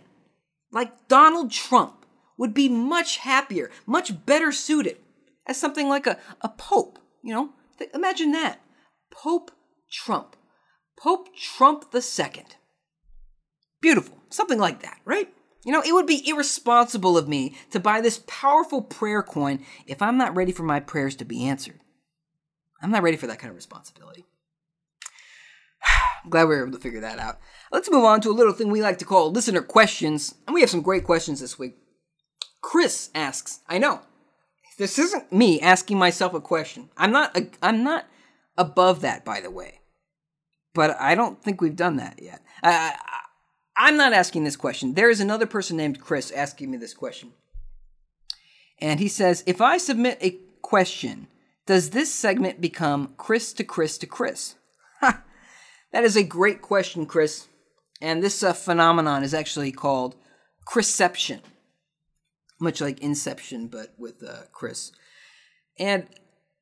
like 0.72 1.08
Donald 1.08 1.52
Trump 1.52 2.06
would 2.38 2.54
be 2.54 2.68
much 2.68 3.18
happier, 3.18 3.72
much 3.86 4.26
better 4.26 4.52
suited 4.52 4.98
as 5.48 5.58
something 5.58 5.88
like 5.88 6.08
a, 6.08 6.18
a 6.42 6.50
pope. 6.50 7.00
You 7.24 7.34
know, 7.34 7.50
Th- 7.78 7.90
imagine 7.94 8.32
that. 8.32 8.60
Pope 9.12 9.52
Trump. 9.92 10.36
Pope 10.98 11.36
Trump 11.36 11.92
the 11.92 12.02
Second. 12.02 12.56
Beautiful. 13.82 14.18
Something 14.30 14.60
like 14.60 14.82
that, 14.82 15.00
right? 15.06 15.30
You 15.66 15.72
know, 15.72 15.82
it 15.82 15.94
would 15.94 16.08
be 16.08 16.28
irresponsible 16.28 17.18
of 17.18 17.28
me 17.28 17.56
to 17.72 17.80
buy 17.80 18.02
this 18.02 18.22
powerful 18.28 18.82
prayer 18.82 19.24
coin 19.24 19.64
if 19.88 20.02
I'm 20.02 20.18
not 20.18 20.36
ready 20.36 20.52
for 20.52 20.64
my 20.64 20.80
prayers 20.80 21.16
to 21.18 21.26
be 21.26 21.46
answered. 21.46 21.80
I'm 22.82 22.92
not 22.92 23.04
ready 23.04 23.16
for 23.16 23.28
that 23.28 23.40
kind 23.40 23.50
of 23.50 23.56
responsibility. 23.56 24.26
I'm 26.24 26.30
glad 26.30 26.44
we 26.44 26.56
were 26.56 26.64
able 26.64 26.78
to 26.78 26.84
figure 26.84 27.00
that 27.00 27.20
out. 27.20 27.40
Let's 27.72 27.90
move 27.90 28.04
on 28.04 28.20
to 28.22 28.30
a 28.30 28.34
little 28.34 28.54
thing 28.54 28.70
we 28.70 28.82
like 28.82 28.98
to 29.00 29.06
call 29.06 29.32
listener 29.32 29.62
questions, 29.62 30.36
and 30.46 30.54
we 30.54 30.62
have 30.62 30.70
some 30.70 30.82
great 30.82 31.06
questions 31.06 31.40
this 31.40 31.58
week. 31.58 31.76
Chris 32.62 33.10
asks, 33.16 33.60
I 33.70 33.78
know. 33.78 34.02
This 34.78 34.98
isn't 35.00 35.32
me 35.32 35.62
asking 35.62 35.98
myself 35.98 36.34
a 36.34 36.42
question. 36.42 36.90
I'm 36.98 37.12
not 37.12 37.38
a, 37.38 37.48
I'm 37.62 37.84
not 37.84 38.06
above 38.58 39.02
that 39.02 39.24
by 39.24 39.40
the 39.40 39.52
way. 39.52 39.82
But 40.74 41.00
I 41.00 41.14
don't 41.14 41.42
think 41.44 41.62
we've 41.62 41.76
done 41.76 41.98
that 41.98 42.20
yet. 42.22 42.42
I, 42.64 42.96
I, 42.98 43.20
I'm 43.76 43.98
not 43.98 44.14
asking 44.14 44.44
this 44.44 44.56
question. 44.56 44.94
There 44.94 45.10
is 45.10 45.20
another 45.20 45.46
person 45.46 45.78
named 45.78 46.00
Chris 46.00 46.32
asking 46.32 46.72
me 46.72 46.78
this 46.78 46.94
question. 46.94 47.34
And 48.80 49.00
he 49.00 49.08
says, 49.08 49.44
if 49.46 49.62
I 49.62 49.78
submit 49.78 50.18
a 50.22 50.38
question, 50.62 51.28
does 51.66 51.92
this 51.92 52.14
segment 52.14 52.62
become 52.62 53.14
Chris 53.18 53.54
to 53.54 53.64
Chris 53.64 53.98
to 54.00 54.08
Chris? 54.08 54.56
Ha! 55.00 55.24
That 55.92 56.04
is 56.04 56.16
a 56.16 56.24
great 56.24 56.62
question, 56.62 57.06
Chris. 57.06 57.48
And 58.02 58.22
this 58.22 58.44
uh, 58.44 58.54
phenomenon 58.54 59.24
is 59.24 59.34
actually 59.34 59.72
called 59.72 60.16
Chrisception, 60.66 61.42
much 62.60 62.82
like 62.82 63.00
Inception, 63.00 63.68
but 63.68 63.94
with 63.98 64.22
uh, 64.28 64.44
Chris. 64.52 64.92
And 65.80 66.08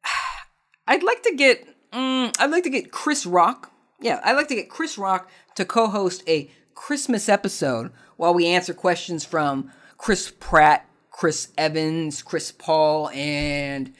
I'd 0.87 1.03
like 1.03 1.23
to 1.23 1.35
get, 1.35 1.65
mm, 1.91 2.35
I'd 2.39 2.51
like 2.51 2.63
to 2.63 2.69
get 2.69 2.91
Chris 2.91 3.25
Rock. 3.25 3.71
Yeah, 3.99 4.19
I'd 4.23 4.35
like 4.35 4.47
to 4.49 4.55
get 4.55 4.69
Chris 4.69 4.97
Rock 4.97 5.29
to 5.55 5.65
co-host 5.65 6.23
a 6.27 6.51
Christmas 6.73 7.29
episode 7.29 7.91
while 8.17 8.33
we 8.33 8.47
answer 8.47 8.73
questions 8.73 9.25
from 9.25 9.71
Chris 9.97 10.31
Pratt, 10.39 10.87
Chris 11.09 11.49
Evans, 11.57 12.21
Chris 12.21 12.51
Paul, 12.51 13.09
and 13.09 13.93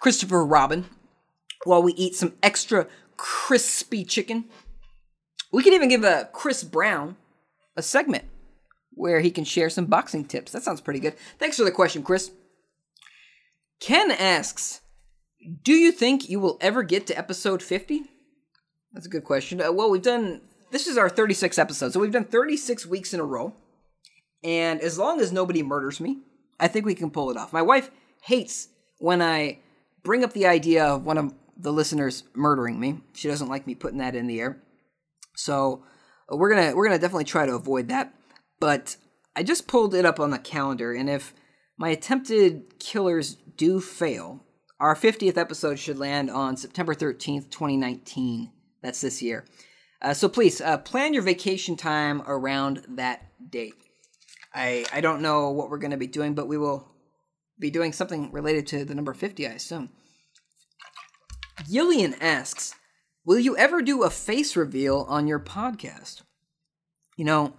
Christopher 0.00 0.44
Robin 0.44 0.86
while 1.64 1.82
we 1.82 1.92
eat 1.94 2.14
some 2.14 2.34
extra 2.42 2.86
crispy 3.16 4.04
chicken. 4.04 4.46
We 5.52 5.62
could 5.62 5.74
even 5.74 5.88
give 5.88 6.04
a 6.04 6.28
Chris 6.32 6.64
Brown 6.64 7.16
a 7.76 7.82
segment 7.82 8.24
where 8.90 9.20
he 9.20 9.30
can 9.30 9.44
share 9.44 9.70
some 9.70 9.86
boxing 9.86 10.24
tips. 10.24 10.52
That 10.52 10.62
sounds 10.62 10.80
pretty 10.80 11.00
good. 11.00 11.14
Thanks 11.38 11.56
for 11.56 11.64
the 11.64 11.70
question, 11.70 12.02
Chris. 12.02 12.30
Ken 13.80 14.10
asks, 14.10 14.80
"Do 15.62 15.72
you 15.72 15.92
think 15.92 16.28
you 16.28 16.40
will 16.40 16.58
ever 16.60 16.82
get 16.82 17.06
to 17.06 17.18
episode 17.18 17.62
50?" 17.62 18.02
That's 18.92 19.06
a 19.06 19.10
good 19.10 19.24
question. 19.24 19.60
Uh, 19.60 19.72
well, 19.72 19.90
we've 19.90 20.02
done 20.02 20.42
this 20.72 20.86
is 20.86 20.96
our 20.96 21.10
36th 21.10 21.58
episode, 21.58 21.92
so 21.92 22.00
we've 22.00 22.10
done 22.10 22.24
36 22.24 22.86
weeks 22.86 23.12
in 23.12 23.20
a 23.20 23.24
row. 23.24 23.54
And 24.42 24.80
as 24.80 24.98
long 24.98 25.20
as 25.20 25.30
nobody 25.30 25.62
murders 25.62 26.00
me, 26.00 26.18
I 26.58 26.66
think 26.66 26.86
we 26.86 26.94
can 26.94 27.10
pull 27.10 27.30
it 27.30 27.36
off. 27.36 27.52
My 27.52 27.62
wife 27.62 27.90
hates 28.22 28.68
when 28.98 29.20
I 29.22 29.58
bring 30.02 30.24
up 30.24 30.32
the 30.32 30.46
idea 30.46 30.84
of 30.84 31.04
one 31.04 31.18
of 31.18 31.34
the 31.56 31.72
listeners 31.72 32.24
murdering 32.34 32.80
me. 32.80 33.00
She 33.12 33.28
doesn't 33.28 33.48
like 33.48 33.66
me 33.66 33.74
putting 33.74 33.98
that 33.98 34.16
in 34.16 34.26
the 34.26 34.40
air. 34.40 34.62
So 35.36 35.84
uh, 36.32 36.36
we're 36.36 36.50
gonna 36.50 36.74
we're 36.74 36.86
gonna 36.86 36.98
definitely 36.98 37.24
try 37.24 37.46
to 37.46 37.54
avoid 37.54 37.88
that. 37.88 38.14
But 38.58 38.96
I 39.36 39.42
just 39.42 39.68
pulled 39.68 39.94
it 39.94 40.06
up 40.06 40.18
on 40.18 40.30
the 40.30 40.38
calendar, 40.38 40.92
and 40.92 41.08
if 41.08 41.34
my 41.76 41.90
attempted 41.90 42.78
killers 42.78 43.34
do 43.56 43.80
fail, 43.80 44.44
our 44.80 44.96
50th 44.96 45.36
episode 45.36 45.78
should 45.78 45.98
land 45.98 46.30
on 46.30 46.56
September 46.56 46.94
13th, 46.94 47.50
2019. 47.50 48.50
That's 48.82 49.00
this 49.00 49.22
year. 49.22 49.44
Uh, 50.02 50.12
so 50.12 50.28
please 50.28 50.60
uh, 50.60 50.76
plan 50.78 51.14
your 51.14 51.22
vacation 51.22 51.76
time 51.76 52.22
around 52.26 52.84
that 52.88 53.22
date. 53.50 53.74
I 54.52 54.84
I 54.92 55.00
don't 55.00 55.22
know 55.22 55.50
what 55.50 55.70
we're 55.70 55.78
going 55.78 55.92
to 55.92 55.96
be 55.96 56.08
doing, 56.08 56.34
but 56.34 56.48
we 56.48 56.58
will 56.58 56.88
be 57.58 57.70
doing 57.70 57.92
something 57.92 58.32
related 58.32 58.66
to 58.66 58.84
the 58.84 58.94
number 58.94 59.14
50, 59.14 59.46
I 59.46 59.52
assume. 59.52 59.90
Gillian 61.70 62.14
asks, 62.20 62.74
Will 63.24 63.38
you 63.38 63.56
ever 63.56 63.80
do 63.80 64.02
a 64.02 64.10
face 64.10 64.56
reveal 64.56 65.06
on 65.08 65.28
your 65.28 65.38
podcast? 65.38 66.22
You 67.16 67.24
know, 67.24 67.54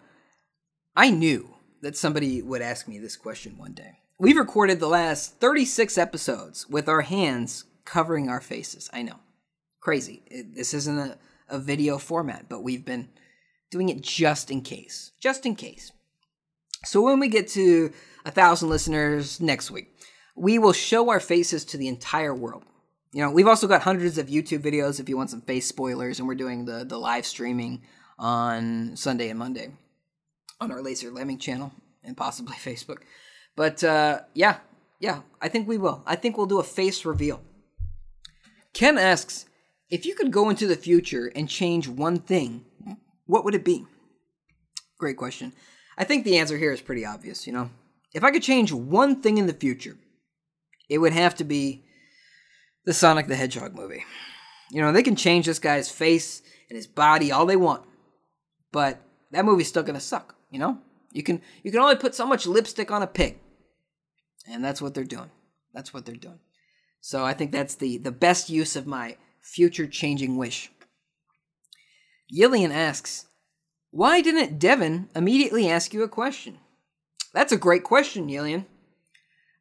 I 0.95 1.09
knew 1.09 1.55
that 1.81 1.95
somebody 1.95 2.41
would 2.41 2.61
ask 2.61 2.87
me 2.87 2.99
this 2.99 3.15
question 3.15 3.57
one 3.57 3.73
day. 3.73 3.99
We've 4.19 4.37
recorded 4.37 4.79
the 4.79 4.87
last 4.87 5.39
36 5.39 5.97
episodes 5.97 6.67
with 6.67 6.89
our 6.89 7.01
hands 7.01 7.65
covering 7.85 8.29
our 8.29 8.41
faces. 8.41 8.89
I 8.93 9.03
know. 9.03 9.19
Crazy. 9.79 10.23
It, 10.27 10.55
this 10.55 10.73
isn't 10.73 10.97
a, 10.97 11.17
a 11.49 11.59
video 11.59 11.97
format, 11.97 12.47
but 12.49 12.63
we've 12.63 12.85
been 12.85 13.09
doing 13.71 13.89
it 13.89 14.01
just 14.01 14.51
in 14.51 14.61
case. 14.61 15.11
Just 15.19 15.45
in 15.45 15.55
case. 15.55 15.91
So 16.85 17.01
when 17.01 17.19
we 17.19 17.27
get 17.27 17.47
to 17.49 17.91
a 18.25 18.31
thousand 18.31 18.69
listeners 18.69 19.39
next 19.39 19.71
week, 19.71 19.95
we 20.35 20.59
will 20.59 20.73
show 20.73 21.09
our 21.09 21.19
faces 21.19 21.65
to 21.65 21.77
the 21.77 21.87
entire 21.87 22.33
world. 22.33 22.63
You 23.13 23.21
know, 23.21 23.31
we've 23.31 23.47
also 23.47 23.67
got 23.67 23.83
hundreds 23.83 24.17
of 24.17 24.27
YouTube 24.27 24.59
videos 24.59 24.99
if 24.99 25.07
you 25.07 25.15
want 25.15 25.29
some 25.29 25.41
face 25.41 25.67
spoilers, 25.67 26.19
and 26.19 26.27
we're 26.27 26.35
doing 26.35 26.65
the 26.65 26.83
the 26.83 26.97
live 26.97 27.25
streaming 27.25 27.83
on 28.17 28.95
Sunday 28.95 29.29
and 29.29 29.37
Monday 29.37 29.71
on 30.59 30.71
our 30.71 30.81
Laser 30.81 31.11
Lemming 31.11 31.37
channel 31.37 31.71
and 32.03 32.17
possibly 32.17 32.55
Facebook. 32.63 32.99
But 33.55 33.83
uh, 33.83 34.21
yeah, 34.33 34.57
yeah, 34.99 35.21
I 35.41 35.49
think 35.49 35.67
we 35.67 35.77
will. 35.77 36.03
I 36.05 36.15
think 36.15 36.37
we'll 36.37 36.47
do 36.47 36.59
a 36.59 36.63
face 36.63 37.05
reveal. 37.05 37.41
Ken 38.73 38.97
asks 38.97 39.45
if 39.93 40.07
you 40.07 40.15
could 40.15 40.31
go 40.31 40.49
into 40.49 40.65
the 40.65 40.75
future 40.75 41.31
and 41.35 41.47
change 41.47 41.87
one 41.87 42.17
thing, 42.17 42.65
what 43.27 43.45
would 43.45 43.53
it 43.53 43.63
be? 43.63 43.85
Great 44.97 45.17
question. 45.17 45.53
I 45.95 46.03
think 46.03 46.25
the 46.25 46.39
answer 46.39 46.57
here 46.57 46.71
is 46.73 46.81
pretty 46.81 47.05
obvious, 47.05 47.45
you 47.45 47.53
know. 47.53 47.69
If 48.11 48.23
I 48.23 48.31
could 48.31 48.41
change 48.41 48.73
one 48.73 49.21
thing 49.21 49.37
in 49.37 49.45
the 49.45 49.53
future, 49.53 49.95
it 50.89 50.97
would 50.97 51.13
have 51.13 51.35
to 51.35 51.43
be 51.43 51.85
the 52.85 52.93
Sonic 52.93 53.27
the 53.27 53.35
Hedgehog 53.35 53.75
movie. 53.75 54.03
You 54.71 54.81
know, 54.81 54.91
they 54.91 55.03
can 55.03 55.15
change 55.15 55.45
this 55.45 55.59
guy's 55.59 55.91
face 55.91 56.41
and 56.69 56.75
his 56.75 56.87
body 56.87 57.31
all 57.31 57.45
they 57.45 57.55
want, 57.55 57.83
but 58.71 58.99
that 59.29 59.45
movie's 59.45 59.67
still 59.67 59.83
gonna 59.83 59.99
suck. 59.99 60.35
You 60.49 60.57
know, 60.57 60.79
you 61.11 61.21
can 61.21 61.39
you 61.61 61.69
can 61.69 61.81
only 61.81 61.97
put 61.97 62.15
so 62.15 62.25
much 62.25 62.47
lipstick 62.47 62.89
on 62.89 63.03
a 63.03 63.07
pig, 63.07 63.37
and 64.47 64.65
that's 64.65 64.81
what 64.81 64.95
they're 64.95 65.03
doing. 65.03 65.29
That's 65.71 65.93
what 65.93 66.07
they're 66.07 66.15
doing. 66.15 66.39
So 66.99 67.23
I 67.23 67.33
think 67.33 67.51
that's 67.51 67.75
the 67.75 67.99
the 67.99 68.11
best 68.11 68.49
use 68.49 68.75
of 68.75 68.87
my 68.87 69.17
future 69.43 69.87
changing 69.87 70.37
wish. 70.37 70.71
Yillian 72.33 72.71
asks, 72.71 73.27
"Why 73.91 74.21
didn't 74.21 74.57
Devin 74.57 75.09
immediately 75.15 75.69
ask 75.69 75.93
you 75.93 76.03
a 76.03 76.09
question?" 76.09 76.59
That's 77.33 77.51
a 77.51 77.57
great 77.57 77.83
question, 77.83 78.27
Yillian. 78.27 78.65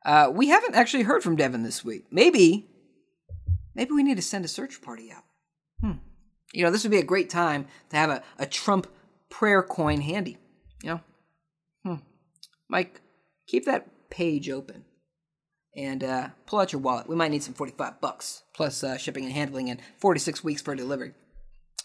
Uh, 0.04 0.30
we 0.32 0.48
haven't 0.48 0.74
actually 0.74 1.04
heard 1.04 1.22
from 1.22 1.36
Devin 1.36 1.62
this 1.62 1.84
week. 1.84 2.06
Maybe, 2.10 2.68
maybe 3.74 3.92
we 3.92 4.02
need 4.02 4.16
to 4.16 4.22
send 4.22 4.44
a 4.44 4.48
search 4.48 4.82
party 4.82 5.10
out. 5.12 5.24
Hmm. 5.80 5.98
You 6.52 6.64
know, 6.64 6.70
this 6.70 6.82
would 6.82 6.90
be 6.90 6.98
a 6.98 7.04
great 7.04 7.30
time 7.30 7.66
to 7.90 7.96
have 7.96 8.10
a, 8.10 8.22
a 8.38 8.46
Trump 8.46 8.86
prayer 9.30 9.62
coin 9.62 10.00
handy. 10.00 10.38
You 10.82 10.90
know, 10.90 11.00
hmm. 11.84 11.94
Mike, 12.68 13.00
keep 13.46 13.64
that 13.64 13.88
page 14.10 14.50
open 14.50 14.84
and 15.76 16.04
uh, 16.04 16.28
pull 16.46 16.60
out 16.60 16.72
your 16.72 16.80
wallet. 16.80 17.08
We 17.08 17.16
might 17.16 17.30
need 17.30 17.42
some 17.42 17.54
forty-five 17.54 18.00
bucks 18.00 18.42
plus 18.54 18.82
uh, 18.84 18.96
shipping 18.96 19.24
and 19.24 19.32
handling, 19.32 19.70
and 19.70 19.80
forty-six 19.98 20.44
weeks 20.44 20.62
for 20.62 20.74
delivery. 20.74 21.14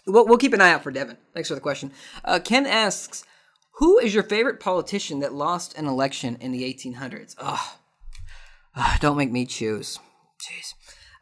We'll, 0.06 0.26
we'll 0.26 0.38
keep 0.38 0.54
an 0.54 0.62
eye 0.62 0.72
out 0.72 0.84
for 0.84 0.92
Devin. 0.92 1.18
Thanks 1.34 1.50
for 1.50 1.56
the 1.56 1.62
question. 1.62 1.92
Uh, 2.24 2.40
Ken 2.44 2.66
asks, 2.66 3.24
"Who 3.76 3.98
is 4.00 4.14
your 4.14 4.24
favorite 4.24 4.60
politician 4.60 5.20
that 5.20 5.34
lost 5.34 5.78
an 5.78 5.88
election 5.88 6.38
in 6.40 6.52
the 6.52 6.64
1800s?" 6.64 7.36
Oh, 7.40 7.78
uh, 8.76 8.98
don't 9.00 9.18
make 9.18 9.32
me 9.32 9.46
choose. 9.46 10.00
Jeez. 10.40 10.74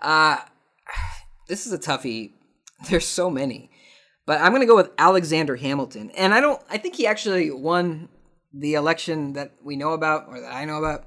Uh, 0.02 0.38
this 1.48 1.66
is 1.66 1.74
a 1.74 1.80
toughie. 1.80 2.34
There's 2.90 3.08
so 3.08 3.30
many. 3.30 3.72
But 4.26 4.42
I'm 4.42 4.52
going 4.52 4.62
to 4.62 4.68
go 4.68 4.76
with 4.76 4.92
Alexander 4.98 5.56
Hamilton. 5.56 6.10
And 6.12 6.34
I 6.34 6.42
don't, 6.42 6.62
I 6.70 6.78
think 6.78 6.96
he 6.96 7.06
actually 7.06 7.52
won 7.52 8.10
the 8.54 8.74
election 8.74 9.34
that 9.34 9.54
we 9.64 9.76
know 9.76 9.94
about 9.94 10.28
or 10.28 10.42
that 10.42 10.52
I 10.54 10.66
know 10.66 10.78
about. 10.78 11.06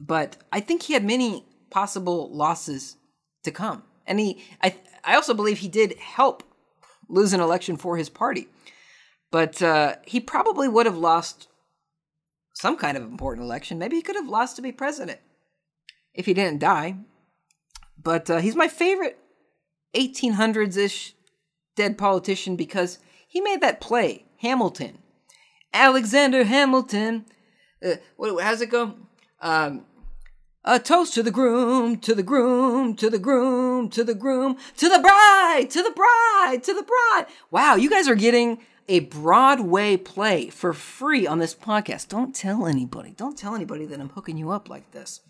But 0.00 0.38
I 0.50 0.60
think 0.60 0.82
he 0.82 0.94
had 0.94 1.04
many 1.04 1.44
possible 1.70 2.34
losses 2.34 2.96
to 3.44 3.50
come. 3.50 3.82
And 4.06 4.18
he, 4.18 4.42
I, 4.62 4.74
I 5.04 5.14
also 5.14 5.34
believe 5.34 5.58
he 5.58 5.68
did 5.68 5.98
help 5.98 6.42
lose 7.08 7.32
an 7.32 7.40
election 7.40 7.76
for 7.76 7.96
his 7.96 8.08
party. 8.08 8.48
But 9.30 9.62
uh, 9.62 9.96
he 10.04 10.18
probably 10.18 10.68
would 10.68 10.86
have 10.86 10.96
lost 10.96 11.48
some 12.54 12.76
kind 12.76 12.96
of 12.96 13.04
important 13.04 13.44
election. 13.44 13.78
Maybe 13.78 13.96
he 13.96 14.02
could 14.02 14.16
have 14.16 14.28
lost 14.28 14.56
to 14.56 14.62
be 14.62 14.72
president 14.72 15.20
if 16.14 16.26
he 16.26 16.34
didn't 16.34 16.60
die. 16.60 16.96
But 18.02 18.30
uh, 18.30 18.38
he's 18.38 18.56
my 18.56 18.68
favorite 18.68 19.18
1800s 19.94 20.76
ish 20.76 21.14
dead 21.76 21.98
politician 21.98 22.56
because 22.56 22.98
he 23.28 23.40
made 23.40 23.60
that 23.60 23.80
play, 23.80 24.24
Hamilton. 24.38 24.98
Alexander 25.72 26.44
Hamilton. 26.44 27.26
Uh, 27.84 27.96
what, 28.16 28.42
how's 28.42 28.60
it 28.60 28.70
go? 28.70 28.94
Um, 29.40 29.86
a 30.64 30.78
toast 30.78 31.14
to 31.14 31.22
the 31.22 31.30
groom, 31.30 31.98
to 31.98 32.14
the 32.14 32.22
groom, 32.22 32.94
to 32.96 33.08
the 33.08 33.18
groom, 33.18 33.88
to 33.90 34.04
the 34.04 34.14
groom, 34.14 34.56
to 34.76 34.88
the 34.88 34.98
bride, 34.98 35.66
to 35.70 35.82
the 35.82 35.90
bride, 35.90 36.62
to 36.62 36.74
the 36.74 36.82
bride. 36.82 37.26
Wow, 37.50 37.76
you 37.76 37.88
guys 37.88 38.08
are 38.08 38.14
getting 38.14 38.58
a 38.88 39.00
Broadway 39.00 39.96
play 39.96 40.50
for 40.50 40.72
free 40.72 41.26
on 41.26 41.38
this 41.38 41.54
podcast. 41.54 42.08
Don't 42.08 42.34
tell 42.34 42.66
anybody. 42.66 43.14
Don't 43.16 43.38
tell 43.38 43.54
anybody 43.54 43.86
that 43.86 44.00
I'm 44.00 44.10
hooking 44.10 44.36
you 44.36 44.50
up 44.50 44.68
like 44.68 44.90
this. 44.90 45.20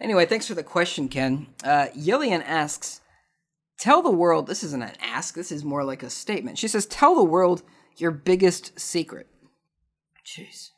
Anyway, 0.00 0.26
thanks 0.26 0.46
for 0.46 0.54
the 0.54 0.62
question, 0.62 1.08
Ken. 1.08 1.46
Uh, 1.62 1.86
Yillian 1.96 2.42
asks, 2.44 3.00
Tell 3.78 4.02
the 4.02 4.10
world, 4.10 4.46
this 4.46 4.62
isn't 4.62 4.82
an 4.82 4.96
ask, 5.00 5.34
this 5.34 5.52
is 5.52 5.64
more 5.64 5.84
like 5.84 6.02
a 6.02 6.10
statement. 6.10 6.58
She 6.58 6.68
says, 6.68 6.84
Tell 6.84 7.14
the 7.14 7.24
world 7.24 7.62
your 7.96 8.10
biggest 8.10 8.78
secret. 8.78 9.26
Jeez. 10.26 10.70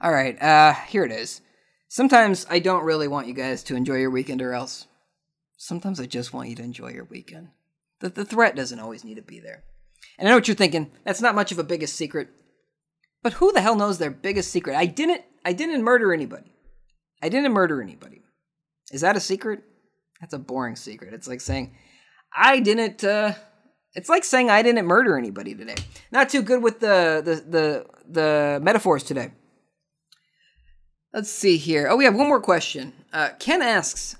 All 0.00 0.12
right, 0.12 0.40
uh, 0.40 0.74
here 0.88 1.04
it 1.04 1.12
is. 1.12 1.40
Sometimes 1.94 2.44
I 2.50 2.58
don't 2.58 2.82
really 2.82 3.06
want 3.06 3.28
you 3.28 3.34
guys 3.34 3.62
to 3.62 3.76
enjoy 3.76 3.98
your 3.98 4.10
weekend 4.10 4.42
or 4.42 4.52
else. 4.52 4.88
Sometimes 5.56 6.00
I 6.00 6.06
just 6.06 6.32
want 6.32 6.48
you 6.48 6.56
to 6.56 6.62
enjoy 6.64 6.88
your 6.88 7.04
weekend. 7.04 7.50
The, 8.00 8.08
the 8.08 8.24
threat 8.24 8.56
doesn't 8.56 8.80
always 8.80 9.04
need 9.04 9.14
to 9.14 9.22
be 9.22 9.38
there. 9.38 9.62
And 10.18 10.26
I 10.26 10.32
know 10.32 10.36
what 10.38 10.48
you're 10.48 10.56
thinking. 10.56 10.90
That's 11.04 11.20
not 11.20 11.36
much 11.36 11.52
of 11.52 11.60
a 11.60 11.62
biggest 11.62 11.94
secret. 11.94 12.30
But 13.22 13.34
who 13.34 13.52
the 13.52 13.60
hell 13.60 13.76
knows 13.76 13.98
their 13.98 14.10
biggest 14.10 14.50
secret? 14.50 14.74
I 14.74 14.86
didn't 14.86 15.22
I 15.44 15.52
didn't 15.52 15.84
murder 15.84 16.12
anybody. 16.12 16.52
I 17.22 17.28
didn't 17.28 17.52
murder 17.52 17.80
anybody. 17.80 18.22
Is 18.90 19.02
that 19.02 19.16
a 19.16 19.20
secret? 19.20 19.62
That's 20.20 20.34
a 20.34 20.38
boring 20.40 20.74
secret. 20.74 21.14
It's 21.14 21.28
like 21.28 21.40
saying, 21.40 21.76
I 22.36 22.58
didn't, 22.58 23.04
uh, 23.04 23.34
it's 23.94 24.08
like 24.08 24.24
saying 24.24 24.50
I 24.50 24.62
didn't 24.62 24.86
murder 24.86 25.16
anybody 25.16 25.54
today. 25.54 25.76
Not 26.10 26.28
too 26.28 26.42
good 26.42 26.60
with 26.60 26.80
the, 26.80 27.22
the, 27.24 27.34
the, 27.48 27.86
the 28.08 28.60
metaphors 28.60 29.04
today. 29.04 29.30
Let's 31.14 31.30
see 31.30 31.58
here. 31.58 31.86
Oh, 31.88 31.94
we 31.94 32.06
have 32.06 32.16
one 32.16 32.26
more 32.26 32.40
question. 32.40 32.92
Uh, 33.12 33.28
Ken 33.38 33.62
asks, 33.62 34.16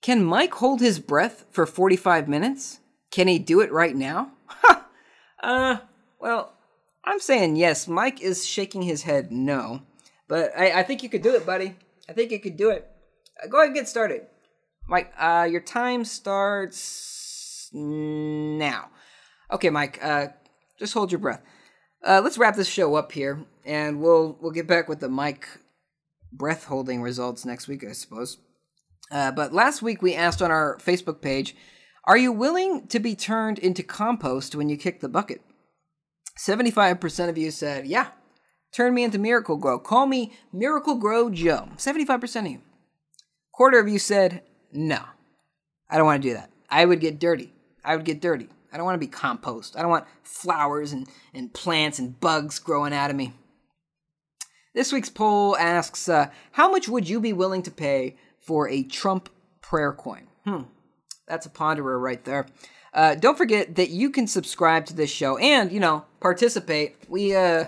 can 0.00 0.24
Mike 0.24 0.54
hold 0.54 0.80
his 0.80 0.98
breath 0.98 1.44
for 1.50 1.66
45 1.66 2.28
minutes? 2.28 2.80
Can 3.10 3.28
he 3.28 3.38
do 3.38 3.60
it 3.60 3.70
right 3.70 3.94
now? 3.94 4.32
uh, 5.42 5.76
well, 6.18 6.54
I'm 7.04 7.20
saying 7.20 7.56
yes. 7.56 7.86
Mike 7.86 8.22
is 8.22 8.46
shaking 8.46 8.80
his 8.80 9.02
head 9.02 9.30
no. 9.30 9.82
But 10.26 10.52
I, 10.56 10.80
I 10.80 10.82
think 10.82 11.02
you 11.02 11.10
could 11.10 11.20
do 11.20 11.34
it, 11.34 11.44
buddy. 11.44 11.76
I 12.08 12.14
think 12.14 12.30
you 12.30 12.40
could 12.40 12.56
do 12.56 12.70
it. 12.70 12.90
Uh, 13.42 13.48
go 13.48 13.58
ahead 13.58 13.66
and 13.66 13.76
get 13.76 13.86
started. 13.86 14.22
Mike, 14.88 15.12
uh, 15.18 15.46
your 15.50 15.60
time 15.60 16.06
starts 16.06 17.68
now. 17.74 18.88
Okay, 19.52 19.68
Mike, 19.68 19.98
uh, 20.02 20.28
just 20.78 20.94
hold 20.94 21.12
your 21.12 21.18
breath. 21.18 21.42
Uh, 22.02 22.22
let's 22.24 22.38
wrap 22.38 22.56
this 22.56 22.68
show 22.68 22.94
up 22.94 23.12
here, 23.12 23.44
and 23.66 24.00
we'll 24.00 24.38
we'll 24.40 24.52
get 24.52 24.66
back 24.66 24.88
with 24.88 25.00
the 25.00 25.08
Mike 25.08 25.48
breath 26.36 26.64
holding 26.64 27.00
results 27.00 27.44
next 27.44 27.68
week, 27.68 27.84
I 27.88 27.92
suppose. 27.92 28.38
Uh, 29.10 29.30
but 29.30 29.52
last 29.52 29.82
week 29.82 30.02
we 30.02 30.14
asked 30.14 30.42
on 30.42 30.50
our 30.50 30.76
Facebook 30.78 31.20
page, 31.20 31.54
"Are 32.04 32.16
you 32.16 32.32
willing 32.32 32.86
to 32.88 32.98
be 32.98 33.14
turned 33.14 33.58
into 33.58 33.82
compost 33.82 34.54
when 34.54 34.68
you 34.68 34.76
kick 34.76 35.00
the 35.00 35.08
bucket?" 35.08 35.40
Seventy-five 36.36 37.00
percent 37.00 37.30
of 37.30 37.38
you 37.38 37.50
said, 37.50 37.86
"Yeah, 37.86 38.08
turn 38.72 38.92
me 38.94 39.04
into 39.04 39.18
Miracle-Gro. 39.18 39.78
Call 39.80 40.06
me 40.06 40.32
Miracle-Gro 40.52 41.30
Joe." 41.30 41.68
Seventy-five 41.76 42.20
percent 42.20 42.46
of 42.46 42.52
you. 42.54 42.60
Quarter 43.52 43.78
of 43.78 43.88
you 43.88 43.98
said, 43.98 44.42
"No, 44.72 45.00
I 45.88 45.96
don't 45.96 46.06
want 46.06 46.22
to 46.22 46.28
do 46.28 46.34
that. 46.34 46.50
I 46.68 46.84
would 46.84 47.00
get 47.00 47.20
dirty. 47.20 47.52
I 47.84 47.94
would 47.94 48.04
get 48.04 48.20
dirty. 48.20 48.48
I 48.72 48.76
don't 48.76 48.86
want 48.86 48.96
to 48.96 49.06
be 49.06 49.10
compost. 49.10 49.76
I 49.76 49.82
don't 49.82 49.90
want 49.90 50.06
flowers 50.24 50.90
and, 50.90 51.06
and 51.32 51.54
plants 51.54 52.00
and 52.00 52.18
bugs 52.18 52.58
growing 52.58 52.92
out 52.92 53.10
of 53.10 53.16
me." 53.16 53.34
This 54.74 54.92
week's 54.92 55.08
poll 55.08 55.56
asks, 55.56 56.08
uh, 56.08 56.30
"How 56.52 56.70
much 56.70 56.88
would 56.88 57.08
you 57.08 57.20
be 57.20 57.32
willing 57.32 57.62
to 57.62 57.70
pay 57.70 58.16
for 58.40 58.68
a 58.68 58.82
Trump 58.82 59.28
prayer 59.60 59.92
coin?" 59.92 60.26
Hmm, 60.44 60.62
that's 61.28 61.46
a 61.46 61.50
ponderer 61.50 62.00
right 62.00 62.22
there. 62.24 62.46
Uh, 62.92 63.14
don't 63.14 63.38
forget 63.38 63.76
that 63.76 63.90
you 63.90 64.10
can 64.10 64.26
subscribe 64.26 64.86
to 64.86 64.94
this 64.94 65.10
show 65.10 65.36
and 65.38 65.70
you 65.70 65.78
know 65.78 66.04
participate. 66.20 66.96
We 67.08 67.36
uh, 67.36 67.66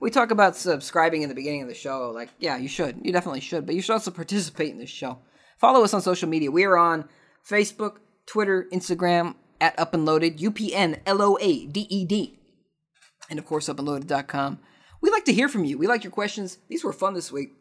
we 0.00 0.10
talk 0.10 0.32
about 0.32 0.56
subscribing 0.56 1.22
in 1.22 1.28
the 1.28 1.34
beginning 1.34 1.62
of 1.62 1.68
the 1.68 1.74
show. 1.74 2.10
Like, 2.10 2.30
yeah, 2.40 2.56
you 2.56 2.68
should. 2.68 2.98
You 3.02 3.12
definitely 3.12 3.40
should. 3.40 3.64
But 3.64 3.76
you 3.76 3.82
should 3.82 3.92
also 3.92 4.10
participate 4.22 4.70
in 4.70 4.78
this 4.78 4.90
show. 4.90 5.18
Follow 5.58 5.84
us 5.84 5.94
on 5.94 6.02
social 6.02 6.28
media. 6.28 6.50
We 6.50 6.64
are 6.64 6.76
on 6.76 7.08
Facebook, 7.48 7.98
Twitter, 8.26 8.66
Instagram 8.72 9.36
at 9.60 9.78
Up 9.78 9.94
and 9.94 10.04
Loaded. 10.04 10.40
U 10.40 10.50
P 10.50 10.74
N 10.74 11.00
L 11.06 11.22
O 11.22 11.38
A 11.40 11.66
D 11.66 11.86
E 11.88 12.04
D, 12.04 12.36
and 13.30 13.38
of 13.38 13.46
course 13.46 13.68
upandloaded.com 13.68 14.58
we 15.02 15.10
like 15.10 15.26
to 15.26 15.32
hear 15.32 15.48
from 15.48 15.64
you. 15.64 15.76
We 15.76 15.86
like 15.86 16.04
your 16.04 16.12
questions. 16.12 16.58
These 16.68 16.84
were 16.84 16.92
fun 16.92 17.12
this 17.12 17.30
week, 17.30 17.52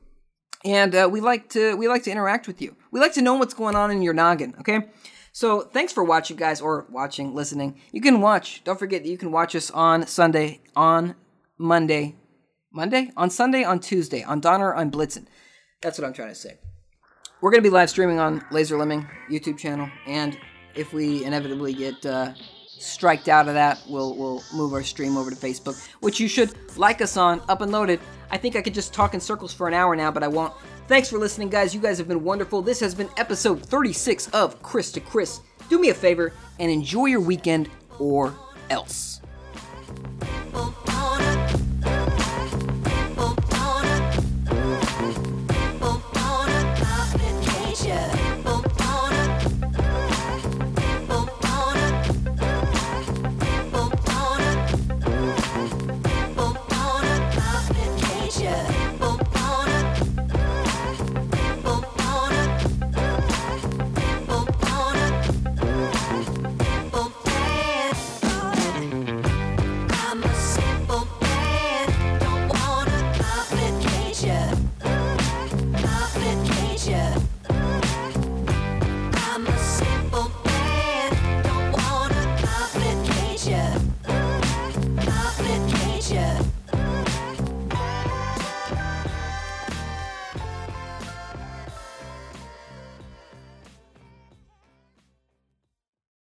and 0.64 0.96
uh, 0.96 1.10
we 1.12 1.20
like 1.20 1.50
to 1.50 1.76
we 1.76 1.88
like 1.88 2.04
to 2.04 2.12
interact 2.12 2.48
with 2.48 2.62
you. 2.62 2.76
We 2.92 3.00
like 3.00 3.14
to 3.14 3.22
know 3.22 3.34
what's 3.34 3.56
going 3.56 3.76
on 3.76 3.92
in 3.92 4.02
your 4.02 4.14
noggin. 4.14 4.56
Okay, 4.60 4.90
so 5.34 5.62
thanks 5.62 5.92
for 5.92 6.04
watching, 6.04 6.38
guys, 6.38 6.62
or 6.62 6.86
watching, 6.90 7.34
listening. 7.34 7.82
You 7.92 8.00
can 8.00 8.22
watch. 8.22 8.64
Don't 8.64 8.80
forget 8.80 9.04
that 9.04 9.10
you 9.10 9.18
can 9.18 9.32
watch 9.32 9.56
us 9.56 9.72
on 9.72 10.08
Sunday, 10.08 10.62
on 10.76 11.16
Monday, 11.58 12.16
Monday, 12.72 13.12
on 13.18 13.30
Sunday, 13.30 13.64
on 13.64 13.80
Tuesday, 13.80 14.24
on 14.24 14.40
Donner, 14.40 14.74
on 14.74 14.92
Blitzen. 14.92 15.26
That's 15.82 15.98
what 15.98 16.06
I'm 16.06 16.14
trying 16.14 16.30
to 16.30 16.36
say. 16.36 16.60
We're 17.42 17.50
going 17.50 17.64
to 17.64 17.68
be 17.68 17.74
live 17.74 17.90
streaming 17.90 18.20
on 18.20 18.46
Laser 18.52 18.78
Lemming 18.78 19.10
YouTube 19.32 19.58
channel, 19.58 19.90
and 20.06 20.38
if 20.76 20.94
we 20.94 21.26
inevitably 21.26 21.74
get 21.74 22.06
uh, 22.06 22.34
striked 22.82 23.30
out 23.30 23.48
of 23.48 23.54
that, 23.54 23.80
we'll 23.88 24.16
we'll 24.16 24.44
move 24.54 24.74
our 24.74 24.84
stream 24.84 25.18
over 25.18 25.30
to 25.30 25.36
Facebook, 25.36 25.80
which 26.00 26.20
you 26.20 26.28
should 26.28 26.54
like 26.78 27.02
us 27.02 27.18
on 27.18 27.42
Up 27.48 27.62
and 27.62 27.72
Loaded. 27.72 28.00
I 28.32 28.38
think 28.38 28.56
I 28.56 28.62
could 28.62 28.74
just 28.74 28.94
talk 28.94 29.14
in 29.14 29.20
circles 29.20 29.54
for 29.54 29.68
an 29.68 29.74
hour 29.74 29.96
now, 29.96 30.12
but 30.12 30.24
I 30.24 30.28
won't. 30.28 30.54
Thanks 30.88 31.10
for 31.10 31.18
listening, 31.18 31.50
guys. 31.50 31.74
You 31.74 31.82
guys 31.82 31.98
have 31.98 32.08
been 32.08 32.24
wonderful. 32.24 32.62
This 32.62 32.80
has 32.80 32.96
been 32.96 33.10
episode 33.18 33.66
36 33.66 34.28
of 34.30 34.62
Chris 34.62 34.92
to 34.94 35.00
Chris. 35.00 35.42
Do 35.70 35.80
me 35.80 35.90
a 35.90 35.94
favor 35.94 36.34
and 36.60 36.72
enjoy 36.72 37.06
your 37.06 37.22
weekend 37.22 37.70
or 38.00 38.34
else. 38.70 39.21